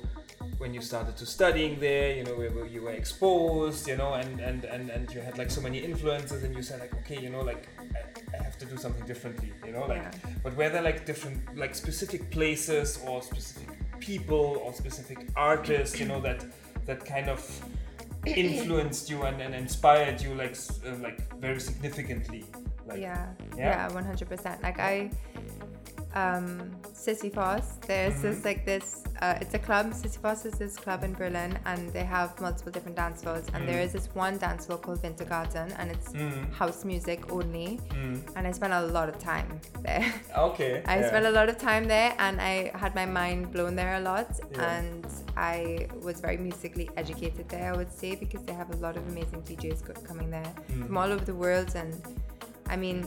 when 0.59 0.73
you 0.73 0.81
started 0.81 1.15
to 1.17 1.25
studying 1.25 1.79
there 1.79 2.15
you 2.15 2.23
know 2.23 2.33
where, 2.35 2.49
where 2.51 2.65
you 2.65 2.81
were 2.81 2.91
exposed 2.91 3.87
you 3.87 3.95
know 3.97 4.13
and, 4.13 4.39
and 4.39 4.63
and 4.65 4.89
and 4.89 5.11
you 5.13 5.19
had 5.21 5.37
like 5.37 5.51
so 5.51 5.61
many 5.61 5.77
influences 5.79 6.43
and 6.43 6.55
you 6.55 6.63
said 6.63 6.79
like 6.79 6.93
okay 6.99 7.19
you 7.19 7.29
know 7.29 7.41
like 7.41 7.67
I, 7.79 8.37
I 8.39 8.43
have 8.43 8.57
to 8.59 8.65
do 8.65 8.77
something 8.77 9.05
differently 9.05 9.51
you 9.65 9.71
know 9.73 9.85
like 9.85 10.01
Yeah. 10.01 10.11
but 10.43 10.55
were 10.55 10.69
there 10.69 10.81
like 10.81 11.05
different 11.05 11.37
like 11.57 11.75
specific 11.75 12.31
places 12.31 12.99
or 13.07 13.21
specific 13.21 13.69
people 13.99 14.61
or 14.63 14.73
specific 14.73 15.19
artists 15.35 15.99
you 15.99 16.05
know 16.07 16.21
that 16.21 16.45
that 16.85 17.05
kind 17.05 17.29
of 17.29 17.39
influenced 18.35 19.09
you 19.09 19.23
and, 19.23 19.41
and 19.41 19.55
inspired 19.55 20.21
you 20.21 20.33
like 20.35 20.55
uh, 20.85 20.95
like 21.01 21.19
very 21.39 21.59
significantly 21.59 22.45
like 22.87 23.01
yeah, 23.01 23.27
Yeah? 23.57 23.87
yeah, 23.87 23.93
one 23.93 24.05
hundred 24.05 24.29
percent. 24.29 24.63
Like 24.63 24.79
I, 24.79 25.11
um, 26.21 26.45
Sisyphos. 27.05 27.65
There's 27.89 28.13
Mm-hmm. 28.15 28.21
this 28.27 28.45
like 28.49 28.61
this. 28.71 28.87
Uh, 29.21 29.35
it's 29.43 29.53
a 29.53 29.61
club. 29.67 29.85
Sisyphos 30.01 30.41
is 30.49 30.55
this 30.63 30.75
club 30.83 30.99
in 31.07 31.13
Berlin, 31.21 31.51
and 31.69 31.81
they 31.95 32.05
have 32.17 32.29
multiple 32.47 32.71
different 32.75 32.97
dance 33.03 33.17
floors. 33.23 33.45
And 33.53 33.59
Mm. 33.63 33.67
there 33.69 33.81
is 33.85 33.91
this 33.97 34.07
one 34.25 34.35
dance 34.45 34.61
floor 34.65 34.79
called 34.85 34.99
Wintergarten, 35.05 35.69
and 35.79 35.85
it's 35.95 36.07
house 36.61 36.81
music 36.93 37.19
only. 37.37 37.69
And 38.35 38.43
I 38.49 38.51
spent 38.59 38.73
a 38.73 38.83
lot 38.97 39.07
of 39.13 39.17
time 39.33 39.49
there. 39.87 40.05
okay 40.49 40.71
I 40.93 40.95
yeah. 40.99 41.07
spent 41.11 41.25
a 41.31 41.33
lot 41.39 41.47
of 41.53 41.57
time 41.69 41.83
there 41.95 42.11
and 42.25 42.35
I 42.53 42.55
had 42.83 42.91
my 43.01 43.07
mind 43.21 43.39
blown 43.55 43.73
there 43.81 43.93
a 44.01 44.03
lot 44.11 44.29
Yeah. 44.39 44.75
and 44.77 45.05
I 45.55 45.87
was 46.07 46.15
very 46.25 46.37
musically 46.49 46.87
educated 47.01 47.45
there 47.53 47.67
I 47.73 47.75
would 47.79 47.91
say 48.01 48.09
because 48.23 48.41
they 48.47 48.55
have 48.61 48.69
a 48.77 48.79
lot 48.85 48.93
of 48.99 49.03
amazing 49.13 49.41
DJs 49.49 49.79
coming 50.09 50.29
there 50.37 50.51
Mm. 50.57 50.85
from 50.85 50.95
all 51.01 51.09
over 51.15 51.25
the 51.31 51.37
world 51.45 51.71
and 51.81 51.91
I 52.73 52.75
mean 52.83 52.99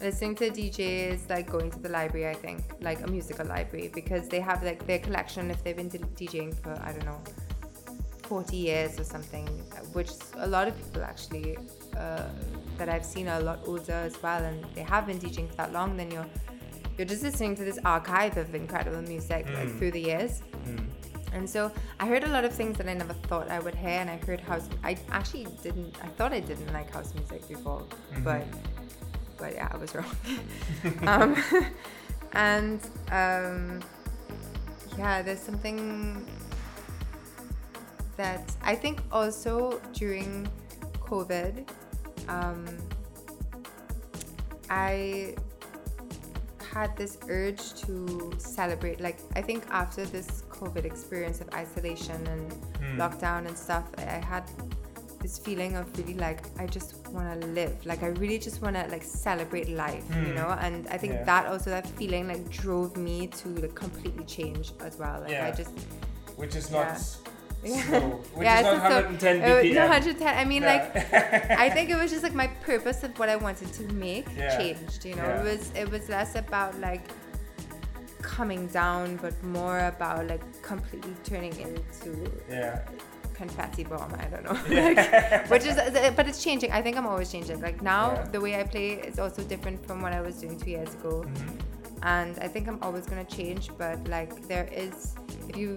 listening 0.00 0.34
to 0.36 0.50
DJs 0.50 1.30
like 1.30 1.50
going 1.50 1.70
to 1.70 1.78
the 1.78 1.88
library 1.88 2.28
I 2.28 2.34
think 2.34 2.62
like 2.80 3.00
a 3.02 3.06
musical 3.06 3.46
library 3.46 3.90
because 3.94 4.28
they 4.28 4.40
have 4.40 4.62
like 4.62 4.86
their 4.86 4.98
collection 4.98 5.50
if 5.50 5.62
they've 5.64 5.76
been 5.76 5.90
DJing 5.90 6.54
for 6.54 6.78
I 6.84 6.92
don't 6.92 7.06
know 7.06 7.20
40 8.26 8.56
years 8.56 8.98
or 8.98 9.04
something, 9.04 9.46
which 9.92 10.10
a 10.34 10.46
lot 10.46 10.68
of 10.68 10.76
people 10.76 11.02
actually 11.02 11.56
uh, 11.96 12.28
that 12.76 12.88
I've 12.88 13.04
seen 13.04 13.28
are 13.28 13.38
a 13.38 13.42
lot 13.42 13.60
older 13.66 13.92
as 13.92 14.20
well, 14.22 14.42
and 14.44 14.64
they 14.74 14.82
have 14.82 15.06
been 15.06 15.18
DJing 15.18 15.48
for 15.48 15.56
that 15.56 15.72
long. 15.72 15.96
Then 15.96 16.10
you're 16.10 16.26
you're 16.98 17.06
just 17.06 17.22
listening 17.22 17.54
to 17.56 17.64
this 17.64 17.78
archive 17.84 18.36
of 18.36 18.54
incredible 18.54 19.02
music 19.02 19.46
like 19.54 19.68
mm. 19.68 19.78
through 19.78 19.92
the 19.92 20.00
years. 20.00 20.42
Mm. 20.64 20.86
And 21.32 21.50
so 21.50 21.70
I 22.00 22.06
heard 22.06 22.24
a 22.24 22.28
lot 22.28 22.44
of 22.44 22.52
things 22.52 22.78
that 22.78 22.88
I 22.88 22.94
never 22.94 23.12
thought 23.12 23.50
I 23.50 23.58
would 23.58 23.74
hear, 23.74 24.00
and 24.00 24.10
I 24.10 24.16
heard 24.16 24.40
house. 24.40 24.68
I 24.82 24.96
actually 25.10 25.46
didn't. 25.62 25.94
I 26.02 26.08
thought 26.08 26.32
I 26.32 26.40
didn't 26.40 26.72
like 26.72 26.90
house 26.92 27.14
music 27.14 27.46
before, 27.48 27.80
mm-hmm. 27.80 28.24
but 28.24 28.44
but 29.38 29.54
yeah, 29.54 29.68
I 29.70 29.76
was 29.76 29.94
wrong. 29.94 30.16
um, 31.06 31.36
and 32.32 32.80
um, 33.10 33.80
yeah, 34.98 35.22
there's 35.22 35.40
something 35.40 36.24
that 38.16 38.50
I 38.62 38.74
think 38.74 39.00
also 39.12 39.80
during 39.92 40.48
COVID, 41.00 41.68
um, 42.28 42.64
I 44.70 45.34
had 46.72 46.96
this 46.96 47.18
urge 47.28 47.74
to 47.82 48.32
celebrate. 48.38 49.00
Like, 49.00 49.18
I 49.34 49.40
think 49.42 49.64
after 49.70 50.04
this 50.04 50.42
COVID 50.50 50.84
experience 50.84 51.40
of 51.40 51.48
isolation 51.54 52.26
and 52.26 52.52
Hmm. 52.52 53.00
lockdown 53.00 53.46
and 53.46 53.56
stuff, 53.56 53.84
I 53.98 54.02
had 54.02 54.44
this 55.26 55.38
feeling 55.38 55.74
of 55.76 55.84
really 55.98 56.14
like 56.14 56.40
I 56.62 56.66
just 56.76 56.90
want 57.08 57.26
to 57.40 57.46
live. 57.48 57.74
Like, 57.90 58.02
I 58.08 58.10
really 58.22 58.38
just 58.38 58.62
want 58.62 58.76
to 58.76 58.86
like 58.94 59.02
celebrate 59.02 59.68
life, 59.84 60.04
you 60.26 60.34
know. 60.38 60.50
And 60.66 60.86
I 60.94 60.96
think 61.02 61.12
Hmm. 61.14 61.18
Yeah. 61.20 61.24
that 61.32 61.46
also 61.52 61.68
that 61.70 61.86
feeling 62.00 62.24
like 62.32 62.42
drove 62.62 62.96
me 62.96 63.26
to 63.40 63.48
like 63.62 63.74
completely 63.74 64.24
change 64.36 64.72
as 64.88 64.96
well. 65.02 65.16
Like, 65.22 65.32
Yeah. 65.32 65.48
I 65.48 65.50
just 65.62 65.74
Which 66.42 66.54
is 66.60 66.70
not 66.70 66.86
Yeah. 67.64 67.74
Which 68.38 68.46
yeah, 68.48 68.58
is 68.60 68.64
not 68.66 68.74
it's 68.74 68.82
just 68.82 68.92
so- 68.92 69.30
110 69.30 69.36
it 69.36 69.54
was- 69.56 69.64
BPM. 69.64 69.88
110. 69.88 70.38
I 70.42 70.44
mean, 70.52 70.62
Yeah. 70.62 70.72
like, 70.74 70.86
I 71.66 71.68
think 71.74 71.86
it 71.94 71.96
was 72.02 72.10
just 72.14 72.22
like 72.26 72.34
my 72.44 72.48
purpose 72.70 72.98
of 73.06 73.18
what 73.18 73.28
I 73.34 73.36
wanted 73.46 73.72
to 73.78 73.82
make 74.06 74.26
Yeah. 74.36 74.56
changed. 74.58 75.00
You 75.08 75.16
know, 75.18 75.24
Yeah. 75.30 75.40
it 75.40 75.44
was 75.50 75.62
it 75.82 75.88
was 75.94 76.04
less 76.16 76.32
about 76.44 76.72
like 76.88 77.04
coming 78.36 78.62
down, 78.68 79.16
but 79.24 79.34
more 79.58 79.78
about 79.94 80.20
like 80.32 80.44
completely 80.62 81.14
turning 81.30 81.54
into 81.66 82.10
yeah. 82.48 82.80
Confetti 83.36 83.84
bomb. 83.84 84.12
I 84.18 84.26
don't 84.32 84.44
know, 84.48 84.58
like, 84.82 85.50
which 85.50 85.64
is 85.70 85.76
but 86.18 86.26
it's 86.28 86.42
changing. 86.42 86.70
I 86.72 86.80
think 86.82 86.96
I'm 86.96 87.06
always 87.06 87.30
changing. 87.30 87.60
Like 87.60 87.82
now, 87.82 88.12
Yeah. 88.12 88.24
the 88.34 88.40
way 88.40 88.52
I 88.60 88.64
play 88.64 88.88
is 89.10 89.18
also 89.18 89.42
different 89.52 89.78
from 89.86 90.00
what 90.02 90.12
I 90.12 90.20
was 90.20 90.34
doing 90.42 90.58
two 90.58 90.70
years 90.70 90.92
ago, 90.94 91.14
Mm-hmm. 91.26 92.06
and 92.16 92.38
I 92.46 92.48
think 92.48 92.68
I'm 92.68 92.78
always 92.82 93.04
gonna 93.06 93.24
change. 93.38 93.70
But 93.78 93.98
like 94.08 94.32
there 94.48 94.68
is, 94.84 95.14
if 95.50 95.56
you 95.56 95.70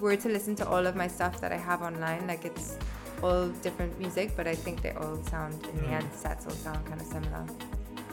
were 0.00 0.16
to 0.24 0.28
listen 0.36 0.54
to 0.56 0.64
all 0.72 0.84
of 0.86 0.94
my 0.96 1.08
stuff 1.16 1.40
that 1.42 1.52
I 1.52 1.60
have 1.70 1.82
online, 1.82 2.26
like 2.26 2.44
it's 2.50 2.78
all 3.22 3.48
different 3.66 3.92
music, 3.98 4.28
but 4.36 4.46
I 4.46 4.54
think 4.54 4.80
they 4.82 4.92
all 4.92 5.16
sound 5.34 5.54
in 5.72 5.76
the 5.82 5.88
Mm. 5.88 5.98
end 5.98 6.08
sets 6.14 6.46
all 6.46 6.58
sound 6.66 6.80
kind 6.86 7.00
of 7.00 7.06
similar. 7.06 7.44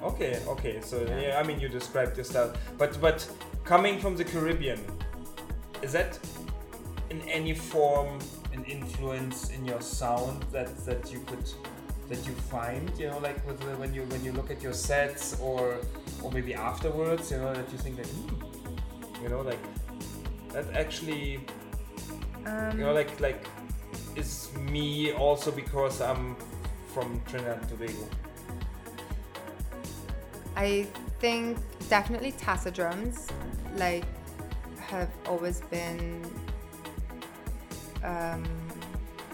Okay, 0.04 0.34
okay. 0.54 0.76
So 0.82 0.96
Yeah. 0.98 1.20
yeah. 1.26 1.40
I 1.40 1.44
mean, 1.48 1.60
you 1.64 1.70
described 1.70 2.14
your 2.20 2.26
style, 2.32 2.52
but 2.78 2.92
but 3.02 3.18
coming 3.64 3.96
from 4.04 4.14
the 4.20 4.26
Caribbean, 4.34 4.80
is 5.86 5.92
that 5.94 6.12
in 7.10 7.20
any 7.40 7.54
form 7.74 8.20
an 8.58 8.64
influence 8.66 9.38
in 9.56 9.66
your 9.66 9.82
sound 9.82 10.44
that 10.52 10.70
that 10.86 11.12
you 11.14 11.20
could 11.30 11.46
that 12.10 12.22
you 12.28 12.34
find? 12.50 12.92
You 13.00 13.08
know, 13.12 13.20
like 13.20 13.40
with 13.48 13.60
the, 13.60 13.74
when 13.82 13.94
you 13.94 14.04
when 14.14 14.24
you 14.24 14.32
look 14.34 14.50
at 14.52 14.62
your 14.62 14.74
sets 14.74 15.40
or 15.40 15.62
or 16.24 16.32
maybe 16.32 16.54
afterwards, 16.54 17.32
you 17.32 17.38
know, 17.38 17.54
that 17.54 17.72
you 17.72 17.78
think 17.78 17.96
that, 17.98 18.08
hmm, 18.08 19.24
you 19.24 19.30
know, 19.30 19.42
like 19.42 19.64
that 20.54 20.66
actually, 20.84 21.40
Um, 22.46 22.80
you 22.80 22.86
know, 22.86 22.94
like 22.94 23.12
like 23.20 23.42
is 24.16 24.50
me 24.72 25.12
also 25.14 25.52
because 25.52 26.02
I'm 26.02 26.36
from 26.94 27.22
Trinidad 27.28 27.60
and 27.60 27.70
Tobago. 27.70 28.06
I 30.56 30.88
think 31.20 31.58
definitely 31.90 32.32
Tassa 32.32 32.72
drums, 32.74 33.28
like, 33.76 34.06
have 34.80 35.10
always 35.28 35.62
been 35.70 36.24
um, 38.08 38.44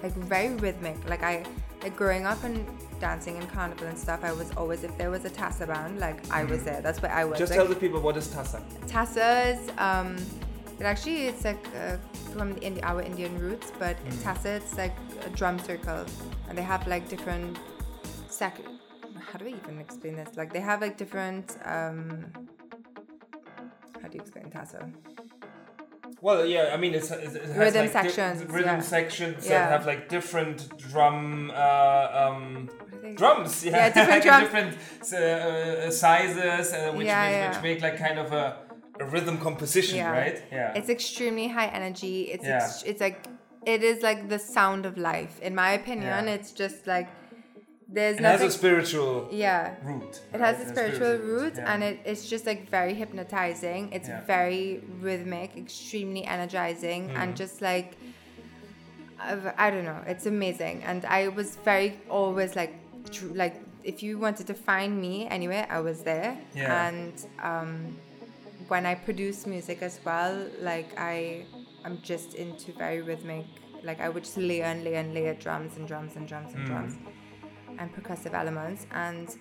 like 0.02 0.14
very 0.14 0.54
rhythmic. 0.56 0.98
Like 1.08 1.24
I, 1.24 1.46
like 1.82 1.96
growing 1.96 2.26
up 2.26 2.44
and 2.44 2.66
dancing 3.00 3.38
in 3.38 3.46
carnival 3.48 3.88
and 3.88 3.98
stuff, 3.98 4.24
I 4.24 4.34
was 4.34 4.52
always 4.58 4.84
if 4.84 4.98
there 4.98 5.12
was 5.12 5.26
a 5.26 5.30
Tassa 5.30 5.68
band, 5.68 6.00
like 6.00 6.20
I 6.32 6.44
was 6.44 6.64
there. 6.64 6.82
That's 6.82 7.02
where 7.02 7.12
I 7.12 7.24
was. 7.26 7.38
Just 7.38 7.52
like, 7.52 7.60
tell 7.60 7.68
the 7.68 7.76
people 7.76 8.00
what 8.02 8.18
is 8.18 8.28
Tassa. 8.28 8.62
Tassa 8.88 9.54
is 9.54 9.70
um, 9.78 10.16
it 10.80 10.86
actually 10.86 11.28
it's 11.28 11.46
like 11.46 11.64
uh, 11.76 11.98
from 12.34 12.54
the 12.54 12.62
Indi- 12.62 12.84
our 12.84 13.02
Indian 13.02 13.38
roots, 13.40 13.72
but 13.80 13.96
in 14.06 14.14
Tassa 14.18 14.58
it's 14.58 14.78
like 14.78 14.96
a 15.26 15.30
drum 15.30 15.60
circle, 15.60 16.06
and 16.50 16.58
they 16.58 16.64
have 16.64 16.88
like 16.88 17.08
different 17.10 17.60
sec. 18.30 18.60
How 19.32 19.40
do 19.40 19.46
I 19.46 19.50
even 19.50 19.80
explain 19.80 20.16
this? 20.16 20.36
Like 20.36 20.52
they 20.52 20.60
have 20.62 20.82
like 20.82 20.98
different. 20.98 21.58
Um, 21.66 22.26
how 24.02 24.10
do 24.10 24.16
you 24.18 24.22
explain 24.22 24.50
Tassa? 24.50 24.92
Well, 26.26 26.46
yeah, 26.46 26.72
I 26.74 26.78
mean, 26.78 26.94
it's, 27.00 27.12
it 27.12 27.22
has 27.22 27.58
Rhythm 27.64 27.82
like 27.86 27.94
di- 27.94 28.00
sections, 28.02 28.38
rhythm 28.58 28.78
yeah. 28.80 28.92
sections 28.98 29.40
Yeah. 29.46 29.52
that 29.60 29.72
have 29.76 29.86
like 29.92 30.02
different 30.08 30.58
drum, 30.78 31.52
uh, 31.52 32.22
um, 32.22 32.70
What 32.70 32.94
are 32.94 33.02
they- 33.10 33.16
drums. 33.22 33.52
Yeah, 33.66 33.72
Yeah, 33.78 33.90
different 33.98 34.24
drums. 34.28 34.44
different 34.46 34.72
uh, 35.14 35.92
sizes, 35.92 36.66
uh, 36.74 36.94
which, 36.96 37.08
Yeah, 37.08 37.30
yeah. 37.30 37.50
which 37.50 37.62
make 37.68 37.82
like 37.88 37.98
kind 38.08 38.18
of 38.24 38.32
a, 38.32 38.46
a 39.02 39.06
rhythm 39.14 39.38
composition, 39.48 39.98
right? 40.20 40.38
Yeah. 40.52 40.78
It's 40.78 40.90
extremely 40.98 41.48
high 41.58 41.68
energy. 41.80 42.16
It's 42.34 42.46
ex- 42.46 42.84
it's 42.90 43.02
like 43.02 43.18
it 43.74 43.82
is 43.92 43.98
like 44.10 44.30
the 44.30 44.40
sound 44.40 44.86
of 44.86 44.94
life. 44.98 45.34
In 45.48 45.54
my 45.64 45.72
opinion, 45.82 46.28
it's 46.36 46.52
just 46.64 46.88
like 46.96 47.08
there's 47.98 48.18
it 48.18 48.24
has 48.24 48.34
nothing. 48.40 48.48
a 48.48 48.52
spiritual 48.62 49.16
yeah. 49.32 49.76
root. 49.90 50.14
It 50.34 50.40
right? 50.40 50.48
has 50.48 50.58
a 50.60 50.68
It 50.68 50.74
spiritual 50.76 51.16
root, 51.32 51.54
yeah. 51.56 51.72
and 51.74 51.80
it, 51.90 51.96
it's 52.06 52.26
just 52.34 52.46
like 52.46 52.62
very 52.70 52.94
hypnotizing. 53.02 53.82
It's 53.98 54.10
Yeah. 54.10 54.22
very 54.36 54.82
rhythmic, 55.08 55.50
extremely 55.66 56.24
energizing, 56.36 57.02
Mm. 57.10 57.18
and 57.22 57.30
just 57.44 57.62
like 57.62 57.90
I 59.58 59.70
don't 59.72 59.86
know, 59.86 60.02
it's 60.06 60.26
amazing. 60.26 60.84
And 60.84 61.06
I 61.06 61.30
was 61.30 61.56
very 61.72 61.90
always 62.10 62.56
like 62.56 62.74
like 63.44 63.56
if 63.84 64.02
you 64.06 64.18
wanted 64.18 64.48
to 64.48 64.54
find 64.54 65.00
me 65.00 65.28
anywhere, 65.28 65.66
I 65.70 65.80
was 65.80 65.98
there. 66.12 66.38
Yeah. 66.56 66.88
And 66.88 67.14
um, 67.42 67.98
when 68.70 68.86
I 68.86 68.96
produce 68.96 69.46
music 69.46 69.82
as 69.82 70.00
well, 70.06 70.36
like 70.62 70.90
I 70.98 71.46
I'm 71.86 72.00
just 72.02 72.34
into 72.36 72.72
very 72.74 73.02
rhythmic. 73.02 73.46
Like 73.84 74.00
I 74.02 74.10
would 74.10 74.24
just 74.24 74.38
layer 74.38 74.64
and 74.66 74.84
layer 74.84 75.00
and 75.06 75.14
layer 75.14 75.34
drums 75.36 75.72
and 75.78 75.88
drums 75.88 76.16
and 76.18 76.28
drums 76.28 76.54
and 76.54 76.64
Mm. 76.64 76.68
drums 76.72 76.94
and 77.80 77.94
percussive 77.96 78.34
elements 78.34 78.86
and 78.92 79.38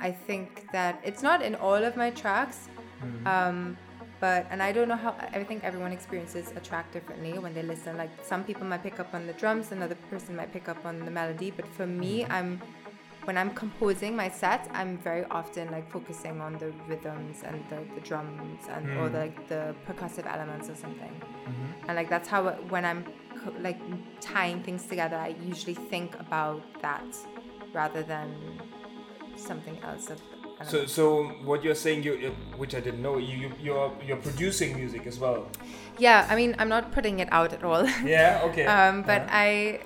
I 0.00 0.10
think 0.10 0.66
that 0.72 1.00
it's 1.04 1.22
not 1.22 1.40
in 1.42 1.54
all 1.54 1.82
of 1.84 1.96
my 1.96 2.10
tracks, 2.10 2.68
Mm-hmm. 3.02 3.26
um, 3.26 3.76
but 4.20 4.46
and 4.50 4.62
I 4.62 4.72
don't 4.72 4.88
know 4.88 4.96
how 4.96 5.14
I 5.38 5.44
think 5.44 5.62
everyone 5.64 5.92
experiences 5.92 6.52
a 6.56 6.60
track 6.60 6.90
differently 6.92 7.38
when 7.38 7.52
they 7.52 7.62
listen. 7.62 7.96
Like 7.98 8.10
some 8.22 8.42
people 8.44 8.64
might 8.64 8.82
pick 8.82 8.98
up 8.98 9.12
on 9.12 9.26
the 9.26 9.34
drums, 9.34 9.72
another 9.72 9.96
person 10.10 10.34
might 10.36 10.52
pick 10.52 10.68
up 10.68 10.86
on 10.86 11.04
the 11.04 11.10
melody, 11.10 11.50
but 11.50 11.66
for 11.76 11.86
me, 11.86 12.22
Mm-hmm. 12.22 12.32
I'm 12.32 12.62
when 13.24 13.36
I'm 13.38 13.50
composing 13.54 14.14
my 14.14 14.28
set, 14.28 14.68
I'm 14.74 14.98
very 14.98 15.24
often 15.30 15.70
like 15.70 15.90
focusing 15.90 16.40
on 16.42 16.52
the 16.58 16.72
rhythms 16.88 17.42
and 17.42 17.56
the, 17.70 17.78
the 17.94 18.00
drums 18.02 18.60
and 18.68 18.98
or 18.98 19.08
the, 19.08 19.18
like 19.20 19.48
the 19.48 19.74
percussive 19.88 20.26
elements 20.30 20.68
or 20.68 20.74
something. 20.74 21.14
And 21.88 21.96
like 21.96 22.10
that's 22.10 22.28
how 22.28 22.48
it, 22.48 22.56
when 22.70 22.84
I'm 22.84 23.04
co- 23.42 23.54
like 23.60 23.80
tying 24.20 24.62
things 24.62 24.84
together, 24.86 25.16
I 25.16 25.34
usually 25.42 25.72
think 25.74 26.18
about 26.20 26.60
that 26.82 27.04
rather 27.74 28.02
than 28.02 28.28
something 29.36 29.78
else. 29.82 30.10
Of, 30.10 30.20
So, 30.70 30.78
know. 30.78 30.86
so 30.86 31.04
what 31.48 31.64
you're 31.64 31.74
saying, 31.86 32.04
you, 32.04 32.12
which 32.56 32.74
I 32.74 32.80
didn't 32.80 33.02
know, 33.02 33.18
you, 33.18 33.36
you 33.42 33.48
you're 33.66 33.90
you're 34.06 34.22
producing 34.28 34.76
music 34.76 35.06
as 35.06 35.18
well. 35.18 35.46
yeah, 35.98 36.26
I 36.30 36.34
mean, 36.36 36.54
I'm 36.58 36.68
not 36.68 36.84
putting 36.92 37.20
it 37.20 37.28
out 37.32 37.52
at 37.52 37.62
all. 37.64 37.84
Yeah. 38.16 38.48
Okay. 38.48 38.66
um, 38.66 39.02
but 39.02 39.22
Yeah. 39.22 39.44
I 39.46 39.80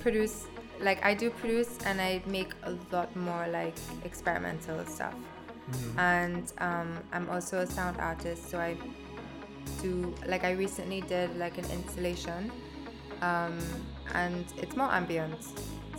produce, 0.00 0.46
like, 0.80 1.04
I 1.04 1.14
do 1.14 1.30
produce 1.30 1.72
and 1.86 2.00
I 2.00 2.22
make 2.26 2.52
a 2.62 2.72
lot 2.94 3.14
more 3.16 3.46
like 3.58 3.74
experimental 4.04 4.78
stuff. 4.86 5.14
Mm-hmm. 5.70 5.98
And 5.98 6.44
um, 6.58 6.88
I'm 7.12 7.26
also 7.30 7.58
a 7.58 7.66
sound 7.66 7.96
artist, 7.98 8.50
so 8.50 8.58
I 8.58 8.76
do, 9.82 10.14
like, 10.26 10.44
I 10.44 10.52
recently 10.52 11.00
did 11.02 11.36
like 11.36 11.58
an 11.58 11.66
installation, 11.70 12.50
um, 13.22 13.58
and 14.14 14.44
it's 14.62 14.74
more 14.76 14.90
ambient. 14.92 15.38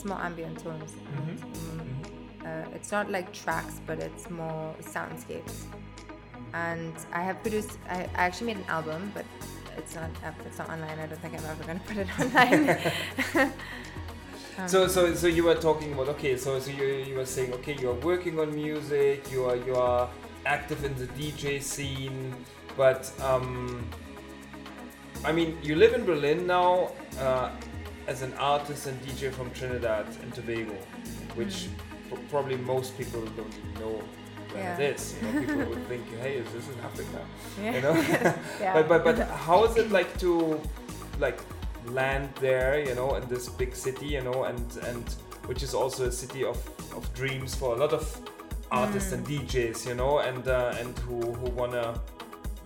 It's 0.04 0.10
more 0.10 0.22
ambient 0.22 0.60
tones. 0.60 0.91
Mm-hmm. 0.91 1.80
um, 1.80 2.45
uh, 2.45 2.76
it's 2.76 2.91
not 2.91 3.10
like 3.10 3.32
tracks, 3.32 3.80
but 3.88 3.99
it's 3.99 4.30
more 4.30 4.76
soundscapes. 4.82 5.64
And 6.54 6.93
I 7.14 7.22
have 7.22 7.41
produced. 7.41 7.80
I, 7.89 8.01
I 8.01 8.26
actually 8.28 8.47
made 8.47 8.58
an 8.58 8.66
album, 8.68 9.14
but 9.14 9.24
it's 9.78 9.95
not. 9.95 10.10
It's 10.45 10.58
not 10.58 10.70
online. 10.70 10.99
I 10.99 11.06
don't 11.06 11.22
think 11.22 11.39
I'm 11.39 11.45
ever 11.45 11.64
gonna 11.64 11.80
put 11.88 11.97
it 11.97 12.10
online. 12.20 13.51
So, 14.68 14.88
so, 14.88 15.16
so 15.16 15.26
you 15.26 15.45
were 15.45 15.56
talking 15.56 15.93
about 15.93 16.10
okay. 16.10 16.38
So, 16.38 16.60
so 16.60 16.70
you, 16.70 16.86
you 16.86 17.16
were 17.16 17.26
saying 17.26 17.54
okay, 17.54 17.76
you 17.76 17.89
are 17.89 17.99
working 18.06 18.39
on 18.39 18.54
music. 18.54 19.32
You 19.32 19.45
are 19.45 19.56
you 19.56 19.76
are 19.76 20.08
active 20.45 20.86
in 20.86 20.93
the 20.93 21.08
DJ 21.08 21.60
scene, 21.60 22.36
but 22.78 23.12
um, 23.20 23.84
I 25.26 25.32
mean, 25.32 25.58
you 25.64 25.76
live 25.76 25.95
in 25.95 26.06
Berlin 26.06 26.45
now 26.45 26.91
uh, 27.20 27.49
as 28.08 28.22
an 28.22 28.34
artist 28.36 28.88
and 28.88 28.99
DJ 29.06 29.32
from 29.32 29.49
Trinidad 29.51 30.06
and 30.22 30.34
Tobago, 30.34 30.74
which 31.36 31.68
p- 32.10 32.18
probably 32.30 32.58
most 32.58 32.97
people 32.97 33.21
don't 33.38 33.80
know 33.80 34.01
where 34.51 34.63
Yeah. 34.63 34.78
it 34.78 34.96
is. 34.96 35.16
You 35.21 35.32
know, 35.32 35.39
people 35.39 35.66
would 35.71 35.88
think, 35.88 36.04
hey, 36.21 36.36
is 36.36 36.47
this 36.54 36.67
in 36.74 36.80
Africa? 36.84 37.20
Yeah. 37.62 37.75
You 37.75 37.82
know. 37.82 37.96
Yeah. 38.59 38.74
But 38.74 38.88
but 38.89 39.04
but 39.04 39.17
how 39.47 39.66
is 39.66 39.78
it 39.78 39.89
like 39.92 40.17
to 40.20 40.59
like 41.20 41.39
land 41.88 42.30
there? 42.39 42.80
You 42.88 42.96
know, 42.96 43.16
in 43.16 43.28
this 43.30 43.50
big 43.50 43.75
city. 43.75 44.08
You 44.08 44.21
know, 44.21 44.43
and 44.43 44.78
and 44.89 45.05
which 45.47 45.63
is 45.63 45.74
also 45.74 46.05
a 46.08 46.12
city 46.12 46.43
of 46.43 46.58
of 46.96 47.04
dreams 47.13 47.55
for 47.55 47.75
a 47.75 47.80
lot 47.80 47.93
of 47.93 48.04
artists 48.70 49.12
and 49.13 49.25
DJs. 49.25 49.88
You 49.88 49.96
know, 49.96 50.20
and 50.20 50.47
uh, 50.47 50.80
and 50.80 50.97
who 51.00 51.20
who 51.39 51.50
wanna 51.51 52.00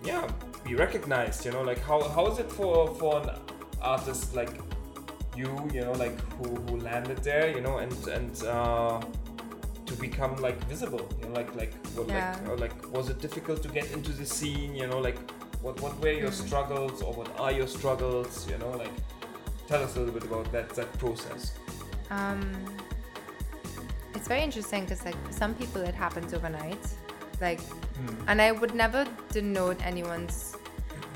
yeah 0.04 0.28
be 0.64 0.74
recognized. 0.74 1.44
You 1.46 1.52
know, 1.52 1.62
like 1.62 1.80
how 1.80 2.00
how 2.14 2.26
is 2.26 2.38
it 2.38 2.50
for 2.52 2.88
for 3.00 3.22
an 3.22 3.30
artist 3.80 4.34
like 4.34 4.50
you? 5.42 5.50
You 5.76 5.82
know, 5.86 5.92
like 6.04 6.16
who 6.36 6.46
who 6.66 6.74
landed 6.90 7.18
there. 7.30 7.46
You 7.56 7.62
know, 7.66 7.78
and 7.78 7.94
and. 8.18 8.34
Uh, 8.44 9.00
to 9.88 9.94
become 10.08 10.36
like 10.46 10.58
visible, 10.68 11.00
you 11.18 11.24
know, 11.26 11.34
like 11.40 11.50
like 11.60 11.72
what, 11.96 12.06
Yeah. 12.08 12.16
like 12.36 12.48
or 12.50 12.56
like 12.64 12.74
was 12.96 13.08
it 13.12 13.18
difficult 13.26 13.62
to 13.66 13.70
get 13.78 13.86
into 13.96 14.12
the 14.12 14.26
scene? 14.26 14.74
You 14.80 14.86
know, 14.90 14.98
like 15.08 15.16
what 15.64 15.80
what 15.84 15.94
were 16.02 16.12
your 16.24 16.28
Mm. 16.30 16.46
struggles 16.46 17.00
or 17.00 17.10
what 17.18 17.30
are 17.40 17.52
your 17.60 17.66
struggles? 17.76 18.32
You 18.50 18.58
know, 18.62 18.72
like 18.82 18.92
tell 19.66 19.80
us 19.82 19.96
a 19.96 20.00
little 20.00 20.12
bit 20.18 20.24
about 20.30 20.46
that 20.52 20.68
that 20.78 20.90
process. 20.98 21.42
Um, 22.10 22.40
it's 24.14 24.28
very 24.28 24.42
interesting 24.42 24.84
because 24.84 25.02
like 25.08 25.16
for 25.26 25.32
some 25.32 25.54
people 25.54 25.80
it 25.80 25.94
happens 25.94 26.34
overnight, 26.34 26.84
like, 27.40 27.60
and 28.26 28.42
I 28.42 28.52
would 28.52 28.74
never 28.74 29.06
denote 29.32 29.80
anyone's. 29.92 30.36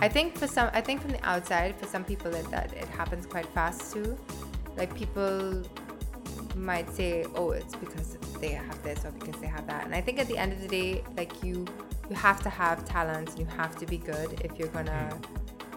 I 0.03 0.09
think 0.09 0.37
for 0.37 0.49
some, 0.49 0.69
I 0.73 0.81
think 0.81 1.01
from 1.01 1.13
the 1.13 1.25
outside, 1.25 1.77
for 1.77 1.87
some 1.87 2.03
people 2.03 2.35
it, 2.35 2.51
that 2.51 2.73
it 2.73 2.89
happens 2.89 3.25
quite 3.25 3.47
fast 3.47 3.93
too. 3.93 4.19
Like 4.77 4.93
people 4.97 5.63
might 6.57 6.91
say, 6.93 7.25
"Oh, 7.37 7.53
it's 7.53 7.77
because 7.77 8.19
they 8.41 8.49
have 8.49 8.83
this 8.83 9.05
or 9.05 9.13
because 9.13 9.41
they 9.41 9.47
have 9.47 9.65
that," 9.69 9.85
and 9.85 9.95
I 9.95 10.01
think 10.01 10.19
at 10.19 10.27
the 10.27 10.37
end 10.37 10.53
of 10.53 10.61
the 10.61 10.67
day, 10.67 11.05
like 11.17 11.45
you, 11.45 11.65
you 12.11 12.17
have 12.17 12.43
to 12.43 12.51
have 12.51 12.85
talent. 12.85 13.39
You 13.39 13.47
have 13.47 13.77
to 13.77 13.87
be 13.87 13.97
good 13.97 14.41
if 14.45 14.59
you're 14.59 14.75
gonna 14.79 15.21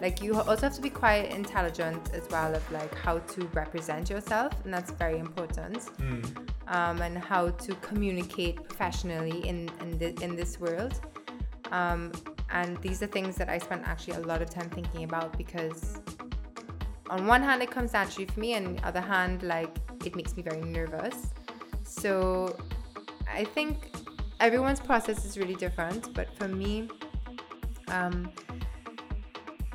like 0.00 0.20
you 0.20 0.34
also 0.34 0.62
have 0.62 0.74
to 0.74 0.82
be 0.82 0.90
quite 0.90 1.30
intelligent 1.30 2.10
as 2.12 2.28
well 2.28 2.52
of 2.54 2.70
like 2.72 2.94
how 2.94 3.18
to 3.18 3.46
represent 3.54 4.10
yourself 4.10 4.52
and 4.64 4.74
that's 4.74 4.90
very 4.90 5.18
important 5.18 5.88
um, 6.68 7.00
and 7.00 7.16
how 7.16 7.48
to 7.48 7.74
communicate 7.76 8.56
professionally 8.62 9.46
in 9.48 9.70
in, 9.80 9.98
the, 9.98 10.08
in 10.22 10.36
this 10.36 10.60
world 10.60 11.00
um, 11.72 12.12
and 12.50 12.76
these 12.78 13.02
are 13.02 13.06
things 13.06 13.36
that 13.36 13.48
i 13.48 13.58
spent 13.58 13.82
actually 13.86 14.14
a 14.14 14.20
lot 14.20 14.40
of 14.40 14.50
time 14.50 14.68
thinking 14.70 15.04
about 15.04 15.36
because 15.36 15.98
on 17.10 17.26
one 17.26 17.42
hand 17.42 17.62
it 17.62 17.70
comes 17.70 17.92
naturally 17.92 18.26
for 18.26 18.40
me 18.40 18.54
and 18.54 18.66
on 18.66 18.76
the 18.76 18.86
other 18.86 19.00
hand 19.00 19.42
like 19.42 19.76
it 20.04 20.14
makes 20.14 20.36
me 20.36 20.42
very 20.42 20.60
nervous. 20.60 21.28
So 21.82 22.56
i 23.32 23.44
think 23.44 23.90
everyone's 24.40 24.80
process 24.80 25.24
is 25.24 25.38
really 25.38 25.54
different 25.54 26.12
but 26.14 26.28
for 26.36 26.48
me 26.48 26.88
um, 27.88 28.32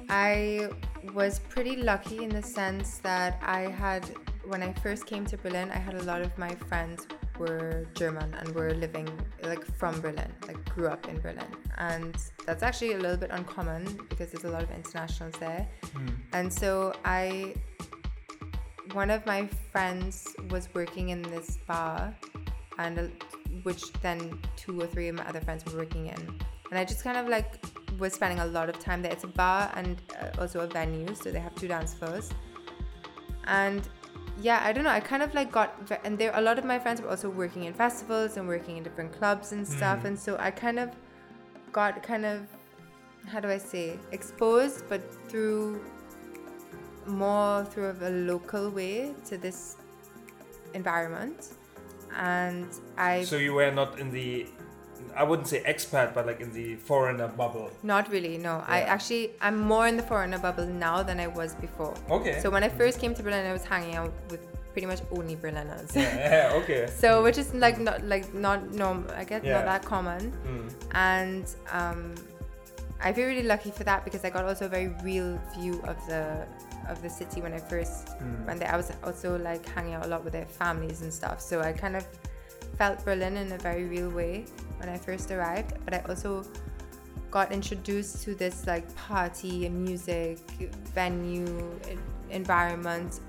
I 0.10 0.70
was 1.14 1.40
pretty 1.40 1.78
lucky 1.78 2.24
in 2.24 2.30
the 2.30 2.42
sense 2.42 2.98
that 2.98 3.42
I 3.42 3.62
had, 3.62 4.04
when 4.46 4.62
I 4.62 4.74
first 4.74 5.06
came 5.06 5.26
to 5.28 5.38
Berlin, 5.38 5.72
I 5.72 5.78
had 5.78 5.94
a 5.94 6.04
lot 6.04 6.22
of 6.22 6.38
my 6.38 6.54
friends 6.68 7.08
were 7.40 7.88
German 7.96 8.34
and 8.34 8.54
were 8.56 8.74
living 8.74 9.10
like 9.44 9.64
from 9.78 10.00
Berlin, 10.02 10.32
like 10.48 10.64
grew 10.74 10.88
up 10.88 11.08
in 11.08 11.20
Berlin. 11.20 11.48
And 11.78 12.16
that's 12.46 12.64
actually 12.64 12.94
a 12.94 12.98
little 12.98 13.18
bit 13.18 13.30
uncommon 13.32 13.84
because 14.10 14.32
there's 14.32 14.46
a 14.46 14.50
lot 14.50 14.64
of 14.64 14.72
internationals 14.72 15.36
there. 15.40 15.68
And 16.34 16.52
so 16.52 16.94
I, 17.06 17.56
one 18.94 19.10
of 19.10 19.26
my 19.26 19.48
friends 19.72 20.28
was 20.50 20.70
working 20.74 21.10
in 21.10 21.22
this 21.22 21.58
bar, 21.68 22.16
and 22.78 23.00
uh, 23.00 23.08
which 23.64 23.92
then 24.02 24.40
two 24.56 24.80
or 24.80 24.88
three 24.88 25.08
of 25.10 25.16
my 25.16 25.28
other 25.28 25.42
friends 25.42 25.66
were 25.66 25.78
working 25.80 26.08
in. 26.08 26.40
And 26.70 26.80
I 26.80 26.86
just 26.86 27.04
kind 27.04 27.18
of 27.18 27.28
like 27.28 27.66
was 28.00 28.14
spending 28.14 28.40
a 28.40 28.46
lot 28.46 28.70
of 28.70 28.80
time 28.80 29.02
there. 29.02 29.12
It's 29.12 29.24
a 29.24 29.28
bar 29.28 29.72
and 29.76 30.02
uh, 30.20 30.42
also 30.42 30.62
a 30.62 30.68
venue, 30.68 31.14
so 31.16 31.32
they 31.32 31.40
have 31.40 31.56
two 31.56 31.68
dance 31.68 31.94
floors. 31.94 32.30
And 33.46 33.88
yeah, 34.42 34.62
I 34.64 34.74
don't 34.74 34.84
know. 34.84 34.90
I 34.90 35.00
kind 35.00 35.22
of 35.22 35.34
like 35.34 35.52
got, 35.52 35.70
and 36.04 36.18
there 36.18 36.32
a 36.34 36.42
lot 36.42 36.58
of 36.58 36.66
my 36.66 36.80
friends 36.80 37.02
were 37.02 37.10
also 37.10 37.30
working 37.30 37.66
in 37.66 37.74
festivals 37.74 38.38
and 38.38 38.48
working 38.48 38.78
in 38.78 38.84
different 38.84 39.14
clubs 39.14 39.52
and 39.52 39.68
stuff. 39.68 40.02
Mm. 40.02 40.06
And 40.06 40.20
so 40.20 40.36
I 40.40 40.52
kind 40.52 40.80
of 40.80 40.90
got 41.72 42.02
kind 42.02 42.26
of, 42.26 42.48
how 43.28 43.40
do 43.40 43.50
I 43.50 43.58
say, 43.58 44.00
exposed, 44.12 44.90
but 44.90 45.02
through 45.30 45.84
more 47.06 47.66
through 47.66 47.86
of 47.86 48.02
a 48.02 48.10
local 48.10 48.70
way 48.70 49.14
to 49.26 49.38
this 49.38 49.78
environment. 50.74 51.50
And 52.18 52.68
I 52.98 53.24
So 53.24 53.38
you 53.38 53.54
were 53.54 53.72
not 53.72 54.00
in 54.00 54.12
the, 54.12 54.48
I 55.16 55.24
wouldn't 55.24 55.48
say 55.48 55.62
expat, 55.64 56.14
but 56.14 56.26
like 56.26 56.40
in 56.42 56.52
the 56.54 56.76
foreigner 56.76 57.28
bubble. 57.28 57.70
Not 57.84 58.10
really, 58.12 58.38
no. 58.38 58.64
I 58.68 58.82
actually, 58.82 59.32
I'm 59.42 59.58
more 59.60 59.88
in 59.88 59.98
the 59.98 60.04
foreigner 60.04 60.40
bubble 60.40 60.66
now 60.66 61.04
than 61.04 61.20
I 61.20 61.28
was 61.28 61.56
before. 61.56 61.94
Okay. 62.10 62.40
So 62.42 62.50
when 62.50 62.64
I 62.64 62.70
first 62.70 63.00
came 63.00 63.14
to 63.16 63.24
Berlin, 63.24 63.46
I 63.46 63.54
was 63.54 63.64
hanging 63.66 63.96
out 63.96 64.12
with 64.30 64.42
pretty 64.74 64.88
much 64.88 65.02
only 65.12 65.36
Berliners. 65.36 65.94
Yeah, 65.96 66.52
okay. 66.64 66.88
so 67.04 67.22
which 67.24 67.38
is 67.38 67.54
like 67.54 67.78
not 67.80 68.04
like 68.06 68.34
not 68.34 68.72
normal. 68.74 69.12
I 69.12 69.24
guess 69.26 69.44
Yeah. 69.44 69.56
not 69.58 69.66
that 69.66 69.84
common. 69.86 70.32
Mm. 70.48 70.74
And 70.94 71.46
um, 71.72 72.16
I 73.04 73.12
feel 73.14 73.28
really 73.28 73.44
lucky 73.44 73.72
for 73.72 73.84
that 73.84 74.06
because 74.06 74.24
I 74.24 74.30
got 74.30 74.46
also 74.46 74.66
a 74.66 74.70
very 74.70 74.90
real 75.04 75.40
view 75.58 75.82
of 75.84 75.98
the 76.08 76.48
of 76.90 77.02
the 77.02 77.10
city 77.10 77.42
when 77.42 77.54
I 77.54 77.60
first 77.60 78.08
Mm. 78.20 78.46
went 78.48 78.60
there. 78.60 78.72
I 78.74 78.78
was 78.78 78.92
also 79.04 79.38
like 79.38 79.64
hanging 79.76 79.94
out 79.94 80.06
a 80.06 80.08
lot 80.08 80.24
with 80.24 80.34
their 80.34 80.46
families 80.46 81.02
and 81.02 81.14
stuff. 81.14 81.42
So 81.42 81.62
I 81.62 81.74
kind 81.74 81.96
of 81.96 82.06
felt 82.82 83.06
Berlin 83.06 83.38
in 83.38 83.52
a 83.52 83.60
very 83.60 83.84
real 83.84 84.10
way 84.10 84.44
when 84.78 84.90
I 84.90 84.98
first 84.98 85.30
arrived. 85.30 85.74
But 85.86 85.94
I 85.94 86.00
also 86.10 86.44
got 87.30 87.52
introduced 87.52 88.24
to 88.24 88.34
this 88.34 88.66
like 88.66 88.88
party 88.96 89.68
and 89.68 89.86
music 89.86 90.40
venue 90.96 91.46
environment 92.32 93.20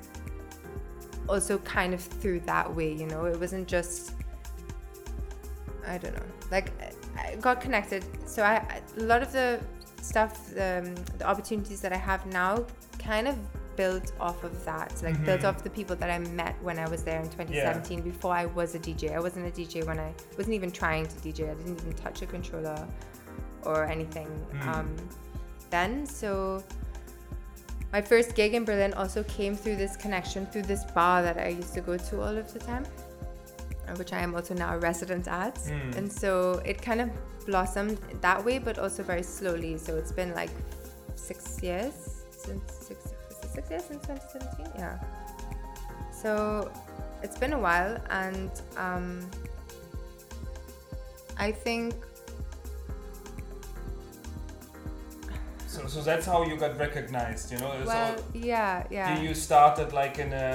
also 1.28 1.58
kind 1.58 1.92
of 1.92 2.00
through 2.00 2.40
that 2.40 2.66
way 2.74 2.92
you 2.92 3.06
know 3.06 3.26
it 3.26 3.38
wasn't 3.38 3.68
just 3.68 4.14
i 5.86 5.96
don't 5.98 6.16
know 6.16 6.30
like 6.50 6.68
i 7.16 7.36
got 7.36 7.60
connected 7.60 8.02
so 8.26 8.42
I 8.42 8.54
a 8.96 9.02
lot 9.02 9.22
of 9.22 9.30
the 9.32 9.60
stuff 10.00 10.32
um, 10.66 10.86
the 11.18 11.24
opportunities 11.32 11.80
that 11.80 11.92
i 11.92 12.00
have 12.10 12.26
now 12.26 12.66
kind 12.98 13.28
of 13.28 13.36
built 13.76 14.12
off 14.20 14.42
of 14.44 14.64
that 14.64 14.92
like 15.02 15.16
built 15.24 15.44
off 15.44 15.62
the 15.62 15.70
people 15.70 15.96
that 15.96 16.10
i 16.10 16.18
met 16.18 16.54
when 16.62 16.78
i 16.78 16.88
was 16.88 17.02
there 17.02 17.20
in 17.20 17.28
2017 17.30 18.00
before 18.02 18.34
i 18.34 18.46
was 18.46 18.74
a 18.74 18.78
dj 18.78 19.12
i 19.14 19.20
wasn't 19.20 19.46
a 19.46 19.50
dj 19.50 19.84
when 19.86 19.98
i 19.98 20.12
wasn't 20.36 20.54
even 20.54 20.70
trying 20.70 21.06
to 21.06 21.16
dj 21.16 21.50
i 21.50 21.54
didn't 21.54 21.80
even 21.80 21.92
touch 21.94 22.22
a 22.22 22.26
controller 22.26 22.86
or 23.64 23.84
anything 23.84 24.28
um, 24.68 24.94
then. 25.70 26.06
So 26.06 26.62
my 27.92 28.00
first 28.00 28.34
gig 28.36 28.54
in 28.54 28.64
Berlin 28.64 28.94
also 28.94 29.22
came 29.24 29.54
through 29.56 29.76
this 29.76 29.96
connection 29.96 30.46
through 30.46 30.62
this 30.62 30.84
bar 30.92 31.22
that 31.22 31.38
I 31.38 31.48
used 31.48 31.74
to 31.74 31.80
go 31.80 31.96
to 31.96 32.20
all 32.20 32.36
of 32.36 32.52
the 32.52 32.58
time, 32.58 32.84
uh, 33.88 33.94
which 33.96 34.12
I 34.12 34.20
am 34.20 34.34
also 34.34 34.54
now 34.54 34.74
a 34.74 34.78
resident 34.78 35.26
at. 35.28 35.58
And 35.96 36.10
so 36.12 36.60
it 36.64 36.80
kind 36.80 37.00
of 37.00 37.10
blossomed 37.46 37.98
that 38.20 38.44
way, 38.44 38.58
but 38.58 38.78
also 38.78 39.02
very 39.02 39.22
slowly. 39.22 39.76
So 39.78 39.96
it's 39.96 40.12
been 40.12 40.34
like 40.34 40.50
six 41.16 41.62
years 41.62 42.24
since 42.30 42.72
six, 42.72 43.01
six 43.54 43.70
years 43.70 43.84
since 43.84 44.02
2017. 44.06 44.72
Yeah. 44.76 44.98
So 46.10 46.70
it's 47.22 47.38
been 47.38 47.52
a 47.52 47.58
while, 47.58 47.98
and 48.10 48.50
um, 48.76 49.28
I 51.38 51.52
think 51.52 51.94
So, 55.72 55.86
so 55.86 56.02
that's 56.02 56.26
how 56.26 56.44
you 56.44 56.56
got 56.58 56.78
recognized, 56.78 57.50
you 57.52 57.58
know. 57.58 57.72
So 57.86 58.24
yeah, 58.34 58.84
yeah. 58.90 59.18
you, 59.18 59.28
you 59.28 59.34
started 59.34 59.88
like 59.94 60.18
in 60.18 60.30
a 60.32 60.48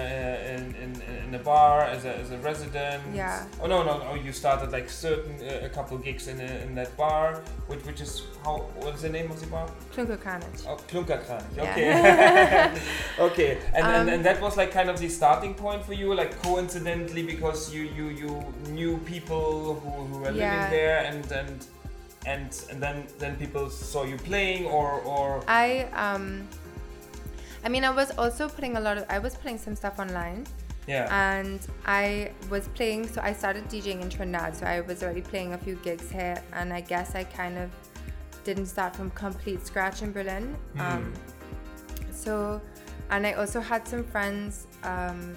in, 0.55 0.63
in, 0.83 0.91
in 1.25 1.35
a 1.35 1.39
bar 1.39 1.81
as 1.95 2.05
a, 2.05 2.13
as 2.23 2.29
a 2.31 2.37
resident. 2.49 3.01
Yeah. 3.15 3.47
Oh 3.61 3.67
no 3.73 3.83
no 3.83 3.97
no! 3.97 4.13
You 4.13 4.31
started 4.31 4.71
like 4.71 4.87
certain 4.89 5.35
uh, 5.41 5.65
a 5.65 5.69
couple 5.69 5.97
gigs 5.97 6.27
in, 6.27 6.39
a, 6.39 6.49
in 6.65 6.75
that 6.75 6.95
bar, 6.95 7.41
which 7.69 7.83
which 7.87 7.99
is 8.01 8.11
how 8.45 8.57
what 8.81 8.93
is 8.95 9.01
the 9.01 9.09
name 9.09 9.31
of 9.31 9.39
the 9.41 9.47
bar? 9.47 9.67
Klunkerkranich. 9.95 10.59
Oh, 10.69 10.77
Klunkerkranich. 10.91 11.55
Yeah. 11.57 11.71
Okay. 11.71 12.81
okay. 13.27 13.57
And, 13.73 13.85
Um, 13.87 13.93
and 13.95 14.09
and 14.13 14.21
that 14.25 14.39
was 14.39 14.55
like 14.55 14.71
kind 14.71 14.89
of 14.89 14.99
the 14.99 15.09
starting 15.09 15.53
point 15.55 15.81
for 15.83 15.93
you, 15.93 16.13
like 16.13 16.33
coincidentally 16.43 17.23
because 17.23 17.73
you 17.73 17.83
you 17.97 18.05
you 18.21 18.31
knew 18.77 18.97
people 19.13 19.47
who, 19.81 19.89
who 20.09 20.17
were 20.23 20.31
Yeah. 20.31 20.53
living 20.53 20.69
there, 20.77 20.97
and 21.09 21.31
and 21.31 21.57
and 22.27 22.51
and 22.69 22.83
then 22.83 23.07
then 23.17 23.35
people 23.37 23.69
saw 23.69 24.03
you 24.03 24.17
playing, 24.17 24.65
or 24.65 25.01
or 25.01 25.41
I 25.47 25.87
um 26.05 26.47
I 27.63 27.69
mean 27.69 27.83
I 27.83 27.89
was 27.89 28.11
also 28.17 28.49
putting 28.49 28.75
a 28.75 28.79
lot 28.79 28.97
of 28.97 29.05
I 29.09 29.19
was 29.19 29.35
putting 29.35 29.57
some 29.57 29.75
stuff 29.75 29.99
online. 29.99 30.45
Yeah. 30.87 31.09
and 31.11 31.59
I 31.85 32.31
was 32.49 32.69
playing 32.69 33.09
so 33.09 33.19
I 33.21 33.33
started 33.33 33.67
DJing 33.67 34.01
in 34.01 34.09
Trinidad. 34.09 34.55
So 34.55 34.65
I 34.65 34.79
was 34.79 35.03
already 35.03 35.21
playing 35.21 35.51
a 35.53 35.57
few 35.57 35.75
gigs 35.83 36.09
here. 36.09 36.41
And 36.53 36.71
I 36.71 36.79
guess 36.79 37.13
I 37.13 37.25
kind 37.25 37.57
of 37.57 37.69
didn't 38.45 38.67
start 38.67 38.95
from 38.95 39.11
complete 39.11 39.67
scratch 39.67 40.01
in 40.01 40.13
Berlin. 40.13 40.55
Um, 40.79 41.13
so 42.09 42.61
and 43.09 43.27
I 43.27 43.33
also 43.33 43.59
had 43.59 43.85
some 43.85 44.03
friends 44.03 44.67
um, 44.83 45.35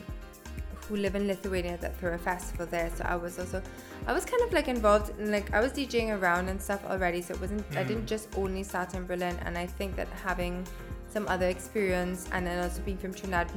who 0.91 0.97
live 0.97 1.15
in 1.15 1.27
Lithuania 1.29 1.77
that 1.79 1.97
throw 1.99 2.13
a 2.15 2.19
festival 2.19 2.67
there 2.67 2.91
so 2.95 3.05
I 3.05 3.17
was 3.17 3.39
also 3.39 3.63
I 4.07 4.13
was 4.13 4.25
kind 4.25 4.43
of 4.43 4.53
like 4.53 4.69
involved 4.69 5.19
in 5.21 5.31
like 5.31 5.55
I 5.55 5.61
was 5.61 5.73
DJing 5.73 6.11
around 6.21 6.49
and 6.49 6.61
stuff 6.61 6.85
already 6.91 7.23
so 7.23 7.35
it 7.35 7.41
wasn't 7.41 7.65
I 7.77 7.85
didn't 7.85 8.07
just 8.07 8.29
only 8.37 8.63
start 8.65 8.95
in 8.95 9.07
Berlin 9.07 9.37
and 9.47 9.57
I 9.57 9.67
think 9.67 9.97
that 9.97 10.09
having 10.25 10.67
some 11.09 11.27
other 11.29 11.47
experience 11.47 12.29
and 12.33 12.47
then 12.47 12.63
also 12.63 12.83
being 12.83 12.99
from 12.99 13.15
Trinidad 13.15 13.49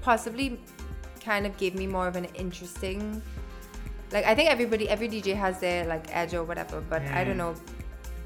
possibly 0.00 0.58
kind 1.24 1.46
of 1.46 1.56
gave 1.58 1.74
me 1.74 1.86
more 1.86 2.08
of 2.08 2.16
an 2.16 2.24
interesting 2.34 3.22
like 4.10 4.24
I 4.24 4.34
think 4.34 4.50
everybody 4.50 4.88
every 4.88 5.08
DJ 5.08 5.36
has 5.36 5.60
their 5.60 5.84
like 5.84 6.06
edge 6.16 6.32
or 6.34 6.44
whatever 6.44 6.80
but 6.80 7.02
I 7.02 7.24
don't 7.24 7.36
know 7.36 7.54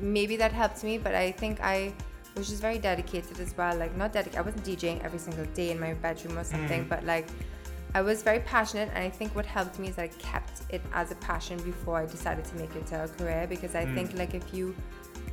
maybe 0.01 0.37
that 0.37 0.53
helped 0.53 0.83
me, 0.83 0.99
but 0.99 1.15
I 1.15 1.31
think 1.31 1.61
I 1.61 1.93
was 2.37 2.49
just 2.49 2.61
very 2.61 2.79
dedicated 2.79 3.39
as 3.39 3.57
well. 3.57 3.77
Like 3.77 3.97
not 3.97 4.13
dedicated, 4.13 4.39
I 4.39 4.43
wasn't 4.43 4.65
DJing 4.65 5.05
every 5.05 5.21
single 5.21 5.45
day 5.55 5.71
in 5.71 5.79
my 5.79 5.95
bedroom 5.95 6.37
or 6.39 6.43
something, 6.45 6.85
Mm. 6.85 6.89
but 6.89 7.05
like 7.05 7.29
I 7.95 8.01
was 8.01 8.23
very 8.23 8.41
passionate, 8.41 8.89
and 8.95 9.05
I 9.05 9.11
think 9.11 9.35
what 9.35 9.45
helped 9.45 9.79
me 9.79 9.89
is 9.89 9.97
that 9.97 10.05
I 10.05 10.09
kept 10.09 10.63
it 10.71 10.81
as 10.95 11.11
a 11.11 11.15
passion 11.17 11.59
before 11.63 11.97
I 11.97 12.07
decided 12.07 12.45
to 12.47 12.57
make 12.57 12.75
it 12.75 12.87
to 12.87 13.05
a 13.05 13.09
career. 13.09 13.47
Because 13.49 13.75
I 13.75 13.85
Mm. 13.85 13.95
think 13.95 14.15
like 14.15 14.35
if 14.35 14.55
you 14.55 14.75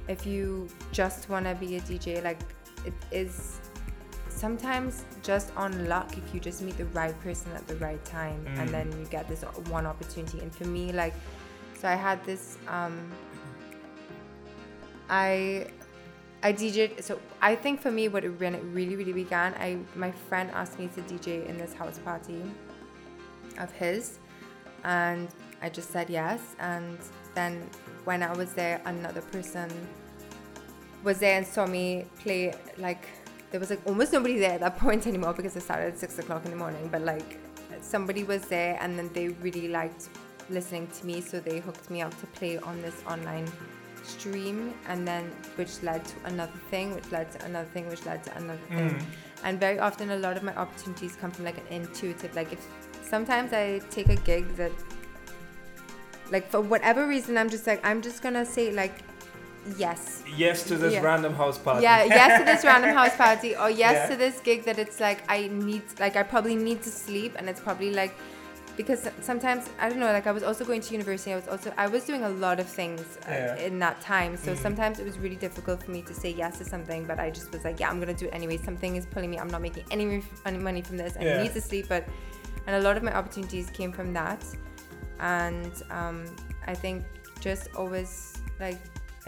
if 0.07 0.25
you 0.25 0.67
just 0.91 1.29
want 1.29 1.45
to 1.45 1.53
be 1.55 1.77
a 1.77 1.81
DJ, 1.81 2.21
like 2.23 2.39
it 2.85 2.93
is 3.11 3.59
sometimes 4.29 5.03
just 5.21 5.51
on 5.55 5.87
luck 5.87 6.17
if 6.17 6.33
you 6.33 6.39
just 6.39 6.61
meet 6.61 6.77
the 6.77 6.85
right 6.87 7.17
person 7.21 7.51
at 7.53 7.67
the 7.67 7.75
right 7.77 8.03
time 8.05 8.39
and 8.57 8.69
Mm. 8.69 8.71
then 8.71 8.91
you 8.99 9.05
get 9.05 9.27
this 9.27 9.41
one 9.69 9.85
opportunity 9.85 10.39
and 10.39 10.53
for 10.55 10.65
me 10.65 10.93
like 10.93 11.13
so 11.77 11.89
i 11.89 11.95
had 11.95 12.23
this 12.25 12.57
um 12.69 12.95
i 15.09 15.65
i 16.43 16.53
dj'd 16.53 17.03
so 17.03 17.19
i 17.41 17.55
think 17.55 17.81
for 17.81 17.91
me 17.91 18.07
what 18.07 18.23
it 18.23 18.29
when 18.39 18.55
it 18.55 18.63
really 18.71 18.95
really 18.95 19.13
began 19.13 19.53
i 19.55 19.77
my 19.95 20.11
friend 20.11 20.49
asked 20.53 20.79
me 20.79 20.87
to 20.87 21.01
dj 21.01 21.45
in 21.47 21.57
this 21.57 21.73
house 21.73 21.99
party 21.99 22.41
of 23.59 23.71
his 23.73 24.19
and 24.83 25.27
i 25.61 25.69
just 25.69 25.91
said 25.91 26.09
yes 26.09 26.55
and 26.59 26.97
then 27.35 27.69
when 28.05 28.23
i 28.23 28.31
was 28.33 28.53
there 28.53 28.81
another 28.85 29.21
person 29.21 29.69
was 31.03 31.19
there 31.19 31.37
and 31.37 31.45
saw 31.45 31.65
me 31.65 32.05
play 32.19 32.53
like 32.77 33.07
there 33.51 33.59
was 33.59 33.69
like 33.69 33.81
almost 33.85 34.13
nobody 34.13 34.37
there 34.37 34.51
at 34.51 34.59
that 34.59 34.77
point 34.85 35.07
anymore 35.07 35.33
because 35.33 35.55
it 35.55 35.61
started 35.61 35.93
at 35.93 35.99
six 35.99 36.19
o'clock 36.19 36.43
in 36.45 36.51
the 36.51 36.57
morning 36.57 36.87
but 36.91 37.01
like 37.01 37.37
somebody 37.81 38.23
was 38.23 38.45
there 38.47 38.77
and 38.81 38.97
then 38.97 39.09
they 39.13 39.29
really 39.29 39.67
liked 39.67 40.09
listening 40.49 40.87
to 40.87 41.05
me 41.05 41.21
so 41.21 41.39
they 41.39 41.59
hooked 41.59 41.89
me 41.89 42.01
up 42.01 42.17
to 42.19 42.27
play 42.27 42.57
on 42.59 42.81
this 42.81 43.03
online 43.07 43.47
stream 44.09 44.73
and 44.89 45.07
then 45.07 45.23
which 45.57 45.73
led 45.89 46.01
to 46.11 46.15
another 46.31 46.59
thing 46.71 46.93
which 46.95 47.09
led 47.15 47.27
to 47.35 47.39
another 47.45 47.69
thing 47.73 47.87
which 47.91 48.03
led 48.09 48.23
to 48.27 48.31
another 48.41 48.59
thing 48.69 48.89
Mm. 48.89 49.03
and 49.45 49.59
very 49.67 49.79
often 49.87 50.09
a 50.17 50.19
lot 50.25 50.35
of 50.39 50.43
my 50.49 50.55
opportunities 50.63 51.13
come 51.21 51.31
from 51.35 51.45
like 51.49 51.57
an 51.63 51.67
intuitive 51.79 52.31
like 52.39 52.51
if 52.57 52.61
sometimes 53.13 53.53
i 53.53 53.65
take 53.97 54.09
a 54.17 54.19
gig 54.31 54.45
that 54.61 54.71
like 56.31 56.49
for 56.49 56.61
whatever 56.61 57.07
reason 57.07 57.37
i'm 57.37 57.49
just 57.49 57.65
like 57.67 57.83
i'm 57.85 58.01
just 58.01 58.21
gonna 58.21 58.45
say 58.45 58.71
like 58.71 58.95
yes 59.77 60.23
Yes 60.37 60.63
to 60.69 60.75
this 60.77 60.93
Yeah. 60.93 61.01
random 61.01 61.33
house 61.33 61.57
party. 61.57 61.83
yeah, 61.83 62.03
yes 62.05 62.39
to 62.39 62.45
this 62.45 62.63
random 62.63 62.91
house 62.99 63.15
party, 63.25 63.55
or 63.55 63.69
yes 63.69 63.95
Yeah. 63.95 64.09
to 64.11 64.15
this 64.15 64.39
gig 64.47 64.63
that 64.65 64.77
it's 64.83 64.99
like 65.07 65.19
I 65.27 65.39
need, 65.51 65.83
like 65.99 66.15
I 66.15 66.23
probably 66.23 66.55
need 66.55 66.79
to 66.83 66.91
sleep, 67.05 67.31
and 67.37 67.49
it's 67.49 67.59
probably 67.59 67.91
like 68.01 68.13
because 68.79 69.09
sometimes 69.19 69.63
I 69.77 69.89
don't 69.89 69.99
know, 69.99 70.13
like 70.17 70.25
I 70.25 70.31
was 70.31 70.41
also 70.49 70.63
going 70.63 70.79
to 70.87 70.91
university. 70.93 71.33
I 71.33 71.35
was 71.35 71.49
also 71.49 71.73
I 71.77 71.87
was 71.87 72.05
doing 72.05 72.23
a 72.23 72.29
lot 72.45 72.61
of 72.61 72.67
things 72.79 73.01
uh, 73.27 73.31
Yeah. 73.31 73.67
in 73.67 73.77
that 73.85 73.99
time, 73.99 74.37
so 74.37 74.49
Mhm. 74.53 74.57
sometimes 74.67 74.95
it 75.01 75.05
was 75.09 75.17
really 75.23 75.35
difficult 75.47 75.83
for 75.83 75.91
me 75.91 76.01
to 76.09 76.13
say 76.13 76.29
yes 76.43 76.53
to 76.59 76.63
something, 76.73 77.01
but 77.09 77.17
I 77.19 77.27
just 77.29 77.51
was 77.51 77.65
like, 77.67 77.77
yeah, 77.81 77.89
I'm 77.91 77.99
gonna 77.99 78.19
do 78.23 78.27
it 78.29 78.33
anyway. 78.39 78.55
Something 78.69 78.95
is 78.95 79.05
pulling 79.13 79.29
me. 79.33 79.37
I'm 79.37 79.51
not 79.55 79.61
making 79.67 79.83
any 79.95 80.05
any 80.45 80.59
money 80.69 80.81
from 80.87 80.95
this. 81.01 81.11
I 81.19 81.23
Yeah. 81.25 81.41
need 81.43 81.53
to 81.59 81.61
sleep, 81.69 81.85
but 81.93 82.03
and 82.67 82.73
a 82.81 82.83
lot 82.87 82.95
of 82.99 83.03
my 83.03 83.13
opportunities 83.19 83.65
came 83.79 83.91
from 83.91 84.13
that, 84.19 84.41
and 85.19 85.73
um, 85.99 86.17
I 86.71 86.73
think 86.83 87.03
just 87.47 87.63
always 87.75 88.11
like 88.65 88.79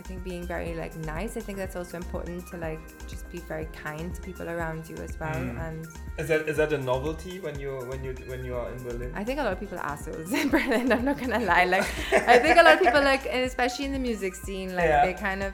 I 0.02 0.03
think 0.07 0.23
being 0.23 0.45
very 0.48 0.73
like 0.73 0.95
nice. 0.98 1.38
I 1.38 1.41
think 1.41 1.60
that's 1.60 1.76
also 1.76 1.95
important 1.98 2.48
to 2.48 2.57
like 2.57 2.82
just 3.07 3.30
be 3.32 3.38
very 3.38 3.68
kind 3.86 4.07
to 4.15 4.22
people 4.22 4.49
around 4.49 4.90
you 4.90 4.95
as 5.07 5.14
well. 5.19 5.36
Mm. 5.36 5.60
And 5.65 5.88
Is 6.18 6.28
that 6.30 6.41
is 6.49 6.57
that 6.57 6.73
a 6.73 6.80
novelty 6.80 7.40
when 7.40 7.60
you 7.60 7.72
when 7.91 8.03
you 8.03 8.14
when 8.32 8.44
you 8.44 8.56
are 8.56 8.68
in 8.73 8.82
Berlin? 8.84 9.11
I 9.14 9.23
think 9.23 9.40
a 9.40 9.44
lot 9.44 9.53
of 9.53 9.60
people 9.60 9.78
are 9.78 9.86
assholes 9.86 10.34
in 10.34 10.49
Berlin. 10.56 10.91
I'm 10.91 11.06
not 11.06 11.19
gonna 11.19 11.40
lie. 11.53 11.65
Like 11.65 11.86
I 12.34 12.40
think 12.40 12.57
a 12.57 12.64
lot 12.64 12.73
of 12.78 12.82
people 12.82 13.03
like, 13.03 13.28
and 13.28 13.41
especially 13.52 13.86
in 13.86 13.94
the 13.94 13.99
music 14.10 14.34
scene, 14.34 14.76
like 14.76 14.86
Yeah. 14.90 15.06
they 15.06 15.14
kind 15.14 15.44
of. 15.44 15.53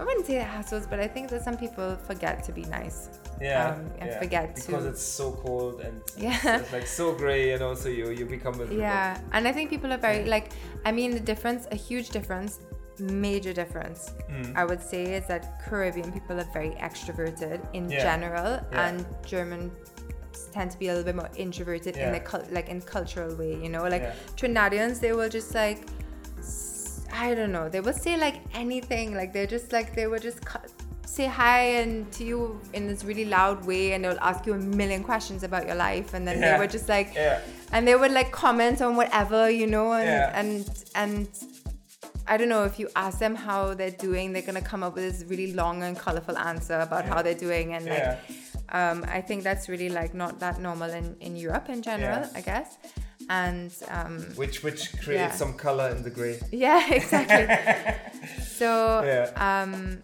I 0.00 0.02
wouldn't 0.02 0.26
say 0.26 0.38
assholes, 0.38 0.86
but 0.88 0.98
I 0.98 1.06
think 1.06 1.30
that 1.30 1.44
some 1.44 1.56
people 1.56 1.94
forget 2.08 2.42
to 2.46 2.52
be 2.60 2.62
nice. 2.62 2.98
yeah, 3.40 3.68
um, 3.68 3.78
and 4.00 4.10
yeah. 4.10 4.18
forget 4.18 4.46
because 4.48 4.66
to. 4.66 4.70
Because 4.72 4.86
it's 4.86 5.06
so 5.20 5.26
cold 5.46 5.80
and 5.86 6.02
Yeah. 6.16 6.34
it's, 6.34 6.62
it's 6.64 6.72
like 6.72 6.88
so 6.88 7.14
gray, 7.14 7.42
you 7.52 7.58
know. 7.62 7.72
So 7.82 7.88
you 7.98 8.10
you 8.18 8.24
become 8.26 8.54
miserable. 8.58 8.82
Yeah, 8.82 9.20
and 9.34 9.46
I 9.46 9.52
think 9.52 9.70
people 9.70 9.90
are 9.96 10.02
very 10.08 10.24
like. 10.34 10.46
I 10.88 10.90
mean, 10.98 11.10
the 11.20 11.24
difference, 11.32 11.62
a 11.70 11.78
huge 11.88 12.08
difference, 12.18 12.52
major 12.98 13.52
difference. 13.52 14.12
Mm. 14.30 14.56
I 14.56 14.64
would 14.64 14.80
say 14.82 15.14
is 15.14 15.26
that 15.26 15.60
Caribbean 15.64 16.12
people 16.12 16.38
are 16.40 16.48
very 16.52 16.70
extroverted 16.72 17.60
in 17.72 17.90
Yeah. 17.90 18.02
general, 18.02 18.60
Yeah. 18.72 18.86
and 18.88 19.06
German 19.26 19.70
tend 20.52 20.70
to 20.70 20.78
be 20.78 20.88
a 20.88 20.90
little 20.94 21.04
bit 21.04 21.16
more 21.16 21.30
introverted 21.36 21.96
in 21.96 22.12
the 22.12 22.44
like 22.52 22.68
in 22.68 22.80
cultural 22.80 23.34
way. 23.36 23.54
You 23.54 23.68
know, 23.68 23.84
like 23.84 24.02
Yeah. 24.02 24.14
Trinidadians, 24.36 25.00
they 25.00 25.12
will 25.12 25.28
just 25.28 25.54
like. 25.54 25.80
I 27.12 27.32
don't 27.34 27.52
know. 27.52 27.68
They 27.68 27.80
will 27.80 27.92
say 27.92 28.16
like 28.16 28.36
anything. 28.54 29.14
Like 29.14 29.32
they're 29.32 29.46
just 29.46 29.72
like 29.72 29.94
they 29.94 30.06
will 30.08 30.18
just 30.18 30.44
cu- 30.44 30.58
say 31.06 31.26
hi 31.26 31.60
and 31.80 32.10
to 32.12 32.24
you 32.24 32.60
in 32.72 32.88
this 32.88 33.04
really 33.04 33.24
loud 33.24 33.64
way, 33.64 33.92
and 33.92 34.04
they'll 34.04 34.18
ask 34.20 34.46
you 34.46 34.54
a 34.54 34.58
million 34.58 35.04
questions 35.04 35.44
about 35.44 35.64
your 35.66 35.76
life, 35.76 36.12
and 36.14 36.26
then 36.26 36.40
Yeah. 36.40 36.52
they 36.52 36.58
were 36.58 36.66
just 36.66 36.88
like, 36.88 37.14
Yeah. 37.14 37.38
and 37.72 37.86
they 37.86 37.94
would 37.94 38.10
like 38.10 38.32
comment 38.32 38.82
on 38.82 38.96
whatever 38.96 39.48
you 39.48 39.68
know 39.68 39.92
and 39.92 40.06
Yeah. 40.08 40.40
and 40.40 40.68
and 40.96 41.28
I 42.26 42.36
don't 42.38 42.48
know 42.48 42.64
if 42.64 42.78
you 42.78 42.88
ask 42.96 43.18
them 43.18 43.34
how 43.34 43.74
they're 43.74 43.90
doing, 44.08 44.32
they're 44.32 44.42
gonna 44.50 44.62
come 44.62 44.82
up 44.82 44.94
with 44.94 45.04
this 45.04 45.28
really 45.28 45.52
long 45.52 45.82
and 45.82 45.98
colorful 45.98 46.36
answer 46.38 46.78
about 46.80 47.04
how 47.04 47.20
they're 47.22 47.34
doing, 47.48 47.74
and 47.74 47.84
like, 47.86 48.18
um, 48.70 49.04
I 49.08 49.20
think 49.20 49.42
that's 49.44 49.68
really 49.68 49.90
like 49.90 50.14
not 50.14 50.40
that 50.40 50.60
normal 50.60 50.90
in 50.90 51.16
in 51.20 51.36
Europe 51.36 51.68
in 51.68 51.82
general, 51.82 52.20
Yeah. 52.26 52.38
I 52.38 52.40
guess, 52.40 52.68
and 53.28 53.70
um, 53.88 54.20
Which 54.36 54.62
which 54.62 54.82
creates 55.02 55.34
Yeah. 55.34 55.42
some 55.42 55.52
color 55.54 55.88
in 55.90 56.02
the 56.02 56.10
gray. 56.10 56.40
yeah, 56.50 56.82
exactly. 57.00 57.46
so 58.60 59.02
Yeah. 59.04 59.30
um, 59.48 60.02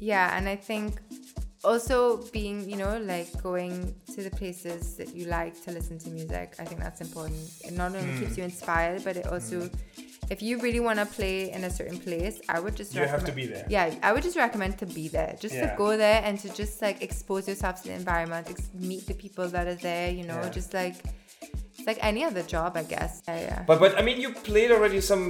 yeah, 0.00 0.36
and 0.36 0.48
I 0.48 0.56
think 0.56 1.00
also 1.62 2.16
being, 2.32 2.68
you 2.70 2.76
know, 2.76 2.98
like 2.98 3.28
going 3.42 3.94
to 4.14 4.22
the 4.22 4.30
places 4.30 4.96
that 4.96 5.14
you 5.14 5.26
like 5.26 5.54
to 5.64 5.70
listen 5.70 5.98
to 5.98 6.08
music, 6.10 6.54
I 6.58 6.64
think 6.64 6.80
that's 6.80 7.00
important. 7.02 7.38
It 7.66 7.72
not 7.74 7.94
only 7.94 8.12
Mm. 8.14 8.18
keeps 8.20 8.36
you 8.38 8.44
inspired, 8.44 9.04
but 9.04 9.16
it 9.16 9.26
also, 9.26 9.68
if 10.30 10.40
you 10.42 10.58
really 10.60 10.80
want 10.80 10.98
to 11.00 11.06
play 11.06 11.50
in 11.50 11.64
a 11.64 11.70
certain 11.70 11.98
place, 11.98 12.40
I 12.48 12.60
would 12.60 12.76
just 12.76 12.94
You 12.94 13.00
have 13.02 13.24
to 13.24 13.32
be 13.32 13.46
there. 13.46 13.66
Yeah, 13.68 13.92
I 14.02 14.12
would 14.12 14.22
just 14.22 14.36
recommend 14.36 14.78
to 14.78 14.86
be 14.86 15.08
there, 15.08 15.36
just 15.40 15.54
Yeah. 15.54 15.70
to 15.70 15.76
go 15.76 15.96
there 15.96 16.22
and 16.24 16.38
to 16.40 16.48
just 16.54 16.80
like 16.80 17.02
expose 17.02 17.48
yourself 17.48 17.82
to 17.82 17.88
the 17.88 17.94
environment, 17.94 18.46
ex- 18.48 18.70
meet 18.74 19.06
the 19.06 19.14
people 19.14 19.48
that 19.48 19.66
are 19.66 19.74
there, 19.90 20.10
you 20.10 20.24
know, 20.30 20.40
Yeah. 20.42 20.50
just 20.50 20.72
like 20.72 20.94
it's 21.78 21.86
like 21.86 21.98
any 22.02 22.22
other 22.24 22.42
job, 22.42 22.76
I 22.76 22.84
guess. 22.84 23.22
Yeah, 23.26 23.40
yeah. 23.40 23.62
But 23.66 23.80
but 23.80 23.98
I 23.98 24.02
mean, 24.02 24.20
you 24.20 24.30
played 24.32 24.70
already 24.70 25.00
some 25.00 25.24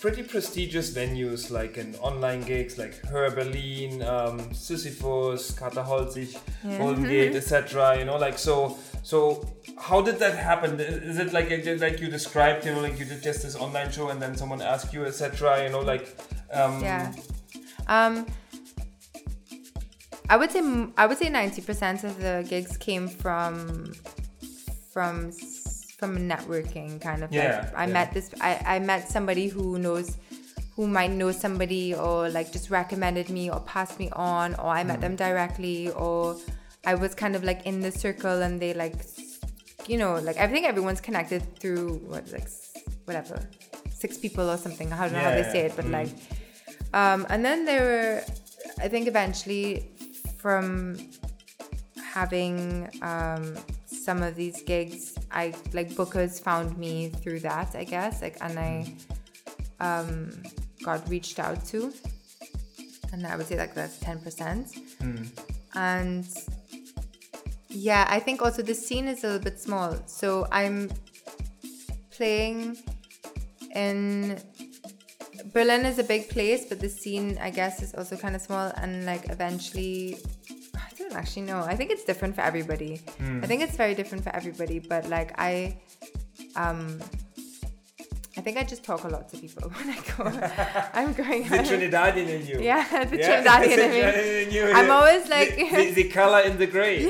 pretty 0.00 0.22
prestigious 0.24 0.90
venues 0.90 1.50
like 1.58 1.76
in 1.82 1.94
online 1.96 2.42
gigs 2.42 2.78
like 2.78 2.94
HÖR 3.12 3.30
Berlin, 3.38 4.02
um, 4.02 4.36
Sisyphos, 4.52 5.42
Kater 5.58 5.82
Holzig, 5.90 6.36
Yeah. 6.64 6.78
Golden 6.78 7.04
Gate, 7.04 7.34
etc. 7.36 7.98
You 7.98 8.04
know, 8.06 8.16
like 8.16 8.38
so. 8.38 8.76
So 9.02 9.44
how 9.78 10.00
did 10.00 10.18
that 10.20 10.36
happen? 10.36 10.78
Is 10.80 11.18
it 11.18 11.32
like 11.32 11.50
like 11.80 12.00
you 12.00 12.08
described? 12.08 12.64
You 12.66 12.74
know, 12.74 12.80
like 12.80 12.98
you 12.98 13.04
did 13.04 13.22
just 13.22 13.42
this 13.42 13.56
online 13.56 13.90
show 13.90 14.08
and 14.10 14.20
then 14.22 14.36
someone 14.36 14.62
asked 14.62 14.92
you, 14.94 15.04
etc. 15.04 15.64
You 15.64 15.70
know, 15.70 15.80
like 15.80 16.16
um, 16.52 16.80
Yeah. 16.82 17.12
Um, 17.88 18.26
I 20.28 20.36
would 20.36 20.50
say 20.50 20.62
I 20.96 21.06
would 21.06 21.18
say 21.18 21.28
ninety 21.28 21.62
percent 21.62 22.04
of 22.04 22.18
the 22.18 22.46
gigs 22.48 22.76
came 22.76 23.08
from 23.08 23.92
from 24.92 25.32
from 25.98 26.16
networking 26.28 27.00
kind 27.00 27.22
of. 27.22 27.32
Yeah, 27.32 27.42
Like 27.42 27.76
I 27.76 27.86
yeah. 27.86 27.92
met 27.92 28.12
this. 28.14 28.30
I 28.40 28.60
I 28.64 28.78
met 28.78 29.08
somebody 29.08 29.48
who 29.48 29.78
knows. 29.78 30.16
Who 30.76 30.86
might 30.86 31.10
know 31.10 31.32
somebody 31.32 31.94
or 31.94 32.30
like 32.30 32.50
just 32.50 32.70
recommended 32.70 33.28
me 33.28 33.50
or 33.50 33.60
passed 33.60 33.98
me 33.98 34.08
on 34.12 34.54
or 34.54 34.68
I 34.68 34.82
met 34.84 34.98
Mm. 34.98 35.02
them 35.02 35.16
directly 35.16 35.90
or 35.90 36.36
I 36.84 36.94
was 36.94 37.14
kind 37.14 37.36
of 37.36 37.44
like 37.44 37.66
in 37.66 37.80
the 37.80 37.92
circle 37.92 38.42
and 38.42 38.60
they 38.60 38.74
like 38.74 38.94
you 39.86 39.98
know 39.98 40.14
like 40.16 40.36
I 40.38 40.46
think 40.48 40.66
everyone's 40.66 41.00
connected 41.00 41.58
through 41.58 41.98
what 42.06 42.30
like 42.32 42.48
whatever 43.04 43.40
six 43.90 44.18
people 44.18 44.50
or 44.50 44.56
something 44.56 44.92
I 44.92 45.04
don't 45.04 45.12
know 45.12 45.20
how 45.20 45.30
they 45.30 45.44
say 45.44 45.60
it 45.66 45.76
but 45.76 45.84
mm. 45.84 45.92
like 45.92 46.08
um, 46.94 47.26
and 47.30 47.44
then 47.44 47.64
there 47.64 47.82
were, 47.82 48.24
I 48.84 48.88
think 48.88 49.06
eventually 49.08 49.88
from 50.36 50.98
having 52.02 52.90
um, 53.00 53.56
some 53.86 54.22
of 54.22 54.34
these 54.34 54.62
gigs, 54.62 55.14
I 55.30 55.54
like 55.72 55.90
bookers 55.92 56.40
found 56.40 56.76
me 56.76 57.08
through 57.08 57.40
that, 57.40 57.74
I 57.74 57.84
guess. 57.84 58.20
Like, 58.20 58.36
and 58.42 58.58
I 58.58 58.94
um, 59.80 60.42
got 60.84 61.08
reached 61.08 61.38
out 61.38 61.64
to, 61.66 61.92
and 63.12 63.26
I 63.26 63.36
would 63.36 63.46
say 63.46 63.56
like 63.56 63.74
that's 63.74 63.98
ten 63.98 64.18
percent. 64.18 64.68
Mm. 65.00 65.28
And 65.74 66.26
yeah, 67.72 68.06
I 68.08 68.20
think 68.20 68.42
also 68.42 68.62
the 68.62 68.74
scene 68.74 69.08
is 69.08 69.24
a 69.24 69.28
little 69.28 69.42
bit 69.42 69.60
small, 69.60 69.96
so 70.06 70.46
I'm 70.52 70.90
playing 72.10 72.76
in 73.74 74.38
Berlin 75.52 75.84
is 75.84 75.98
a 75.98 76.04
big 76.04 76.28
place, 76.28 76.64
but 76.66 76.80
the 76.80 76.88
scene, 76.88 77.38
I 77.40 77.50
guess, 77.50 77.82
is 77.82 77.94
also 77.94 78.16
kind 78.16 78.34
of 78.34 78.40
small. 78.40 78.72
And 78.76 79.04
like 79.04 79.28
eventually, 79.28 80.18
I 80.74 80.90
don't 80.96 81.12
actually 81.12 81.42
know. 81.42 81.60
I 81.60 81.76
think 81.76 81.90
it's 81.90 82.04
different 82.04 82.34
for 82.34 82.40
everybody. 82.42 83.00
Mm. 83.18 83.44
I 83.44 83.46
think 83.46 83.62
it's 83.62 83.76
very 83.76 83.94
different 83.94 84.24
for 84.24 84.34
everybody. 84.34 84.78
But 84.78 85.08
like 85.08 85.32
I, 85.38 85.76
um, 86.56 87.00
I 88.34 88.40
think 88.40 88.56
I 88.56 88.62
just 88.64 88.82
talk 88.82 89.04
a 89.04 89.08
lot 89.08 89.28
to 89.30 89.36
people 89.36 89.68
when 89.76 89.90
I 89.90 89.98
go. 90.16 90.24
I'm 90.98 91.12
going. 91.12 91.42
the 91.48 91.58
Trinidadian 91.58 92.28
in 92.36 92.46
you. 92.46 92.60
Yeah, 92.62 93.04
the 93.04 93.18
Yeah? 93.18 93.42
Trinidadian 93.42 93.76
The 93.82 94.42
in 94.42 94.48
me. 94.48 94.58
In 94.70 94.76
I'm 94.76 94.90
always 94.90 95.28
like. 95.28 95.54
the, 95.54 95.68
the, 95.68 95.90
the 96.00 96.04
color 96.08 96.40
in 96.40 96.56
the 96.56 96.66
gray. 96.66 97.04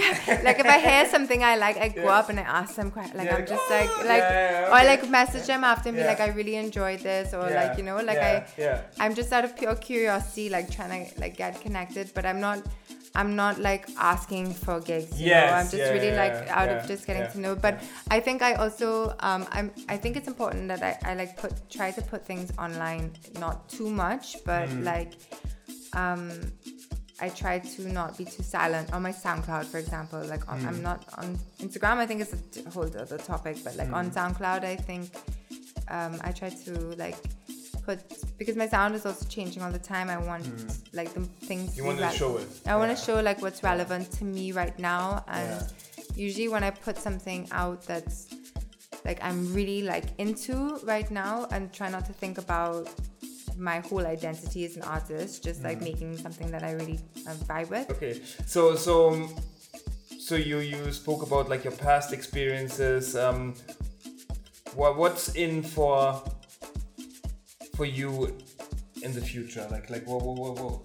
like 0.49 0.59
if 0.59 0.67
I 0.67 0.79
hear 0.81 1.07
something 1.09 1.45
I 1.45 1.55
like, 1.57 1.77
I 1.77 1.89
go 1.89 2.03
Yeah. 2.05 2.19
up 2.19 2.29
and 2.31 2.41
I 2.41 2.43
ask 2.43 2.75
them 2.75 2.91
que- 2.91 3.03
like 3.15 3.27
Yeah, 3.27 3.37
I'm 3.37 3.47
just 3.47 3.63
"Oh, 3.71 3.75
like 3.79 3.91
yeah, 3.99 4.13
like 4.13 4.25
yeah, 4.35 4.73
or 4.73 4.79
okay." 4.79 4.87
like 4.89 5.09
message 5.11 5.47
them 5.47 5.63
after 5.63 5.89
and 5.91 5.97
be 5.97 6.03
Yeah. 6.03 6.09
like 6.09 6.21
I 6.21 6.29
really 6.41 6.57
enjoyed 6.57 7.01
this 7.01 7.33
or 7.35 7.49
Yeah, 7.49 7.61
like 7.69 7.79
you 7.79 7.85
know 7.85 7.97
like 8.11 8.17
yeah, 8.17 8.45
I 8.59 8.61
yeah. 8.61 8.81
I'm 8.99 9.15
just 9.15 9.33
out 9.33 9.45
of 9.45 9.57
pure 9.57 9.77
curiosity 9.77 10.49
like 10.49 10.71
trying 10.77 11.07
to 11.07 11.21
like 11.21 11.37
get 11.37 11.61
connected 11.61 12.11
but 12.15 12.27
I'm 12.27 12.41
not 12.41 12.59
I'm 13.15 13.37
not 13.37 13.59
like 13.61 13.89
asking 13.99 14.55
for 14.55 14.81
gigs 14.81 15.21
you 15.21 15.29
know 15.31 15.45
I'm 15.61 15.69
just 15.69 15.77
yeah, 15.77 15.93
really 15.93 16.13
yeah, 16.13 16.23
like 16.25 16.49
out 16.49 16.71
yeah, 16.71 16.77
of 16.77 16.87
just 16.87 17.07
getting 17.07 17.27
to 17.33 17.39
know 17.41 17.55
but 17.55 17.75
I 18.11 18.21
think 18.21 18.41
I 18.43 18.55
also 18.55 19.15
um 19.21 19.47
I'm 19.51 19.71
I 19.89 19.97
think 19.97 20.17
it's 20.17 20.29
important 20.29 20.69
that 20.69 20.83
I, 20.83 20.93
I 21.11 21.15
like 21.15 21.37
put 21.37 21.53
try 21.71 21.91
to 21.91 22.03
put 22.03 22.25
things 22.25 22.51
online 22.59 23.13
not 23.39 23.69
too 23.69 23.91
much 23.91 24.37
but 24.45 24.69
Mm. 24.69 24.85
like 24.93 25.13
um 25.93 26.31
I 27.21 27.29
try 27.29 27.59
to 27.61 27.83
not 27.93 28.19
be 28.19 28.25
too 28.25 28.43
silent 28.43 28.93
on 28.93 29.01
my 29.03 29.13
SoundCloud, 29.13 29.67
for 29.67 29.79
example. 29.79 30.21
Like 30.25 30.49
on, 30.51 30.59
I'm 30.67 30.79
Mm. 30.79 30.83
not 30.91 31.01
on 31.19 31.39
Instagram. 31.61 31.99
I 31.99 32.07
think 32.07 32.21
it's 32.23 32.35
a 32.67 32.69
whole 32.71 32.85
other 33.05 33.19
topic, 33.19 33.59
but 33.63 33.77
like 33.77 33.93
on 33.93 34.11
Mm. 34.11 34.15
SoundCloud, 34.17 34.65
I 34.65 34.75
think 34.75 35.05
um, 35.89 36.19
I 36.25 36.33
try 36.33 36.49
to 36.49 36.73
like 37.05 37.17
put 37.87 37.99
because 38.39 38.57
my 38.57 38.69
sound 38.69 38.95
is 38.95 39.05
also 39.07 39.25
changing 39.37 39.63
all 39.63 39.73
the 39.73 39.79
time. 39.95 40.09
I 40.11 40.19
want 40.19 40.45
Mm. 40.45 40.79
like 40.93 41.13
the 41.15 41.21
things. 41.49 41.77
You 41.77 41.85
want 41.85 41.99
to 41.99 42.11
show 42.11 42.37
it. 42.39 42.49
I 42.67 42.77
want 42.77 42.91
to 42.97 43.05
show 43.07 43.21
like 43.21 43.41
what's 43.43 43.63
relevant 43.63 44.11
to 44.19 44.25
me 44.25 44.53
right 44.53 44.77
now, 44.79 45.25
and 45.29 45.51
Yeah. 45.51 45.67
usually 46.27 46.49
when 46.49 46.63
I 46.65 46.71
put 46.71 46.97
something 46.99 47.49
out 47.53 47.83
that's 47.91 48.19
like 49.05 49.19
I'm 49.29 49.53
really 49.53 49.83
like 49.83 50.07
into 50.19 50.55
right 50.85 51.11
now, 51.11 51.47
and 51.53 51.73
try 51.73 51.89
not 51.91 52.05
to 52.07 52.13
think 52.13 52.39
about 52.39 52.89
my 53.59 53.81
whole 53.81 54.07
identity 54.07 54.65
as 54.65 54.77
an 54.77 54.83
artist, 54.83 55.45
just 55.45 55.63
like 55.63 55.79
Mm. 55.79 55.85
making 55.91 56.11
something 56.19 56.51
that 56.55 56.63
I 56.63 56.73
really 56.73 56.99
uh, 57.29 57.35
vibe 57.51 57.69
with. 57.71 57.91
Okay, 57.91 58.15
so 58.47 58.77
so 58.77 58.93
um, 59.13 59.21
so 60.27 60.35
you 60.37 60.59
you 60.61 60.93
spoke 60.93 61.23
about 61.29 61.49
like 61.53 61.63
your 61.65 61.77
past 61.87 62.13
experiences. 62.13 63.17
Um, 63.17 63.55
what 64.75 64.97
what's 64.97 65.35
in 65.35 65.63
for 65.63 66.23
for 67.77 67.85
you 67.87 68.37
in 69.03 69.13
the 69.13 69.21
future? 69.21 69.67
Like 69.71 69.91
like 69.91 70.07
what 70.07 70.23
what 70.23 70.37
what 70.39 70.59
what, 70.61 70.81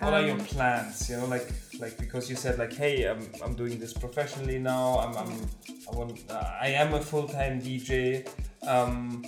what 0.00 0.14
are 0.14 0.22
your 0.22 0.32
Um, 0.38 0.44
plans? 0.44 1.08
You 1.10 1.16
know, 1.18 1.26
like 1.26 1.48
like 1.80 1.98
because 1.98 2.30
you 2.30 2.36
said 2.36 2.58
like, 2.58 2.72
hey, 2.72 3.04
I'm 3.04 3.22
I'm 3.44 3.54
doing 3.54 3.78
this 3.78 3.92
professionally 3.92 4.58
now. 4.58 4.98
I'm 4.98 5.16
I'm 5.16 5.32
I 5.92 5.96
want 5.96 6.12
uh, 6.30 6.50
I 6.60 6.68
am 6.68 6.94
a 6.94 7.00
full 7.00 7.26
time 7.28 7.60
DJ. 7.60 8.26
Um, 8.66 9.24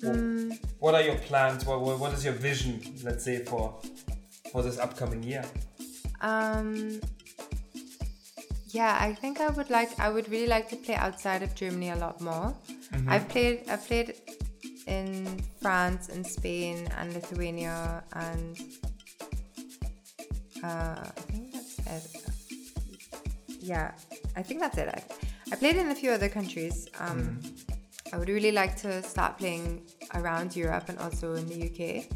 Mm. 0.00 0.56
What 0.78 0.94
are 0.94 1.02
your 1.02 1.16
plans? 1.16 1.66
What, 1.66 1.80
what 1.80 1.98
what 1.98 2.12
is 2.12 2.24
your 2.24 2.34
vision? 2.34 2.80
Let's 3.02 3.24
say 3.24 3.44
for 3.44 3.80
for 4.52 4.62
this 4.62 4.78
upcoming 4.78 5.24
year. 5.24 5.44
Um, 6.20 7.00
yeah, 8.68 8.96
I 9.00 9.12
think 9.14 9.40
I 9.40 9.48
would 9.48 9.70
like. 9.70 9.90
I 9.98 10.08
would 10.08 10.28
really 10.28 10.46
like 10.46 10.68
to 10.68 10.76
play 10.76 10.94
outside 10.94 11.42
of 11.42 11.52
Germany 11.56 11.90
a 11.90 11.96
lot 11.96 12.20
more. 12.20 12.54
Mhm. 12.92 13.08
I've 13.08 13.28
played. 13.28 13.64
I've 13.68 13.84
played 13.88 14.14
in 14.88 15.40
France 15.60 16.08
and 16.08 16.26
Spain 16.26 16.88
and 16.96 17.12
Lithuania 17.14 18.02
and 18.14 18.58
uh, 20.64 21.04
I 21.04 21.20
think 21.30 21.52
that's 21.52 22.14
it. 22.14 22.32
Yeah, 23.60 23.92
I 24.36 24.42
think 24.42 24.60
that's 24.60 24.78
it. 24.78 24.88
I, 24.88 25.02
I 25.52 25.56
played 25.56 25.76
in 25.76 25.90
a 25.90 25.94
few 25.94 26.10
other 26.10 26.28
countries. 26.28 26.88
Um, 26.98 27.38
I 28.12 28.16
would 28.16 28.28
really 28.28 28.52
like 28.52 28.76
to 28.78 29.02
start 29.02 29.38
playing 29.38 29.82
around 30.14 30.56
Europe 30.56 30.88
and 30.88 30.98
also 30.98 31.34
in 31.34 31.46
the 31.46 31.66
UK 31.68 32.06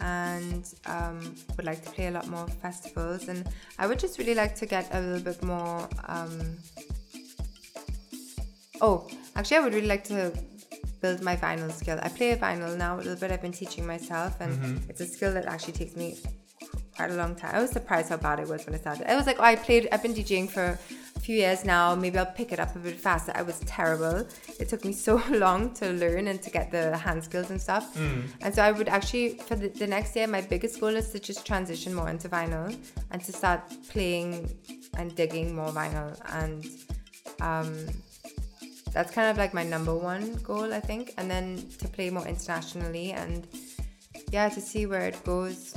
and 0.00 0.74
um, 0.86 1.34
would 1.56 1.66
like 1.66 1.84
to 1.84 1.90
play 1.90 2.06
a 2.06 2.10
lot 2.10 2.28
more 2.28 2.46
festivals. 2.46 3.28
And 3.28 3.48
I 3.78 3.86
would 3.86 3.98
just 3.98 4.18
really 4.18 4.34
like 4.34 4.54
to 4.56 4.66
get 4.66 4.88
a 4.92 5.00
little 5.00 5.20
bit 5.20 5.42
more. 5.42 5.88
Um, 6.06 6.56
oh, 8.80 9.08
actually, 9.36 9.58
I 9.58 9.60
would 9.60 9.74
really 9.74 9.86
like 9.86 10.04
to 10.04 10.32
build 11.00 11.22
my 11.22 11.36
vinyl 11.36 11.72
skill. 11.72 11.98
I 12.02 12.08
play 12.08 12.36
vinyl 12.36 12.76
now 12.76 12.96
a 12.96 12.98
little 12.98 13.16
bit. 13.16 13.30
I've 13.30 13.42
been 13.42 13.52
teaching 13.52 13.86
myself, 13.86 14.40
and 14.40 14.52
Mhm. 14.58 14.90
it's 14.90 15.00
a 15.00 15.06
skill 15.06 15.32
that 15.34 15.46
actually 15.46 15.72
takes 15.74 15.96
me 15.96 16.18
quite 16.96 17.10
a 17.10 17.14
long 17.14 17.34
time. 17.34 17.54
I 17.54 17.60
was 17.62 17.70
surprised 17.70 18.10
how 18.10 18.18
bad 18.18 18.40
it 18.40 18.48
was 18.48 18.66
when 18.66 18.74
I 18.74 18.78
started. 18.78 19.10
I 19.10 19.16
was 19.16 19.26
like, 19.26 19.38
oh, 19.40 19.44
I 19.44 19.56
played. 19.56 19.88
I've 19.90 20.02
been 20.02 20.12
DJing 20.12 20.50
for 20.50 20.78
a 21.16 21.20
few 21.20 21.36
years 21.36 21.64
now. 21.64 21.94
Maybe 21.94 22.18
I'll 22.18 22.26
pick 22.40 22.52
it 22.52 22.60
up 22.60 22.76
a 22.76 22.78
bit 22.78 23.00
faster. 23.00 23.32
I 23.34 23.40
was 23.42 23.58
terrible. 23.60 24.26
It 24.58 24.68
took 24.68 24.84
me 24.84 24.92
so 25.08 25.22
long 25.30 25.72
to 25.74 25.90
learn 25.92 26.26
and 26.28 26.42
to 26.42 26.50
get 26.50 26.70
the 26.70 26.96
hand 26.98 27.24
skills 27.24 27.48
and 27.50 27.58
stuff. 27.60 27.94
Mm. 27.96 28.24
And 28.42 28.54
so 28.54 28.62
I 28.62 28.72
would 28.72 28.88
actually, 28.88 29.38
for 29.38 29.56
the, 29.56 29.68
the 29.68 29.86
next 29.86 30.14
year, 30.14 30.26
my 30.26 30.42
biggest 30.42 30.78
goal 30.80 30.94
is 30.94 31.08
to 31.12 31.18
just 31.18 31.46
transition 31.46 31.94
more 31.94 32.10
into 32.10 32.28
vinyl 32.28 32.76
and 33.10 33.24
to 33.24 33.32
start 33.32 33.62
playing 33.88 34.50
and 34.98 35.14
digging 35.14 35.54
more 35.54 35.70
vinyl. 35.70 36.10
And 36.34 36.66
um, 37.40 37.74
that's 38.92 39.10
kind 39.10 39.30
of 39.30 39.36
like 39.36 39.54
my 39.54 39.62
number 39.62 39.94
one 39.94 40.34
goal, 40.42 40.72
I 40.72 40.80
think. 40.80 41.14
And 41.16 41.30
then 41.30 41.64
to 41.78 41.88
play 41.88 42.10
more 42.10 42.26
internationally 42.26 43.12
and 43.12 43.46
yeah, 44.30 44.48
to 44.48 44.60
see 44.60 44.86
where 44.86 45.06
it 45.06 45.22
goes. 45.24 45.74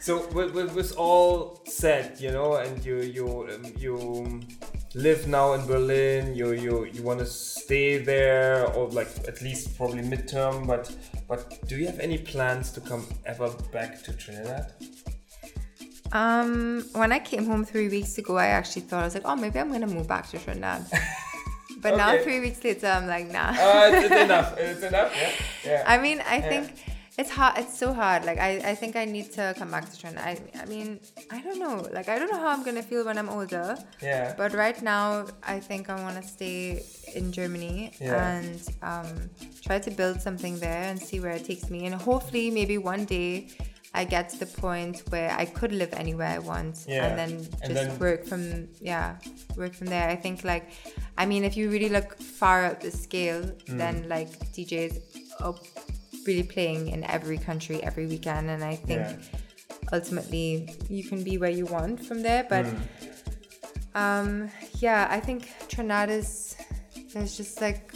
So 0.00 0.26
with, 0.28 0.54
with, 0.54 0.74
with 0.74 0.96
all 0.96 1.60
said, 1.66 2.20
you 2.20 2.30
know, 2.30 2.54
and 2.56 2.84
you 2.84 3.00
you 3.00 3.48
um, 3.52 3.72
you 3.76 4.40
live 4.94 5.26
now 5.26 5.52
in 5.54 5.66
Berlin. 5.66 6.34
You 6.34 6.52
you 6.52 6.84
you 6.84 7.02
want 7.02 7.18
to 7.18 7.26
stay 7.26 7.98
there, 7.98 8.66
or 8.74 8.88
like 8.90 9.08
at 9.26 9.42
least 9.42 9.76
probably 9.76 10.02
midterm. 10.02 10.66
But 10.66 10.94
but 11.26 11.66
do 11.68 11.76
you 11.76 11.86
have 11.86 11.98
any 11.98 12.18
plans 12.18 12.70
to 12.72 12.80
come 12.80 13.04
ever 13.26 13.50
back 13.72 14.02
to 14.04 14.12
Trinidad? 14.12 14.72
Um, 16.12 16.86
when 16.92 17.12
I 17.12 17.18
came 17.18 17.44
home 17.44 17.64
three 17.64 17.88
weeks 17.88 18.16
ago, 18.16 18.38
I 18.38 18.46
actually 18.46 18.82
thought 18.82 19.02
I 19.02 19.04
was 19.04 19.14
like, 19.14 19.24
oh, 19.26 19.36
maybe 19.36 19.58
I'm 19.58 19.70
gonna 19.70 19.86
move 19.86 20.08
back 20.08 20.28
to 20.30 20.38
Trinidad. 20.38 20.86
but 21.80 21.96
now 21.96 22.16
three 22.22 22.40
weeks 22.40 22.62
later, 22.64 22.86
I'm 22.88 23.06
like, 23.06 23.30
nah. 23.30 23.50
Uh, 23.50 23.90
it's, 23.92 24.04
it's 24.06 24.22
enough. 24.28 24.58
It's 24.58 24.82
enough. 24.82 25.12
Yeah. 25.16 25.32
Yeah. 25.70 25.84
I 25.86 25.98
mean, 25.98 26.20
I 26.20 26.36
Yeah. 26.38 26.48
think 26.48 26.64
it's 27.18 27.30
hard. 27.30 27.58
It's 27.58 27.76
so 27.76 27.92
hard. 27.92 28.24
Like, 28.24 28.38
I, 28.38 28.50
I 28.72 28.74
think 28.76 28.94
I 28.94 29.04
need 29.04 29.32
to 29.32 29.54
come 29.58 29.70
back 29.70 29.90
to 29.90 29.98
Trinidad. 29.98 30.24
I, 30.54 30.62
I 30.62 30.66
mean, 30.66 31.00
I 31.30 31.40
don't 31.40 31.58
know. 31.58 31.76
Like, 31.92 32.08
I 32.08 32.16
don't 32.18 32.30
know 32.30 32.38
how 32.38 32.48
I'm 32.48 32.62
gonna 32.62 32.82
feel 32.82 33.04
when 33.04 33.18
I'm 33.18 33.28
older. 33.28 33.76
Yeah. 34.00 34.34
But 34.36 34.54
right 34.54 34.80
now, 34.82 35.26
I 35.42 35.58
think 35.60 35.90
I 35.90 35.96
want 36.00 36.16
to 36.22 36.26
stay 36.36 36.84
in 37.14 37.32
Germany 37.32 37.92
Yeah. 38.00 38.38
and 38.38 38.60
um, 38.82 39.30
try 39.66 39.78
to 39.80 39.90
build 39.90 40.20
something 40.20 40.58
there 40.60 40.84
and 40.90 41.00
see 41.00 41.18
where 41.20 41.32
it 41.32 41.44
takes 41.44 41.70
me. 41.70 41.86
And 41.86 41.94
hopefully, 41.94 42.50
maybe 42.50 42.78
one 42.78 43.04
day. 43.04 43.48
I 43.94 44.04
get 44.04 44.28
to 44.30 44.38
the 44.38 44.46
point 44.46 45.02
where 45.08 45.30
I 45.32 45.44
could 45.46 45.72
live 45.72 45.92
anywhere 45.94 46.28
I 46.28 46.38
want 46.38 46.84
Yeah. 46.86 47.06
and 47.06 47.18
then 47.18 47.38
just 47.44 47.62
And 47.64 47.76
then- 47.76 47.98
work 47.98 48.26
from 48.26 48.68
yeah 48.80 49.16
work 49.56 49.74
from 49.74 49.86
there. 49.88 50.08
I 50.08 50.16
think 50.16 50.44
like 50.44 50.70
I 51.16 51.24
mean 51.26 51.42
if 51.44 51.56
you 51.56 51.70
really 51.70 51.88
look 51.88 52.20
far 52.20 52.64
up 52.66 52.80
the 52.80 52.90
scale, 52.90 53.42
Mm. 53.42 53.78
then 53.78 54.08
like 54.08 54.30
DJs 54.54 55.00
are 55.40 55.54
really 56.26 56.42
playing 56.42 56.88
in 56.88 57.02
every 57.04 57.38
country 57.38 57.82
every 57.82 58.06
weekend, 58.06 58.50
and 58.50 58.62
I 58.62 58.76
think 58.76 59.00
Yeah. 59.00 59.16
ultimately 59.92 60.68
you 60.90 61.02
can 61.08 61.24
be 61.24 61.38
where 61.38 61.50
you 61.60 61.64
want 61.66 62.04
from 62.04 62.22
there. 62.22 62.44
But 62.48 62.66
Mm. 62.66 62.80
um, 63.94 64.50
yeah, 64.80 65.06
I 65.10 65.20
think 65.20 65.48
Trinidad 65.68 66.10
is 66.10 66.56
there's 67.14 67.36
just 67.36 67.60
like 67.60 67.92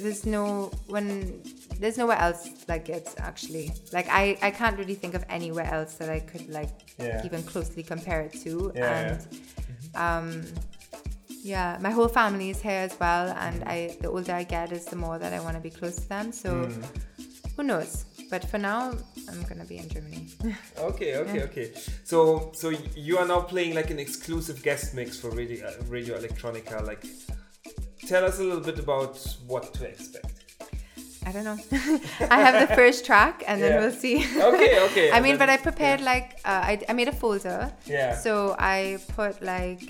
there's 0.00 0.24
no 0.26 0.70
when 0.88 1.42
there's 1.80 1.98
nowhere 1.98 2.18
else 2.18 2.48
like 2.68 2.88
it 2.88 3.06
actually. 3.18 3.70
Like 3.92 4.06
I 4.10 4.36
I 4.42 4.50
can't 4.50 4.76
really 4.78 4.94
think 4.94 5.14
of 5.14 5.24
anywhere 5.28 5.66
else 5.72 5.94
that 5.94 6.10
I 6.10 6.20
could 6.20 6.48
like 6.48 6.74
Yeah. 6.98 7.24
even 7.24 7.42
closely 7.42 7.82
compare 7.82 8.20
it 8.22 8.32
to. 8.44 8.72
Yeah, 8.74 8.98
and 9.00 9.18
um 9.94 10.44
yeah, 11.42 11.76
my 11.80 11.90
whole 11.90 12.08
family 12.08 12.48
is 12.50 12.60
here 12.60 12.80
as 12.88 12.98
well, 12.98 13.28
and 13.38 13.64
I 13.64 13.96
the 14.00 14.08
older 14.08 14.32
I 14.32 14.44
get 14.44 14.72
is 14.72 14.84
the 14.86 14.96
more 14.96 15.18
that 15.18 15.32
I 15.32 15.40
want 15.40 15.56
to 15.56 15.62
be 15.62 15.70
close 15.70 15.96
to 15.96 16.08
them. 16.08 16.32
So 16.32 16.50
Mm. 16.50 16.84
who 17.56 17.62
knows? 17.62 18.04
But 18.30 18.48
for 18.50 18.58
now, 18.58 18.80
I'm 19.28 19.42
gonna 19.48 19.66
be 19.66 19.76
in 19.78 19.88
Germany. 19.88 20.26
Okay, 20.90 21.16
okay, 21.16 21.38
Yeah. 21.38 21.44
okay. 21.50 21.72
So, 22.04 22.50
so 22.54 22.70
you 22.96 23.18
are 23.18 23.26
now 23.26 23.40
playing 23.42 23.74
like 23.74 23.90
an 23.90 23.98
exclusive 23.98 24.62
guest 24.62 24.94
mix 24.94 25.18
for 25.20 25.30
Radio 25.30 25.66
uh, 25.68 25.72
Radio 25.88 26.18
Electronica. 26.18 26.76
Like, 26.84 27.04
tell 28.08 28.24
us 28.24 28.38
a 28.38 28.42
little 28.42 28.60
bit 28.70 28.78
about 28.78 29.14
what 29.46 29.74
to 29.74 29.84
expect. 29.86 30.43
I 31.26 31.32
don't 31.32 31.44
know. 31.44 31.58
I 32.30 32.38
have 32.40 32.68
the 32.68 32.74
first 32.74 33.04
track, 33.06 33.42
and 33.46 33.62
then 33.62 33.72
Yeah. 33.72 33.80
we'll 33.80 33.92
see. 34.04 34.16
Okay, 34.50 34.78
okay, 34.86 35.10
I 35.16 35.20
mean, 35.20 35.36
but 35.38 35.48
I 35.48 35.56
prepared 35.56 36.00
like 36.00 36.38
uh, 36.44 36.62
I, 36.70 36.80
I 36.88 36.92
made 36.92 37.08
a 37.08 37.12
folder. 37.12 37.72
Yeah. 37.86 38.14
So 38.16 38.54
I 38.58 38.98
put 39.16 39.42
like 39.42 39.80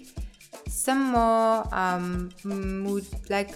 some 0.68 1.02
more 1.12 1.64
um 1.74 2.30
mood 2.44 3.06
like 3.30 3.50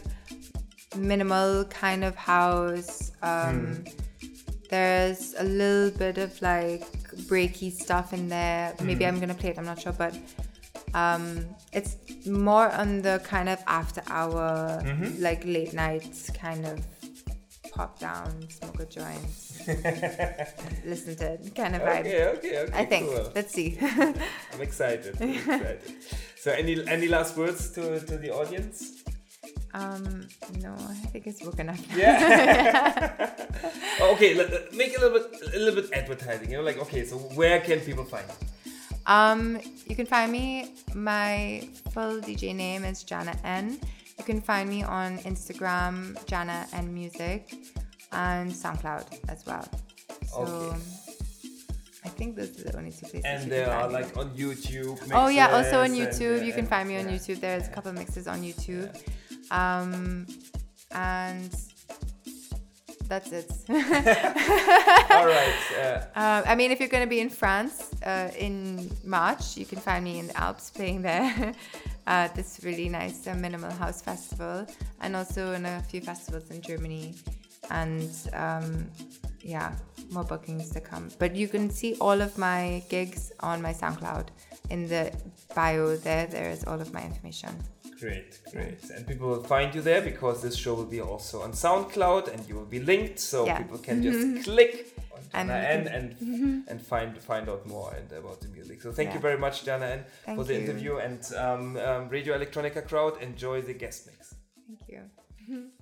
minimal 0.96 1.64
kind 1.66 2.04
of 2.04 2.14
house. 2.16 3.12
Um, 3.22 3.84
There's 4.70 5.34
a 5.38 5.44
little 5.44 5.90
bit 5.98 6.18
of 6.18 6.30
like 6.42 6.84
breaky 7.30 7.72
stuff 7.72 8.12
in 8.12 8.28
there. 8.28 8.74
Maybe 8.82 9.04
Mm. 9.04 9.08
I'm 9.08 9.20
gonna 9.20 9.34
play 9.34 9.50
it. 9.50 9.58
I'm 9.58 9.64
not 9.64 9.80
sure, 9.80 9.92
but 9.94 10.14
um, 10.94 11.44
it's 11.72 11.96
more 12.26 12.68
on 12.72 13.00
the 13.02 13.20
kind 13.24 13.48
of 13.48 13.58
after 13.66 14.02
hour, 14.08 14.82
Mhm. 14.84 15.20
like 15.20 15.42
late 15.46 15.72
night 15.72 16.04
kind 16.34 16.66
of 16.66 16.78
pop 17.72 17.98
down, 17.98 18.48
smoke 18.50 18.80
a 18.80 18.86
joint, 18.86 19.20
listen 20.84 21.16
to 21.16 21.32
it, 21.34 21.54
kind 21.54 21.74
of 21.76 21.82
vibe. 21.82 22.00
Okay, 22.00 22.24
okay, 22.24 22.58
okay. 22.60 22.72
I 22.78 22.84
think. 22.84 23.06
cool. 23.08 23.32
Let's 23.34 23.52
see. 23.52 23.78
I'm 23.82 24.60
excited. 24.60 25.16
I'm 25.20 25.30
excited. 25.34 25.80
So, 26.36 26.52
any 26.52 26.86
any 26.88 27.08
last 27.08 27.36
words 27.36 27.70
to 27.72 28.00
to 28.00 28.16
the 28.18 28.30
audience? 28.30 29.02
um, 29.74 30.26
no, 30.62 30.74
I 30.74 30.94
think 31.12 31.26
it's 31.26 31.40
spoken 31.40 31.68
up. 31.68 31.76
Yeah. 31.94 33.30
Oh, 34.00 34.14
okay, 34.14 34.34
let- 34.34 34.72
make 34.74 34.96
a 34.96 35.00
little 35.00 35.18
bit 35.18 35.54
a 35.54 35.58
little 35.58 35.82
bit 35.82 35.92
advertising. 35.92 36.50
You 36.50 36.58
know, 36.58 36.62
like 36.64 36.78
okay, 36.78 37.04
so 37.04 37.16
where 37.38 37.60
can 37.60 37.80
people 37.80 38.04
find 38.04 38.24
you? 38.28 38.72
Um, 39.06 39.58
you 39.86 39.96
can 39.96 40.06
find 40.06 40.30
me. 40.32 40.74
My 40.94 41.62
full 41.92 42.20
DJ 42.20 42.54
name 42.54 42.84
is 42.84 43.04
Janna 43.04 43.36
N. 43.44 43.80
You 44.18 44.24
can 44.24 44.40
find 44.40 44.68
me 44.68 44.82
on 44.82 45.18
Instagram, 45.18 46.14
Janna 46.26 46.66
and 46.72 46.92
Music, 46.92 47.54
and 48.12 48.50
SoundCloud 48.50 49.04
as 49.28 49.44
well. 49.46 49.66
So 50.26 50.42
Okay. 50.42 50.76
I 52.04 52.08
think 52.10 52.36
those 52.36 52.50
are 52.60 52.64
the 52.64 52.76
only 52.78 52.90
two 52.90 53.06
places. 53.06 53.24
And 53.24 53.50
they 53.50 53.64
are 53.64 53.88
like 53.88 54.16
on 54.16 54.30
YouTube. 54.30 54.98
Oh 55.12 55.28
yeah, 55.28 55.48
also 55.56 55.80
on 55.80 55.86
and, 55.86 55.96
YouTube. 55.96 56.40
uh, 56.40 56.44
you 56.44 56.52
can 56.52 56.66
find 56.66 56.88
me 56.88 56.96
on 56.98 57.08
yeah. 57.08 57.14
YouTube. 57.16 57.40
There's 57.40 57.66
a 57.66 57.70
couple 57.70 57.92
mixes 57.92 58.26
on 58.26 58.42
YouTube. 58.42 58.88
Um, 59.50 60.26
and 60.92 61.50
that's 63.08 63.32
it. 63.32 63.50
All 63.68 65.26
right. 65.26 65.54
Uh, 65.78 66.00
Uh, 66.14 66.42
I 66.46 66.54
mean, 66.54 66.70
if 66.70 66.78
you're 66.80 66.88
going 66.88 67.04
to 67.04 67.08
be 67.08 67.20
in 67.20 67.30
France 67.30 67.90
uh, 68.04 68.30
in 68.38 68.90
March, 69.04 69.56
you 69.56 69.64
can 69.66 69.78
find 69.78 70.04
me 70.04 70.18
in 70.18 70.26
the 70.28 70.36
Alps 70.36 70.70
playing 70.70 71.02
there. 71.02 71.54
uh, 72.08 72.26
this 72.34 72.60
really 72.64 72.88
nice 72.88 73.26
uh, 73.26 73.34
minimal 73.34 73.70
house 73.70 74.00
festival, 74.02 74.66
and 75.02 75.14
also 75.14 75.52
in 75.52 75.64
a 75.66 75.80
few 75.90 76.00
festivals 76.00 76.50
in 76.50 76.60
Germany. 76.60 77.14
And 77.70 78.10
um, 78.32 78.88
yeah, 79.40 79.72
more 80.10 80.24
bookings 80.24 80.70
to 80.70 80.80
come. 80.80 81.10
But 81.18 81.36
you 81.36 81.48
can 81.48 81.70
see 81.70 81.96
all 82.00 82.20
of 82.20 82.36
my 82.38 82.82
gigs 82.88 83.30
on 83.40 83.60
my 83.62 83.72
SoundCloud. 83.74 84.28
In 84.70 84.88
the 84.88 85.12
bio 85.54 85.96
there, 85.96 86.26
there 86.26 86.50
is 86.50 86.64
all 86.64 86.80
of 86.80 86.92
my 86.92 87.02
information. 87.02 87.50
Great, 88.00 88.38
great. 88.52 88.78
And 88.94 89.06
people 89.06 89.28
will 89.28 89.42
find 89.42 89.74
you 89.74 89.82
there 89.82 90.00
because 90.02 90.40
this 90.42 90.56
show 90.56 90.74
will 90.74 90.84
be 90.98 91.00
also 91.00 91.42
on 91.42 91.52
SoundCloud 91.52 92.32
and 92.32 92.48
you 92.48 92.54
will 92.54 92.70
be 92.78 92.80
linked 92.80 93.18
so 93.18 93.44
Yeah. 93.46 93.58
people 93.58 93.78
can 93.78 94.02
just 94.02 94.44
click 94.48 94.97
And 95.32 95.50
Janna 95.50 95.62
you 95.62 95.68
N 95.78 95.84
can- 95.84 95.94
and 96.28 96.64
and 96.70 96.82
find 96.82 97.18
find 97.18 97.48
out 97.48 97.66
more 97.66 97.94
and 97.94 98.10
about 98.12 98.40
the 98.40 98.48
music. 98.48 98.82
So 98.82 98.92
thank 98.92 99.14
you 99.14 99.20
very 99.20 99.38
much, 99.38 99.64
Janna 99.64 99.90
N, 99.98 100.36
for 100.36 100.44
the 100.44 100.54
you. 100.54 100.60
interview 100.60 100.96
and 100.96 101.20
um, 101.36 101.76
um, 101.76 102.08
Radio 102.08 102.36
Electronica 102.38 102.86
crowd. 102.86 103.20
Enjoy 103.22 103.62
the 103.62 103.74
guest 103.74 104.06
mix. 104.06 104.34
Thank 104.66 104.82
you. 104.88 105.02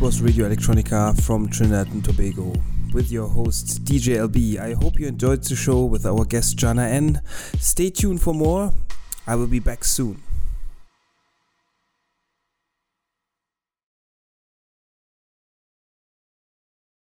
Radio 0.00 0.48
Electronica 0.48 1.20
from 1.22 1.48
Trinidad 1.48 1.88
and 1.88 2.04
Tobago 2.04 2.52
with 2.94 3.10
your 3.10 3.26
host 3.26 3.84
DJ 3.84 4.16
LB. 4.16 4.56
I 4.58 4.74
hope 4.74 4.98
you 4.98 5.08
enjoyed 5.08 5.42
the 5.42 5.56
show 5.56 5.84
with 5.84 6.06
our 6.06 6.24
guest 6.24 6.56
Janna 6.56 6.88
N. 6.88 7.20
Stay 7.58 7.90
tuned 7.90 8.22
for 8.22 8.32
more. 8.32 8.72
I 9.26 9.34
will 9.34 9.48
be 9.48 9.58
back 9.58 9.84
soon. 9.84 10.22